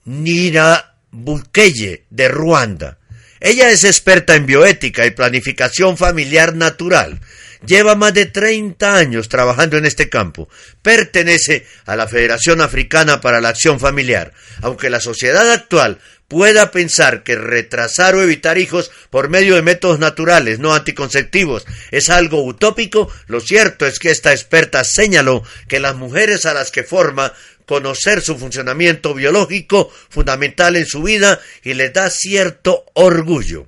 Nirabukeye 0.05 2.05
de 2.09 2.27
Ruanda. 2.27 2.97
Ella 3.39 3.69
es 3.69 3.83
experta 3.83 4.33
en 4.33 4.47
bioética 4.47 5.05
y 5.05 5.11
planificación 5.11 5.95
familiar 5.95 6.55
natural. 6.55 7.21
Lleva 7.65 7.95
más 7.95 8.13
de 8.13 8.25
30 8.25 8.95
años 8.95 9.29
trabajando 9.29 9.77
en 9.77 9.85
este 9.85 10.09
campo. 10.09 10.49
Pertenece 10.81 11.65
a 11.85 11.95
la 11.95 12.07
Federación 12.07 12.61
Africana 12.61 13.21
para 13.21 13.41
la 13.41 13.49
Acción 13.49 13.79
Familiar. 13.79 14.33
Aunque 14.61 14.89
la 14.89 14.99
sociedad 14.99 15.51
actual 15.51 15.99
pueda 16.27 16.71
pensar 16.71 17.23
que 17.23 17.35
retrasar 17.35 18.15
o 18.15 18.23
evitar 18.23 18.57
hijos 18.57 18.91
por 19.09 19.29
medio 19.29 19.55
de 19.55 19.61
métodos 19.61 19.99
naturales 19.99 20.59
no 20.59 20.73
anticonceptivos 20.73 21.65
es 21.91 22.09
algo 22.09 22.43
utópico, 22.43 23.11
lo 23.27 23.39
cierto 23.39 23.85
es 23.85 23.99
que 23.99 24.09
esta 24.09 24.31
experta 24.31 24.83
señaló 24.83 25.43
que 25.67 25.79
las 25.79 25.95
mujeres 25.95 26.45
a 26.45 26.53
las 26.53 26.71
que 26.71 26.83
forma 26.83 27.33
conocer 27.65 28.21
su 28.21 28.37
funcionamiento 28.37 29.13
biológico 29.13 29.91
fundamental 30.09 30.75
en 30.75 30.85
su 30.85 31.03
vida 31.03 31.39
y 31.63 31.73
les 31.73 31.93
da 31.93 32.09
cierto 32.09 32.85
orgullo. 32.93 33.67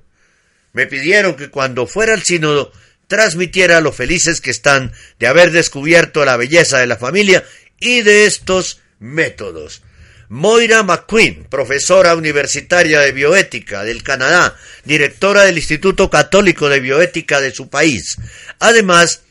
Me 0.72 0.86
pidieron 0.86 1.34
que 1.34 1.50
cuando 1.50 1.86
fuera 1.86 2.14
al 2.14 2.22
sínodo 2.22 2.72
transmitiera 3.08 3.80
lo 3.80 3.92
felices 3.92 4.40
que 4.40 4.50
están 4.50 4.92
de 5.18 5.26
haber 5.26 5.50
descubierto 5.50 6.24
la 6.24 6.36
belleza 6.36 6.78
de 6.78 6.86
la 6.86 6.96
familia 6.96 7.44
y 7.80 8.02
de 8.02 8.26
estos 8.26 8.80
métodos. 9.00 9.82
Moira 10.28 10.82
McQueen, 10.82 11.44
profesora 11.44 12.14
universitaria 12.14 13.00
de 13.00 13.12
bioética 13.12 13.82
del 13.82 14.02
Canadá, 14.02 14.54
directora 14.84 15.44
del 15.44 15.56
Instituto 15.56 16.10
Católico 16.10 16.68
de 16.68 16.80
Bioética 16.80 17.40
de 17.40 17.50
su 17.50 17.70
país. 17.70 18.18
Además, 18.58 19.22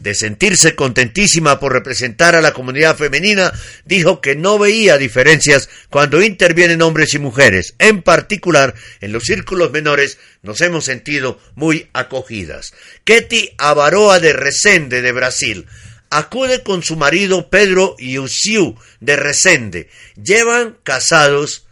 de 0.00 0.14
sentirse 0.14 0.74
contentísima 0.74 1.60
por 1.60 1.72
representar 1.72 2.34
a 2.34 2.40
la 2.40 2.52
comunidad 2.52 2.96
femenina, 2.96 3.52
dijo 3.84 4.20
que 4.20 4.36
no 4.36 4.58
veía 4.58 4.98
diferencias 4.98 5.68
cuando 5.90 6.22
intervienen 6.22 6.82
hombres 6.82 7.14
y 7.14 7.18
mujeres. 7.18 7.74
En 7.78 8.02
particular, 8.02 8.74
en 9.00 9.12
los 9.12 9.24
círculos 9.24 9.70
menores 9.70 10.18
nos 10.42 10.60
hemos 10.60 10.84
sentido 10.84 11.40
muy 11.54 11.88
acogidas. 11.92 12.72
Ketty 13.04 13.50
Avaroa 13.58 14.20
de 14.20 14.32
Resende, 14.32 15.02
de 15.02 15.12
Brasil, 15.12 15.66
acude 16.10 16.62
con 16.62 16.82
su 16.82 16.96
marido 16.96 17.50
Pedro 17.50 17.96
Yusiu 17.98 18.76
de 19.00 19.16
Resende. 19.16 19.88
Llevan 20.22 20.76
casados 20.82 21.66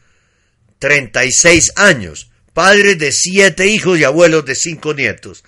36 0.78 1.72
años, 1.76 2.30
padres 2.52 2.98
de 2.98 3.12
siete 3.12 3.66
hijos 3.66 3.98
y 3.98 4.04
abuelos 4.04 4.44
de 4.44 4.54
cinco 4.54 4.94
nietos. 4.94 5.44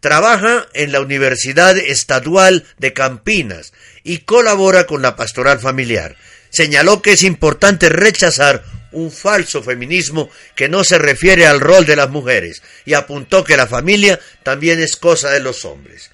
Trabaja 0.00 0.66
en 0.72 0.92
la 0.92 1.00
Universidad 1.00 1.76
Estadual 1.76 2.64
de 2.78 2.92
Campinas 2.92 3.72
y 4.02 4.18
colabora 4.18 4.86
con 4.86 5.02
la 5.02 5.14
pastoral 5.14 5.60
familiar. 5.60 6.16
Señaló 6.48 7.02
que 7.02 7.12
es 7.12 7.22
importante 7.22 7.88
rechazar 7.88 8.64
un 8.92 9.12
falso 9.12 9.62
feminismo 9.62 10.30
que 10.56 10.68
no 10.68 10.84
se 10.84 10.98
refiere 10.98 11.46
al 11.46 11.60
rol 11.60 11.86
de 11.86 11.96
las 11.96 12.10
mujeres 12.10 12.62
y 12.84 12.94
apuntó 12.94 13.44
que 13.44 13.56
la 13.56 13.66
familia 13.66 14.18
también 14.42 14.80
es 14.80 14.96
cosa 14.96 15.30
de 15.30 15.40
los 15.40 15.64
hombres. 15.64 16.10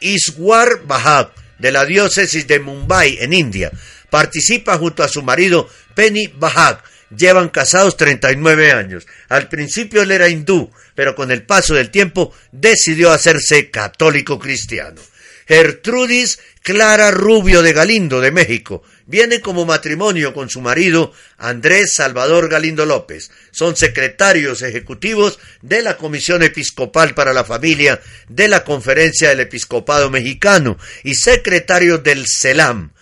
Iswar 0.00 0.82
Bahag, 0.84 1.32
de 1.58 1.72
la 1.72 1.84
diócesis 1.84 2.46
de 2.46 2.60
Mumbai, 2.60 3.18
en 3.20 3.32
India, 3.32 3.70
participa 4.10 4.78
junto 4.78 5.02
a 5.02 5.08
su 5.08 5.22
marido 5.22 5.68
Penny 5.94 6.28
Bahag. 6.28 6.82
Llevan 7.16 7.48
casados 7.48 7.96
39 7.96 8.72
años. 8.72 9.06
Al 9.28 9.48
principio 9.48 10.02
él 10.02 10.10
era 10.10 10.28
hindú, 10.28 10.70
pero 10.94 11.14
con 11.14 11.30
el 11.30 11.42
paso 11.42 11.74
del 11.74 11.90
tiempo 11.90 12.34
decidió 12.52 13.12
hacerse 13.12 13.70
católico 13.70 14.38
cristiano. 14.38 15.00
Gertrudis 15.48 16.38
Clara 16.62 17.10
Rubio 17.10 17.62
de 17.62 17.72
Galindo, 17.72 18.20
de 18.20 18.30
México, 18.30 18.82
viene 19.06 19.40
como 19.40 19.64
matrimonio 19.64 20.34
con 20.34 20.50
su 20.50 20.60
marido 20.60 21.14
Andrés 21.38 21.94
Salvador 21.94 22.50
Galindo 22.50 22.84
López. 22.84 23.30
Son 23.50 23.74
secretarios 23.74 24.60
ejecutivos 24.60 25.38
de 25.62 25.80
la 25.80 25.96
Comisión 25.96 26.42
Episcopal 26.42 27.14
para 27.14 27.32
la 27.32 27.44
Familia 27.44 27.98
de 28.28 28.48
la 28.48 28.64
Conferencia 28.64 29.30
del 29.30 29.40
Episcopado 29.40 30.10
Mexicano 30.10 30.76
y 31.04 31.14
secretarios 31.14 32.02
del 32.02 32.26
CELAM 32.26 32.92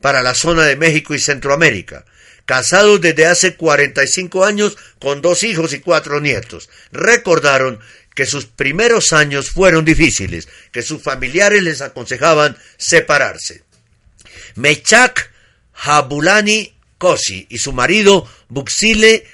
para 0.00 0.22
la 0.22 0.34
zona 0.34 0.64
de 0.64 0.76
México 0.76 1.16
y 1.16 1.18
Centroamérica 1.18 2.04
casados 2.48 2.98
desde 3.02 3.26
hace 3.26 3.56
45 3.56 4.42
años 4.42 4.78
con 4.98 5.20
dos 5.20 5.42
hijos 5.42 5.74
y 5.74 5.80
cuatro 5.80 6.18
nietos. 6.18 6.70
Recordaron 6.92 7.78
que 8.14 8.24
sus 8.24 8.46
primeros 8.46 9.12
años 9.12 9.50
fueron 9.50 9.84
difíciles, 9.84 10.48
que 10.72 10.80
sus 10.80 11.02
familiares 11.02 11.62
les 11.62 11.82
aconsejaban 11.82 12.56
separarse. 12.78 13.64
Mechak 14.54 15.30
Jabulani 15.74 16.74
Kosi 16.96 17.46
y 17.50 17.58
su 17.58 17.74
marido 17.74 18.26
Buxile 18.48 19.26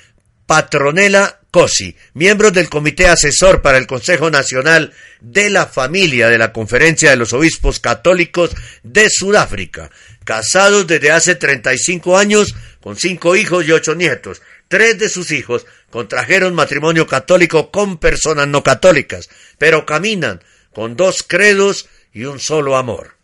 Patronela 0.44 1.38
Kosi, 1.52 1.94
miembros 2.14 2.52
del 2.52 2.68
Comité 2.68 3.06
Asesor 3.06 3.62
para 3.62 3.78
el 3.78 3.86
Consejo 3.86 4.28
Nacional 4.28 4.92
de 5.20 5.50
la 5.50 5.66
Familia 5.66 6.28
de 6.28 6.36
la 6.36 6.52
Conferencia 6.52 7.10
de 7.10 7.16
los 7.16 7.32
Obispos 7.32 7.78
Católicos 7.78 8.50
de 8.82 9.08
Sudáfrica, 9.08 9.88
casados 10.24 10.86
desde 10.86 11.10
hace 11.10 11.34
35 11.34 12.18
años 12.18 12.54
con 12.80 12.96
cinco 12.96 13.36
hijos 13.36 13.64
y 13.66 13.72
ocho 13.72 13.94
nietos. 13.94 14.42
Tres 14.68 14.98
de 14.98 15.08
sus 15.08 15.30
hijos 15.30 15.66
contrajeron 15.90 16.54
matrimonio 16.54 17.06
católico 17.06 17.70
con 17.70 17.98
personas 17.98 18.48
no 18.48 18.62
católicas, 18.62 19.28
pero 19.58 19.86
caminan 19.86 20.42
con 20.72 20.96
dos 20.96 21.22
credos 21.22 21.88
y 22.12 22.24
un 22.24 22.40
solo 22.40 22.76
amor. 22.76 23.16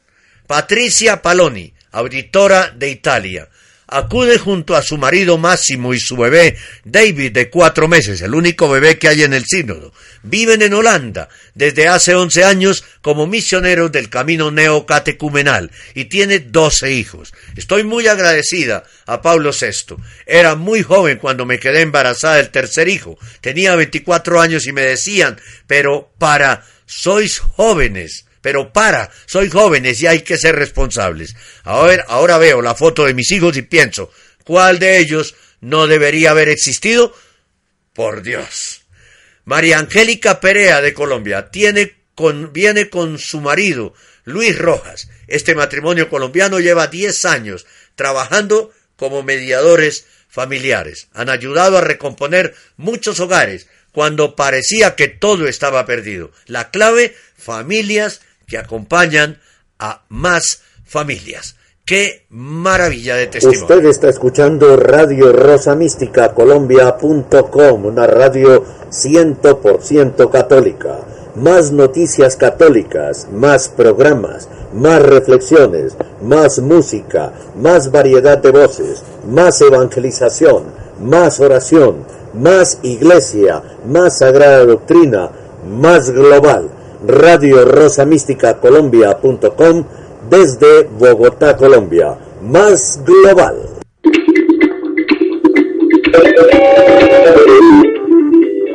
Patricia 0.47 1.23
Paloni, 1.23 1.75
auditora 1.91 2.71
de 2.71 2.91
Italia, 2.91 3.49
acude 3.91 4.39
junto 4.39 4.77
a 4.77 4.83
su 4.83 4.97
marido 4.97 5.37
Máximo 5.37 5.93
y 5.93 6.01
su 6.01 6.17
bebé 6.17 6.57
David 6.85 7.33
de 7.33 7.51
cuatro 7.51 7.89
meses, 7.89 8.21
el 8.23 8.35
único 8.35 8.69
bebé 8.69 8.99
que 8.99 9.09
hay 9.09 9.23
en 9.23 9.35
el 9.35 9.45
sínodo. 9.45 9.93
Viven 10.23 10.63
en 10.63 10.75
Holanda 10.75 11.29
desde 11.55 11.89
hace 11.89 12.15
once 12.15 12.45
años 12.45 12.85
como 13.03 13.27
misioneros 13.27 13.91
del 13.93 14.09
camino 14.09 14.51
neocatecumenal 14.51 15.71
y 15.95 16.07
tiene 16.07 16.39
doce 16.39 16.93
hijos. 16.93 17.33
Estoy 17.57 17.85
muy 17.85 18.07
agradecida 18.07 18.85
a 19.07 19.23
Pablo 19.23 19.51
VI. 19.53 19.97
Era 20.27 20.55
muy 20.55 20.83
joven 20.83 21.19
cuando 21.19 21.45
me 21.45 21.59
quedé 21.59 21.83
embarazada 21.83 22.37
del 22.37 22.51
tercer 22.51 22.89
hijo. 22.89 23.19
Tenía 23.41 23.75
veinticuatro 23.75 24.41
años 24.41 24.67
y 24.67 24.73
me 24.73 24.83
decían, 24.83 25.41
pero 25.67 26.13
para, 26.19 26.65
sois 26.87 27.39
jóvenes 27.39 28.27
pero 28.41 28.73
para, 28.73 29.11
soy 29.27 29.51
jóvenes 29.51 30.01
y 30.03 30.07
hay 30.07 30.23
que 30.23 30.39
ser 30.39 30.57
responsables. 30.57 31.35
Ahora, 31.65 32.39
veo 32.39 32.63
la 32.63 32.75
foto 32.75 33.05
de 33.05 33.15
mis 33.15 33.31
hijos 33.33 33.57
y 33.57 33.63
pienso, 33.63 34.11
¿cuál 34.45 34.79
de 34.79 34.99
ellos 34.99 35.35
no 35.61 35.87
debería 35.87 36.31
haber 36.31 36.49
existido? 36.49 37.15
Por 37.93 38.23
Dios. 38.23 38.83
María 39.45 39.79
Angélica 39.79 40.41
Perea 40.41 40.81
de 40.81 40.95
Colombia 40.95 41.51
tiene 41.51 42.01
viene 42.53 42.91
con 42.91 43.19
su 43.19 43.41
marido, 43.41 43.95
Luis 44.25 44.59
Rojas. 44.59 45.09
Este 45.27 45.55
matrimonio 45.55 46.09
colombiano 46.09 46.61
lleva 46.61 46.87
10 46.87 47.25
años 47.25 47.67
trabajando 47.95 48.73
como 48.97 49.23
mediadores 49.23 50.07
familiares. 50.29 51.09
Han 51.13 51.31
ayudado 51.31 51.79
a 51.79 51.83
recomponer 51.83 52.55
muchos 52.77 53.21
hogares 53.21 53.69
cuando 53.93 54.37
parecía 54.37 54.95
que 54.95 55.09
todo 55.09 55.49
estaba 55.49 55.87
perdido. 55.87 56.31
La 56.47 56.71
clave, 56.71 57.17
familias 57.37 58.21
que 58.51 58.59
acompañan 58.59 59.39
a 59.79 60.03
más 60.11 60.61
familias. 60.85 61.57
¡Qué 61.87 62.27
maravilla 62.29 63.17
de 63.17 63.29
testimonio! 63.29 63.63
Usted 63.63 63.87
está 63.87 64.09
escuchando 64.09 64.77
Radio 64.77 65.33
Rosa 65.33 65.75
Mística 65.75 66.35
Colombia.com, 66.35 67.85
una 67.87 68.07
radio 68.07 68.65
100% 68.91 70.31
católica. 70.31 70.99
Más 71.37 71.71
noticias 71.71 72.37
católicas, 72.37 73.29
más 73.33 73.69
programas, 73.69 74.49
más 74.75 75.01
reflexiones, 75.01 75.97
más 76.23 76.59
música, 76.59 77.33
más 77.57 77.93
variedad 77.93 78.39
de 78.39 78.51
voces, 78.51 79.03
más 79.29 79.61
evangelización, 79.61 80.65
más 81.01 81.39
oración, 81.39 82.05
más 82.35 82.79
iglesia, 82.83 83.63
más 83.87 84.19
sagrada 84.19 84.65
doctrina, 84.65 85.31
más 85.65 86.11
global 86.11 86.69
Radio 87.07 87.65
Rosa 87.65 88.05
Mística 88.05 88.59
Colombia.com 88.59 89.85
desde 90.29 90.85
Bogotá, 90.99 91.57
Colombia. 91.57 92.17
Más 92.43 93.03
global. 93.05 93.57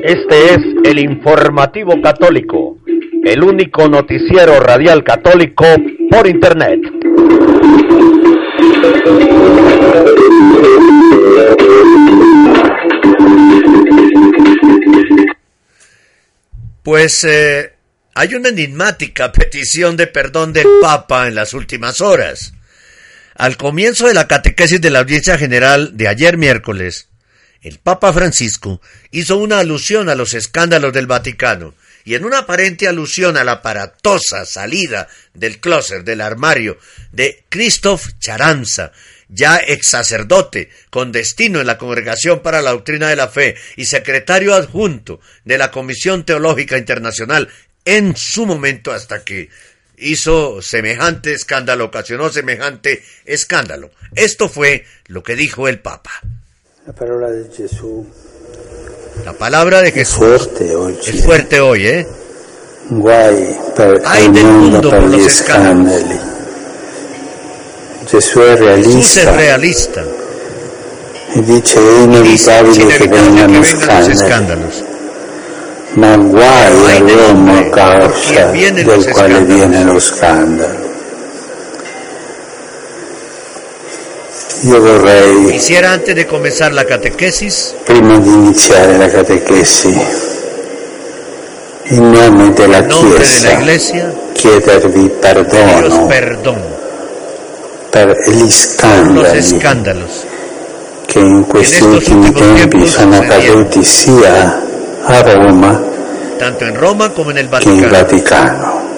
Este 0.04 0.54
es 0.54 0.60
el 0.84 1.00
informativo 1.00 2.00
católico, 2.02 2.78
el 3.24 3.44
único 3.44 3.88
noticiero 3.88 4.60
radial 4.60 5.04
católico 5.04 5.66
por 6.12 6.28
Internet. 6.28 6.80
Pues 16.84 17.24
eh, 17.24 17.75
hay 18.18 18.34
una 18.34 18.48
enigmática 18.48 19.34
petición 19.34 19.98
de 19.98 20.08
perdón 20.08 20.54
del 20.54 20.68
Papa 20.82 21.28
en 21.28 21.36
las 21.36 21.54
últimas 21.54 22.00
horas. 22.00 22.54
Al 23.36 23.58
comienzo 23.58 24.08
de 24.08 24.14
la 24.14 24.26
catequesis 24.26 24.80
de 24.80 24.90
la 24.90 25.00
audiencia 25.00 25.38
general 25.38 25.98
de 25.98 26.08
ayer 26.08 26.38
miércoles, 26.38 27.10
el 27.62 27.78
Papa 27.80 28.14
Francisco 28.14 28.82
hizo 29.12 29.38
una 29.38 29.60
alusión 29.60 30.08
a 30.08 30.16
los 30.16 30.34
escándalos 30.34 30.94
del 30.94 31.08
Vaticano 31.08 31.76
y 32.06 32.16
en 32.16 32.24
una 32.24 32.40
aparente 32.40 32.88
alusión 32.88 33.36
a 33.36 33.44
la 33.44 33.54
aparatosa 33.54 34.46
salida 34.46 35.10
del 35.34 35.60
closet, 35.60 36.06
del 36.06 36.22
armario, 36.22 36.78
de 37.12 37.44
Christoph 37.50 38.12
Charanza, 38.20 38.94
ya 39.28 39.60
ex 39.66 39.90
sacerdote 39.90 40.70
con 40.90 41.12
destino 41.12 41.60
en 41.60 41.68
la 41.68 41.78
Congregación 41.78 42.42
para 42.42 42.62
la 42.62 42.72
Doctrina 42.72 43.10
de 43.10 43.16
la 43.16 43.28
Fe 43.28 43.56
y 43.76 43.86
secretario 43.86 44.54
adjunto 44.54 45.20
de 45.44 45.58
la 45.58 45.72
Comisión 45.72 46.26
Teológica 46.26 46.78
Internacional 46.78 47.50
en 47.86 48.16
su 48.18 48.46
momento 48.46 48.92
hasta 48.92 49.24
que 49.24 49.50
hizo 49.98 50.62
semejante 50.62 51.34
escándalo, 51.34 51.86
ocasionó 51.86 52.30
semejante 52.30 53.04
escándalo. 53.26 53.92
Esto 54.16 54.50
fue 54.50 54.86
lo 55.08 55.24
que 55.24 55.36
dijo 55.36 55.68
el 55.68 55.80
Papa. 55.80 56.12
La 56.86 56.94
palabra 56.94 57.32
de 57.32 57.50
Jesús. 57.56 58.06
La 59.24 59.34
palabra 59.34 59.82
de 59.82 59.92
Jesús 59.92 60.16
es 60.16 60.18
fuerte 60.18 60.76
hoy. 60.76 61.00
Es 61.06 61.24
fuerte 61.24 61.60
hoy, 61.62 61.88
¿eh? 61.88 62.08
Guay 62.90 63.58
Hay 64.06 64.28
del 64.30 64.46
mundo 64.46 64.90
por 64.90 65.04
los 65.04 65.26
escándalos. 65.26 66.20
Jesús 68.10 68.44
es 68.44 68.60
realista. 68.60 68.98
Jesús 68.98 69.18
es 69.18 69.36
realista. 69.36 70.04
Y 71.36 71.42
dice, 71.42 71.80
es 71.80 72.04
inevitable, 72.04 72.88
que 72.98 73.08
vengan 73.08 73.54
los 73.54 73.74
escándalos. 74.10 74.84
Ma 75.96 76.16
guai 76.18 76.98
all'uomo 76.98 77.58
a 77.58 77.70
causa 77.70 78.52
del 78.52 79.10
quale 79.12 79.42
viene 79.42 79.84
lo 79.84 80.00
scandalo. 80.00 80.94
Io 84.62 84.82
vorrei, 84.82 85.44
Quisiera 85.44 85.92
antes 85.92 86.16
de 86.16 86.26
comenzar 86.26 86.74
la 86.74 86.86
catequesis, 86.86 87.76
prima 87.84 88.18
di 88.18 88.30
iniziare 88.30 88.98
la 88.98 89.08
catechesi, 89.08 89.96
in 91.90 92.10
nome 92.10 92.52
della 92.54 92.82
nombre 92.82 93.10
de 93.10 93.18
la 93.18 93.26
Chiesa, 93.26 93.52
iglesia, 93.52 94.14
chiedervi 94.34 95.10
perdono 96.08 96.74
per 97.90 98.18
gli 98.28 98.50
scandali 98.50 100.04
che 101.06 101.20
in 101.20 101.46
questi 101.46 101.84
ultimi 101.84 102.32
tempi 102.32 102.88
sono 102.88 103.18
accaduti 103.18 103.84
sia 103.84 104.64
a 105.08 105.24
Roma 105.24 105.96
tanto 106.38 106.66
en 106.66 106.76
Roma 106.76 107.14
como 107.14 107.32
en 107.32 107.38
el 107.38 107.50
che 107.50 107.70
in 107.70 107.90
Vaticano. 107.90 107.92
Vaticano. 107.92 108.90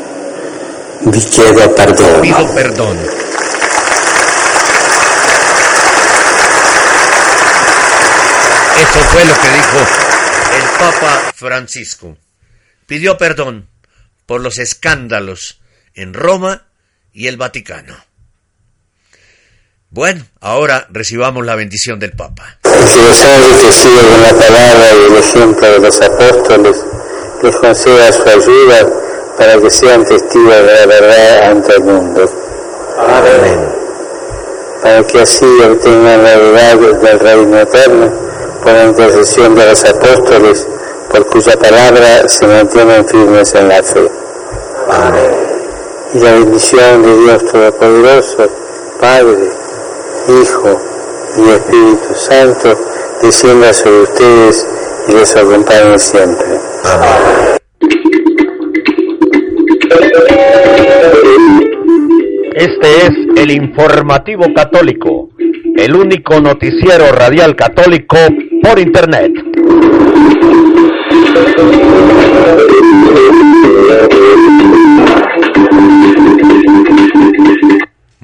Vi 1.12 1.30
chiedo 1.30 1.76
Pido 2.22 2.54
perdón. 2.54 2.98
Eso 8.78 9.00
fue 9.12 9.26
lo 9.26 9.34
que 9.34 9.50
dijo 9.50 9.80
el 10.56 10.64
Papa 10.80 11.32
Francisco. 11.36 12.18
Pidió 12.86 13.18
perdón 13.18 13.68
por 14.26 14.40
los 14.42 14.58
escándalos 14.58 15.60
en 15.94 16.14
Roma 16.14 16.68
y 17.14 17.28
el 17.28 17.38
Vaticano. 17.38 18.07
Bueno, 19.90 20.22
ahora 20.42 20.86
recibamos 20.90 21.46
la 21.46 21.56
bendición 21.56 21.98
del 21.98 22.12
Papa. 22.12 22.44
Que 22.62 22.70
los 22.70 23.26
hombres 23.26 23.62
que 23.64 23.72
siguen 23.72 24.22
la 24.22 24.34
palabra 24.34 24.86
y 24.94 25.12
el 25.12 25.18
ejemplo 25.18 25.66
de 25.66 25.80
los 25.80 26.02
apóstoles 26.02 26.86
les 27.42 27.56
conceda 27.56 28.12
su 28.12 28.24
ayuda 28.24 28.86
para 29.38 29.58
que 29.58 29.70
sean 29.70 30.04
testigos 30.04 30.56
de 30.56 30.64
la 30.64 30.86
verdad 30.88 31.52
ante 31.52 31.74
el 31.76 31.84
mundo. 31.86 32.30
Amén. 33.00 33.70
Para 34.84 35.04
que 35.04 35.22
así 35.22 35.46
obtengan 35.46 36.22
la 36.22 36.36
verdad 36.36 36.76
del 36.76 37.20
reino 37.22 37.58
eterno 37.58 38.12
por 38.62 38.74
la 38.74 38.84
intercesión 38.84 39.56
de 39.56 39.70
los 39.70 39.86
apóstoles, 39.86 40.68
por 41.10 41.26
cuya 41.28 41.58
palabra 41.58 42.28
se 42.28 42.46
mantienen 42.46 43.08
firmes 43.08 43.54
en 43.54 43.70
la 43.70 43.82
fe. 43.82 44.12
Amén. 44.90 45.32
Y 46.14 46.20
la 46.20 46.32
bendición 46.34 47.04
de 47.04 47.18
Dios 47.20 47.46
Todopoderoso, 47.46 48.50
Padre, 49.00 49.67
Hijo 50.28 50.78
y 51.38 51.50
Espíritu 51.50 52.14
Santo 52.16 52.78
descienda 53.22 53.74
sobre 53.74 54.02
ustedes 54.02 54.68
y 55.08 55.14
les 55.14 55.36
acompañe 55.38 55.98
siempre. 55.98 56.48
Este 62.56 63.06
es 63.06 63.12
el 63.38 63.52
informativo 63.52 64.54
católico, 64.54 65.30
el 65.78 65.96
único 65.96 66.42
noticiero 66.42 67.10
radial 67.14 67.56
católico 67.56 68.18
por 68.62 68.80
internet. 68.80 69.32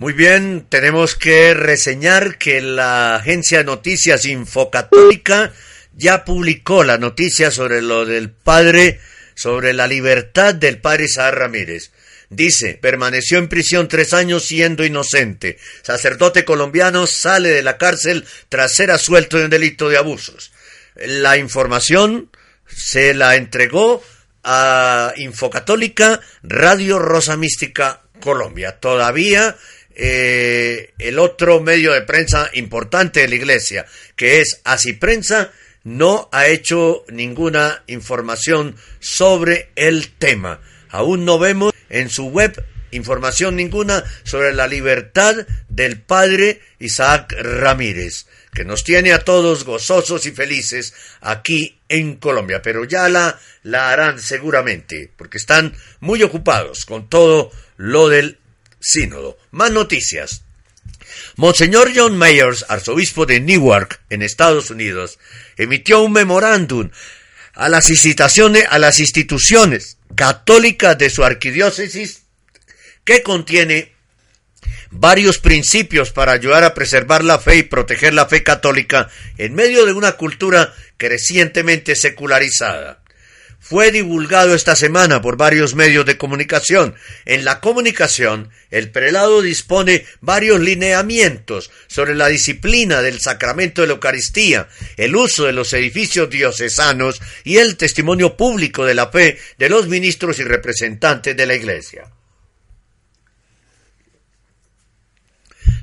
Muy 0.03 0.11
bien, 0.11 0.65
tenemos 0.67 1.15
que 1.15 1.53
reseñar 1.53 2.37
que 2.37 2.59
la 2.59 3.15
agencia 3.15 3.59
de 3.59 3.63
noticias 3.63 4.25
Infocatólica 4.25 5.53
ya 5.95 6.25
publicó 6.25 6.83
la 6.83 6.97
noticia 6.97 7.51
sobre 7.51 7.81
lo 7.81 8.05
del 8.05 8.29
padre, 8.29 8.99
sobre 9.33 9.71
la 9.71 9.87
libertad 9.87 10.55
del 10.55 10.81
padre 10.81 11.05
Isaac 11.05 11.33
Ramírez. 11.35 11.91
Dice, 12.29 12.73
permaneció 12.73 13.37
en 13.37 13.47
prisión 13.47 13.87
tres 13.87 14.13
años 14.13 14.43
siendo 14.43 14.83
inocente. 14.83 15.57
Sacerdote 15.83 16.43
colombiano 16.43 17.07
sale 17.07 17.51
de 17.51 17.63
la 17.63 17.77
cárcel 17.77 18.25
tras 18.49 18.75
ser 18.75 18.91
asuelto 18.91 19.37
de 19.37 19.45
un 19.45 19.51
delito 19.51 19.87
de 19.87 19.95
abusos. 19.95 20.51
La 20.95 21.37
información 21.37 22.29
se 22.67 23.13
la 23.13 23.37
entregó 23.37 24.03
a 24.43 25.13
Infocatólica 25.15 26.19
Radio 26.43 26.99
Rosa 26.99 27.37
Mística 27.37 28.01
Colombia. 28.19 28.79
Todavía 28.81 29.55
eh, 29.95 30.93
el 30.97 31.19
otro 31.19 31.59
medio 31.61 31.93
de 31.93 32.01
prensa 32.01 32.49
importante 32.53 33.21
de 33.21 33.27
la 33.27 33.35
iglesia, 33.35 33.85
que 34.15 34.41
es 34.41 34.61
Así 34.63 34.93
Prensa, 34.93 35.51
no 35.83 36.29
ha 36.31 36.47
hecho 36.47 37.03
ninguna 37.09 37.83
información 37.87 38.75
sobre 38.99 39.71
el 39.75 40.09
tema. 40.13 40.61
Aún 40.89 41.25
no 41.25 41.39
vemos 41.39 41.73
en 41.89 42.09
su 42.09 42.27
web 42.27 42.63
información 42.91 43.55
ninguna 43.55 44.03
sobre 44.23 44.53
la 44.53 44.67
libertad 44.67 45.35
del 45.69 45.99
padre 45.99 46.61
Isaac 46.79 47.33
Ramírez, 47.39 48.27
que 48.53 48.65
nos 48.65 48.83
tiene 48.83 49.13
a 49.13 49.23
todos 49.23 49.65
gozosos 49.65 50.25
y 50.25 50.31
felices 50.31 50.93
aquí 51.21 51.81
en 51.89 52.15
Colombia, 52.17 52.61
pero 52.61 52.85
ya 52.85 53.09
la, 53.09 53.39
la 53.63 53.91
harán 53.91 54.19
seguramente, 54.19 55.11
porque 55.15 55.37
están 55.37 55.73
muy 55.99 56.23
ocupados 56.23 56.85
con 56.85 57.09
todo 57.09 57.51
lo 57.77 58.09
del 58.09 58.39
sínodo. 58.83 59.37
Más 59.51 59.71
noticias. 59.71 60.43
Monseñor 61.35 61.91
John 61.95 62.17
Mayers, 62.17 62.65
arzobispo 62.69 63.25
de 63.25 63.39
Newark, 63.39 64.01
en 64.09 64.21
Estados 64.21 64.69
Unidos, 64.69 65.17
emitió 65.57 66.01
un 66.01 66.11
memorándum 66.11 66.89
a 67.53 67.69
las 67.69 67.89
instituciones, 67.89 68.65
a 68.69 68.79
las 68.79 68.99
instituciones 68.99 69.97
católicas 70.15 70.97
de 70.97 71.09
su 71.09 71.23
arquidiócesis 71.23 72.23
que 73.03 73.23
contiene 73.23 73.93
varios 74.91 75.39
principios 75.39 76.11
para 76.11 76.33
ayudar 76.33 76.63
a 76.63 76.73
preservar 76.73 77.23
la 77.23 77.39
fe 77.39 77.57
y 77.57 77.63
proteger 77.63 78.13
la 78.13 78.27
fe 78.27 78.43
católica 78.43 79.09
en 79.37 79.55
medio 79.55 79.85
de 79.85 79.93
una 79.93 80.13
cultura 80.13 80.73
crecientemente 80.97 81.95
secularizada 81.95 83.02
fue 83.63 83.91
divulgado 83.91 84.53
esta 84.53 84.75
semana 84.75 85.21
por 85.21 85.37
varios 85.37 85.73
medios 85.73 86.05
de 86.05 86.17
comunicación. 86.17 86.95
En 87.23 87.45
la 87.45 87.61
comunicación, 87.61 88.49
el 88.69 88.91
prelado 88.91 89.41
dispone 89.41 90.05
varios 90.19 90.59
lineamientos 90.59 91.71
sobre 91.87 92.13
la 92.13 92.27
disciplina 92.27 93.01
del 93.01 93.21
sacramento 93.21 93.81
de 93.81 93.87
la 93.87 93.93
Eucaristía, 93.93 94.67
el 94.97 95.15
uso 95.15 95.45
de 95.45 95.53
los 95.53 95.71
edificios 95.71 96.29
diocesanos 96.29 97.21
y 97.45 97.57
el 97.57 97.77
testimonio 97.77 98.35
público 98.35 98.83
de 98.85 98.95
la 98.95 99.07
fe 99.07 99.39
de 99.57 99.69
los 99.69 99.87
ministros 99.87 100.39
y 100.39 100.43
representantes 100.43 101.35
de 101.37 101.45
la 101.45 101.55
Iglesia. 101.55 102.11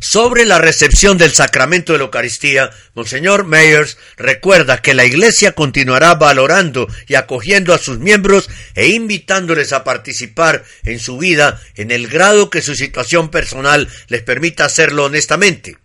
Sobre 0.03 0.47
la 0.47 0.59
recepción 0.59 1.19
del 1.19 1.31
sacramento 1.31 1.93
de 1.93 1.99
la 1.99 2.05
Eucaristía, 2.05 2.71
Monseñor 2.95 3.45
Meyers 3.45 3.99
recuerda 4.17 4.81
que 4.81 4.95
la 4.95 5.05
Iglesia 5.05 5.53
continuará 5.53 6.15
valorando 6.15 6.89
y 7.07 7.17
acogiendo 7.17 7.75
a 7.75 7.79
sus 7.79 7.99
miembros 7.99 8.49
e 8.75 8.89
invitándoles 8.89 9.75
a 9.75 9.85
participar 9.85 10.65
en 10.85 11.01
su 11.01 11.19
vida 11.19 11.61
en 11.75 11.91
el 11.91 12.09
grado 12.09 12.49
que 12.49 12.63
su 12.63 12.75
situación 12.75 13.31
personal 13.31 13.89
les 14.09 14.23
permita 14.23 14.65
hacerlo 14.65 15.05
honestamente. 15.05 15.77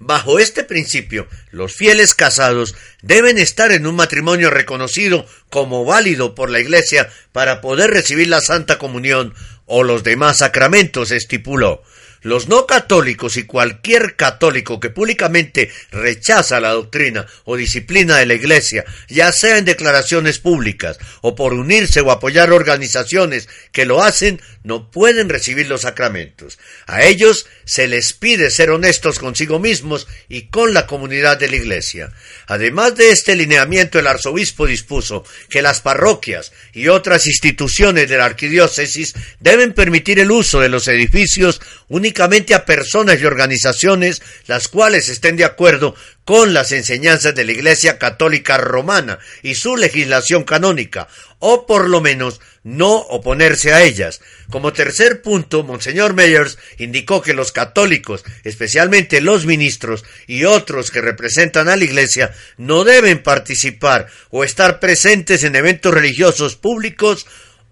Bajo 0.00 0.40
este 0.40 0.64
principio, 0.64 1.28
los 1.52 1.72
fieles 1.72 2.14
casados 2.16 2.74
deben 3.00 3.38
estar 3.38 3.70
en 3.70 3.86
un 3.86 3.94
matrimonio 3.94 4.50
reconocido 4.50 5.24
como 5.50 5.84
válido 5.84 6.34
por 6.34 6.50
la 6.50 6.58
Iglesia 6.58 7.08
para 7.30 7.60
poder 7.60 7.92
recibir 7.92 8.26
la 8.26 8.40
Santa 8.40 8.76
Comunión 8.76 9.34
o 9.66 9.84
los 9.84 10.02
demás 10.02 10.38
sacramentos, 10.38 11.12
estipuló. 11.12 11.84
Los 12.26 12.48
no 12.48 12.66
católicos 12.66 13.36
y 13.36 13.44
cualquier 13.44 14.16
católico 14.16 14.80
que 14.80 14.90
públicamente 14.90 15.70
rechaza 15.92 16.58
la 16.58 16.70
doctrina 16.70 17.24
o 17.44 17.56
disciplina 17.56 18.16
de 18.16 18.26
la 18.26 18.34
Iglesia, 18.34 18.84
ya 19.06 19.30
sea 19.30 19.58
en 19.58 19.64
declaraciones 19.64 20.40
públicas 20.40 20.98
o 21.20 21.36
por 21.36 21.52
unirse 21.52 22.00
o 22.00 22.10
apoyar 22.10 22.50
organizaciones 22.50 23.48
que 23.70 23.86
lo 23.86 24.02
hacen, 24.02 24.40
no 24.64 24.90
pueden 24.90 25.28
recibir 25.28 25.68
los 25.68 25.82
sacramentos. 25.82 26.58
A 26.88 27.04
ellos 27.04 27.46
se 27.64 27.86
les 27.86 28.12
pide 28.12 28.50
ser 28.50 28.70
honestos 28.70 29.20
consigo 29.20 29.60
mismos 29.60 30.08
y 30.28 30.48
con 30.48 30.74
la 30.74 30.88
comunidad 30.88 31.38
de 31.38 31.48
la 31.48 31.54
Iglesia. 31.54 32.12
Además 32.48 32.96
de 32.96 33.12
este 33.12 33.36
lineamiento, 33.36 34.00
el 34.00 34.08
arzobispo 34.08 34.66
dispuso 34.66 35.22
que 35.48 35.62
las 35.62 35.80
parroquias 35.80 36.50
y 36.72 36.88
otras 36.88 37.28
instituciones 37.28 38.08
de 38.08 38.16
la 38.16 38.24
arquidiócesis 38.24 39.14
deben 39.38 39.72
permitir 39.74 40.18
el 40.18 40.32
uso 40.32 40.58
de 40.58 40.68
los 40.68 40.88
edificios 40.88 41.60
únicamente 41.88 42.54
a 42.54 42.64
personas 42.64 43.20
y 43.20 43.26
organizaciones 43.26 44.22
las 44.46 44.68
cuales 44.68 45.08
estén 45.08 45.36
de 45.36 45.44
acuerdo 45.44 45.94
con 46.24 46.52
las 46.52 46.72
enseñanzas 46.72 47.34
de 47.34 47.44
la 47.44 47.52
Iglesia 47.52 47.98
Católica 47.98 48.58
Romana 48.58 49.20
y 49.42 49.54
su 49.54 49.76
legislación 49.76 50.42
canónica, 50.42 51.06
o 51.38 51.66
por 51.66 51.88
lo 51.88 52.00
menos 52.00 52.40
no 52.64 52.96
oponerse 52.96 53.72
a 53.72 53.84
ellas. 53.84 54.20
Como 54.50 54.72
tercer 54.72 55.22
punto, 55.22 55.62
Monseñor 55.62 56.14
Meyers 56.14 56.58
indicó 56.78 57.22
que 57.22 57.32
los 57.32 57.52
católicos, 57.52 58.24
especialmente 58.42 59.20
los 59.20 59.46
ministros 59.46 60.04
y 60.26 60.44
otros 60.44 60.90
que 60.90 61.00
representan 61.00 61.68
a 61.68 61.76
la 61.76 61.84
Iglesia, 61.84 62.34
no 62.56 62.82
deben 62.82 63.22
participar 63.22 64.08
o 64.30 64.42
estar 64.42 64.80
presentes 64.80 65.44
en 65.44 65.54
eventos 65.54 65.94
religiosos 65.94 66.56
públicos 66.56 67.26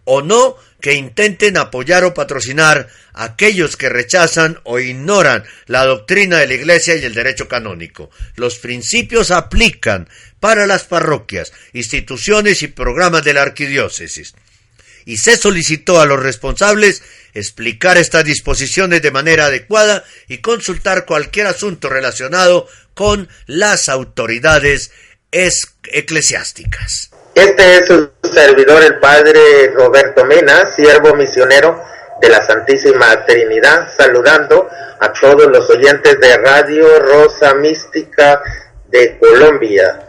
o 0.04 0.22
no 0.22 0.56
que 0.80 0.94
intenten 0.94 1.56
apoyar 1.56 2.04
o 2.04 2.12
patrocinar 2.12 2.88
a 3.14 3.24
aquellos 3.24 3.76
que 3.76 3.88
rechazan 3.88 4.60
o 4.64 4.78
ignoran 4.78 5.44
la 5.66 5.84
doctrina 5.84 6.38
de 6.38 6.46
la 6.46 6.54
Iglesia 6.54 6.94
y 6.96 7.04
el 7.04 7.14
derecho 7.14 7.48
canónico. 7.48 8.10
Los 8.36 8.58
principios 8.58 9.30
aplican 9.30 10.08
para 10.40 10.66
las 10.66 10.84
parroquias, 10.84 11.52
instituciones 11.72 12.62
y 12.62 12.68
programas 12.68 13.24
de 13.24 13.32
la 13.32 13.42
arquidiócesis. 13.42 14.34
Y 15.06 15.16
se 15.18 15.36
solicitó 15.36 16.00
a 16.00 16.06
los 16.06 16.22
responsables 16.22 17.02
explicar 17.32 17.96
estas 17.96 18.24
disposiciones 18.24 19.00
de 19.02 19.10
manera 19.10 19.46
adecuada 19.46 20.04
y 20.28 20.38
consultar 20.38 21.06
cualquier 21.06 21.46
asunto 21.46 21.88
relacionado 21.88 22.68
con 22.94 23.28
las 23.46 23.88
autoridades 23.88 24.92
eclesiásticas. 25.30 27.13
Este 27.34 27.78
es 27.78 27.86
su 27.86 28.10
servidor, 28.32 28.80
el 28.84 29.00
Padre 29.00 29.72
Roberto 29.74 30.24
Mena, 30.24 30.66
siervo 30.66 31.14
misionero 31.14 31.82
de 32.20 32.28
la 32.28 32.40
Santísima 32.46 33.26
Trinidad, 33.26 33.88
saludando 33.96 34.68
a 35.00 35.12
todos 35.12 35.48
los 35.48 35.68
oyentes 35.68 36.20
de 36.20 36.36
Radio 36.36 37.00
Rosa 37.00 37.54
Mística 37.54 38.40
de 38.86 39.18
Colombia, 39.18 40.06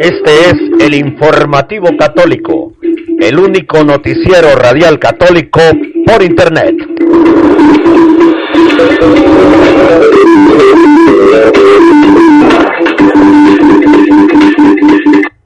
Este 0.00 0.48
es 0.48 0.54
el 0.80 0.94
informativo 0.94 1.94
católico, 1.94 2.74
el 3.20 3.38
único 3.38 3.84
noticiero 3.84 4.56
radial 4.56 4.98
católico 4.98 5.60
por 6.06 6.22
Internet. 6.22 6.74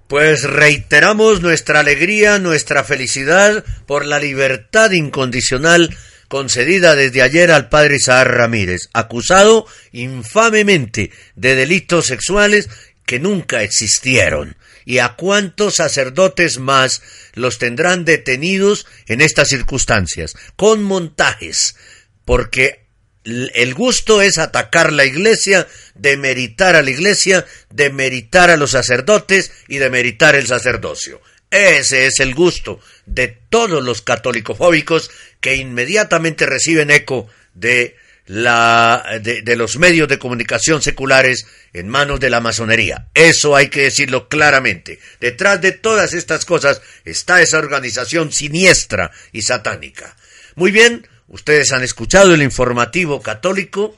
Pues 0.06 0.44
reiteramos 0.44 1.42
nuestra 1.42 1.80
alegría, 1.80 2.38
nuestra 2.38 2.84
felicidad 2.84 3.64
por 3.86 4.06
la 4.06 4.20
libertad 4.20 4.92
incondicional 4.92 5.90
concedida 6.28 6.94
desde 6.94 7.22
ayer 7.22 7.50
al 7.50 7.68
padre 7.68 7.96
Isaac 7.96 8.28
Ramírez, 8.28 8.88
acusado 8.92 9.66
infamemente 9.90 11.10
de 11.34 11.56
delitos 11.56 12.06
sexuales 12.06 12.68
que 13.06 13.18
nunca 13.18 13.62
existieron. 13.62 14.56
¿Y 14.84 14.98
a 14.98 15.14
cuántos 15.14 15.76
sacerdotes 15.76 16.58
más 16.58 17.02
los 17.34 17.58
tendrán 17.58 18.04
detenidos 18.04 18.86
en 19.06 19.20
estas 19.20 19.48
circunstancias? 19.48 20.34
Con 20.56 20.82
montajes, 20.82 21.76
porque 22.24 22.84
el 23.24 23.74
gusto 23.74 24.20
es 24.20 24.38
atacar 24.38 24.92
la 24.92 25.06
iglesia, 25.06 25.66
demeritar 25.94 26.76
a 26.76 26.82
la 26.82 26.90
iglesia, 26.90 27.46
demeritar 27.70 28.50
a 28.50 28.56
los 28.56 28.72
sacerdotes 28.72 29.52
y 29.68 29.78
demeritar 29.78 30.34
el 30.34 30.46
sacerdocio. 30.46 31.22
Ese 31.50 32.06
es 32.06 32.20
el 32.20 32.34
gusto 32.34 32.80
de 33.06 33.28
todos 33.28 33.82
los 33.82 34.02
católicofóbicos 34.02 35.10
que 35.40 35.56
inmediatamente 35.56 36.46
reciben 36.46 36.90
eco 36.90 37.28
de 37.54 37.96
la, 38.26 39.18
de, 39.20 39.42
de, 39.42 39.56
los 39.56 39.76
medios 39.76 40.08
de 40.08 40.18
comunicación 40.18 40.80
seculares 40.80 41.46
en 41.72 41.88
manos 41.88 42.20
de 42.20 42.30
la 42.30 42.40
masonería. 42.40 43.08
Eso 43.14 43.54
hay 43.54 43.68
que 43.68 43.82
decirlo 43.82 44.28
claramente. 44.28 44.98
Detrás 45.20 45.60
de 45.60 45.72
todas 45.72 46.14
estas 46.14 46.44
cosas 46.44 46.80
está 47.04 47.42
esa 47.42 47.58
organización 47.58 48.32
siniestra 48.32 49.10
y 49.32 49.42
satánica. 49.42 50.16
Muy 50.54 50.70
bien, 50.70 51.06
ustedes 51.28 51.72
han 51.72 51.82
escuchado 51.82 52.34
el 52.34 52.42
informativo 52.42 53.20
católico 53.20 53.96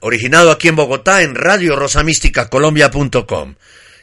originado 0.00 0.50
aquí 0.50 0.68
en 0.68 0.76
Bogotá 0.76 1.22
en 1.22 1.34
Radio 1.34 1.78
Colombia.com 2.50 3.54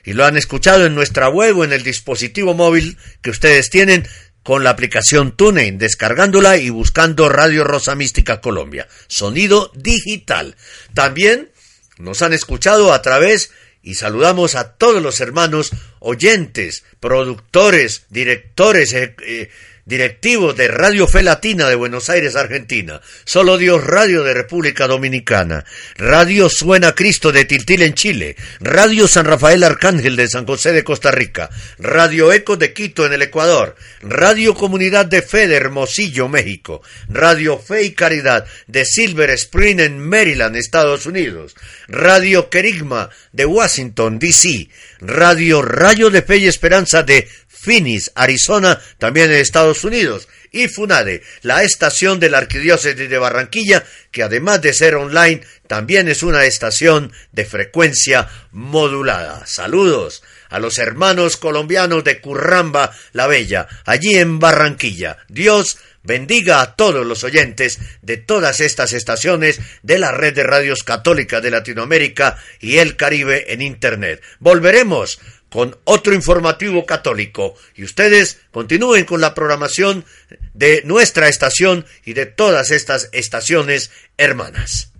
y 0.03 0.13
lo 0.13 0.25
han 0.25 0.35
escuchado 0.37 0.85
en 0.85 0.95
nuestra 0.95 1.29
web 1.29 1.59
o 1.59 1.63
en 1.63 1.73
el 1.73 1.83
dispositivo 1.83 2.55
móvil 2.55 2.97
que 3.21 3.29
ustedes 3.29 3.69
tienen 3.69 4.07
con 4.43 4.63
la 4.63 4.71
aplicación 4.71 5.35
TuneIn, 5.35 5.77
descargándola 5.77 6.57
y 6.57 6.69
buscando 6.69 7.29
Radio 7.29 7.63
Rosa 7.63 7.95
Mística 7.95 8.41
Colombia. 8.41 8.87
Sonido 9.07 9.71
digital. 9.75 10.55
También 10.93 11.51
nos 11.97 12.21
han 12.21 12.33
escuchado 12.33 12.93
a 12.93 13.01
través 13.01 13.51
y 13.83 13.95
saludamos 13.95 14.55
a 14.55 14.73
todos 14.73 15.01
los 15.01 15.19
hermanos 15.21 15.71
oyentes, 15.99 16.83
productores, 16.99 18.05
directores, 18.09 18.93
eh, 18.93 19.15
eh, 19.25 19.49
directivos 19.85 20.55
de 20.55 20.67
Radio 20.67 21.07
Fe 21.07 21.23
Latina 21.23 21.67
de 21.69 21.75
Buenos 21.75 22.09
Aires, 22.09 22.35
Argentina, 22.35 23.01
Solo 23.25 23.57
Dios 23.57 23.83
Radio 23.83 24.23
de 24.23 24.33
República 24.33 24.87
Dominicana, 24.87 25.65
Radio 25.97 26.49
Suena 26.49 26.93
Cristo 26.93 27.31
de 27.31 27.45
Tiltil 27.45 27.81
en 27.81 27.93
Chile, 27.93 28.35
Radio 28.59 29.07
San 29.07 29.25
Rafael 29.25 29.63
Arcángel 29.63 30.15
de 30.15 30.27
San 30.27 30.45
José 30.45 30.71
de 30.71 30.83
Costa 30.83 31.11
Rica, 31.11 31.49
Radio 31.79 32.31
Eco 32.31 32.57
de 32.57 32.73
Quito 32.73 33.05
en 33.05 33.13
el 33.13 33.21
Ecuador, 33.21 33.75
Radio 34.01 34.55
Comunidad 34.55 35.05
de 35.05 35.21
Fe 35.21 35.47
de 35.47 35.55
Hermosillo, 35.55 36.27
México, 36.29 36.81
Radio 37.09 37.59
Fe 37.59 37.83
y 37.83 37.91
Caridad 37.91 38.45
de 38.67 38.85
Silver 38.85 39.29
Spring 39.31 39.79
en 39.79 39.99
Maryland, 39.99 40.55
Estados 40.55 41.05
Unidos, 41.05 41.55
Radio 41.87 42.49
Querigma 42.49 43.09
de 43.31 43.45
Washington, 43.45 44.19
D.C., 44.19 44.69
Radio 44.99 45.61
Rayo 45.61 46.09
de 46.11 46.21
Fe 46.21 46.37
y 46.37 46.47
Esperanza 46.47 47.03
de 47.03 47.27
Phoenix, 47.61 48.11
Arizona, 48.15 48.81
también 48.97 49.31
en 49.31 49.37
Estados 49.37 49.83
Unidos, 49.83 50.27
y 50.51 50.67
FUNADE, 50.67 51.21
la 51.43 51.63
estación 51.63 52.19
de 52.19 52.29
la 52.29 52.39
Arquidiócesis 52.39 53.09
de 53.09 53.17
Barranquilla, 53.17 53.85
que 54.11 54.23
además 54.23 54.61
de 54.61 54.73
ser 54.73 54.95
online, 54.95 55.41
también 55.67 56.09
es 56.09 56.23
una 56.23 56.43
estación 56.45 57.13
de 57.31 57.45
frecuencia 57.45 58.27
modulada. 58.51 59.45
Saludos 59.45 60.23
a 60.49 60.59
los 60.59 60.77
hermanos 60.77 61.37
colombianos 61.37 62.03
de 62.03 62.19
Curramba 62.19 62.91
la 63.13 63.27
Bella, 63.27 63.67
allí 63.85 64.15
en 64.15 64.39
Barranquilla. 64.39 65.19
Dios 65.29 65.77
bendiga 66.03 66.61
a 66.61 66.75
todos 66.75 67.05
los 67.05 67.23
oyentes 67.23 67.79
de 68.01 68.17
todas 68.17 68.59
estas 68.59 68.91
estaciones 68.91 69.61
de 69.83 69.99
la 69.99 70.11
red 70.11 70.33
de 70.33 70.43
radios 70.43 70.83
católicas 70.83 71.41
de 71.41 71.51
Latinoamérica 71.51 72.37
y 72.59 72.77
el 72.79 72.97
Caribe 72.97 73.53
en 73.53 73.61
Internet. 73.61 74.21
Volveremos 74.39 75.19
con 75.51 75.75
otro 75.83 76.13
informativo 76.13 76.85
católico 76.85 77.55
y 77.75 77.83
ustedes 77.83 78.41
continúen 78.51 79.03
con 79.03 79.19
la 79.19 79.33
programación 79.33 80.05
de 80.53 80.81
nuestra 80.85 81.27
estación 81.27 81.85
y 82.05 82.13
de 82.13 82.25
todas 82.25 82.71
estas 82.71 83.09
estaciones 83.11 83.91
hermanas. 84.17 84.93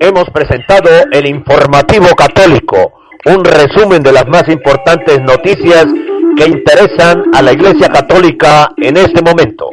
Hemos 0.00 0.30
presentado 0.30 0.90
el 1.10 1.26
informativo 1.26 2.06
católico, 2.14 3.00
un 3.26 3.44
resumen 3.44 4.02
de 4.02 4.12
las 4.12 4.28
más 4.28 4.48
importantes 4.48 5.20
noticias 5.22 5.86
que 6.36 6.46
interesan 6.46 7.24
a 7.32 7.42
la 7.42 7.52
Iglesia 7.52 7.88
Católica 7.88 8.70
en 8.76 8.96
este 8.96 9.22
momento. 9.22 9.70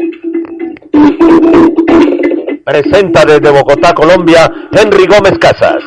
Presenta 2.64 3.26
desde 3.26 3.50
Bogotá, 3.50 3.94
Colombia, 3.94 4.52
Henry 4.72 5.08
Gómez 5.08 5.38
Casas. 5.40 5.84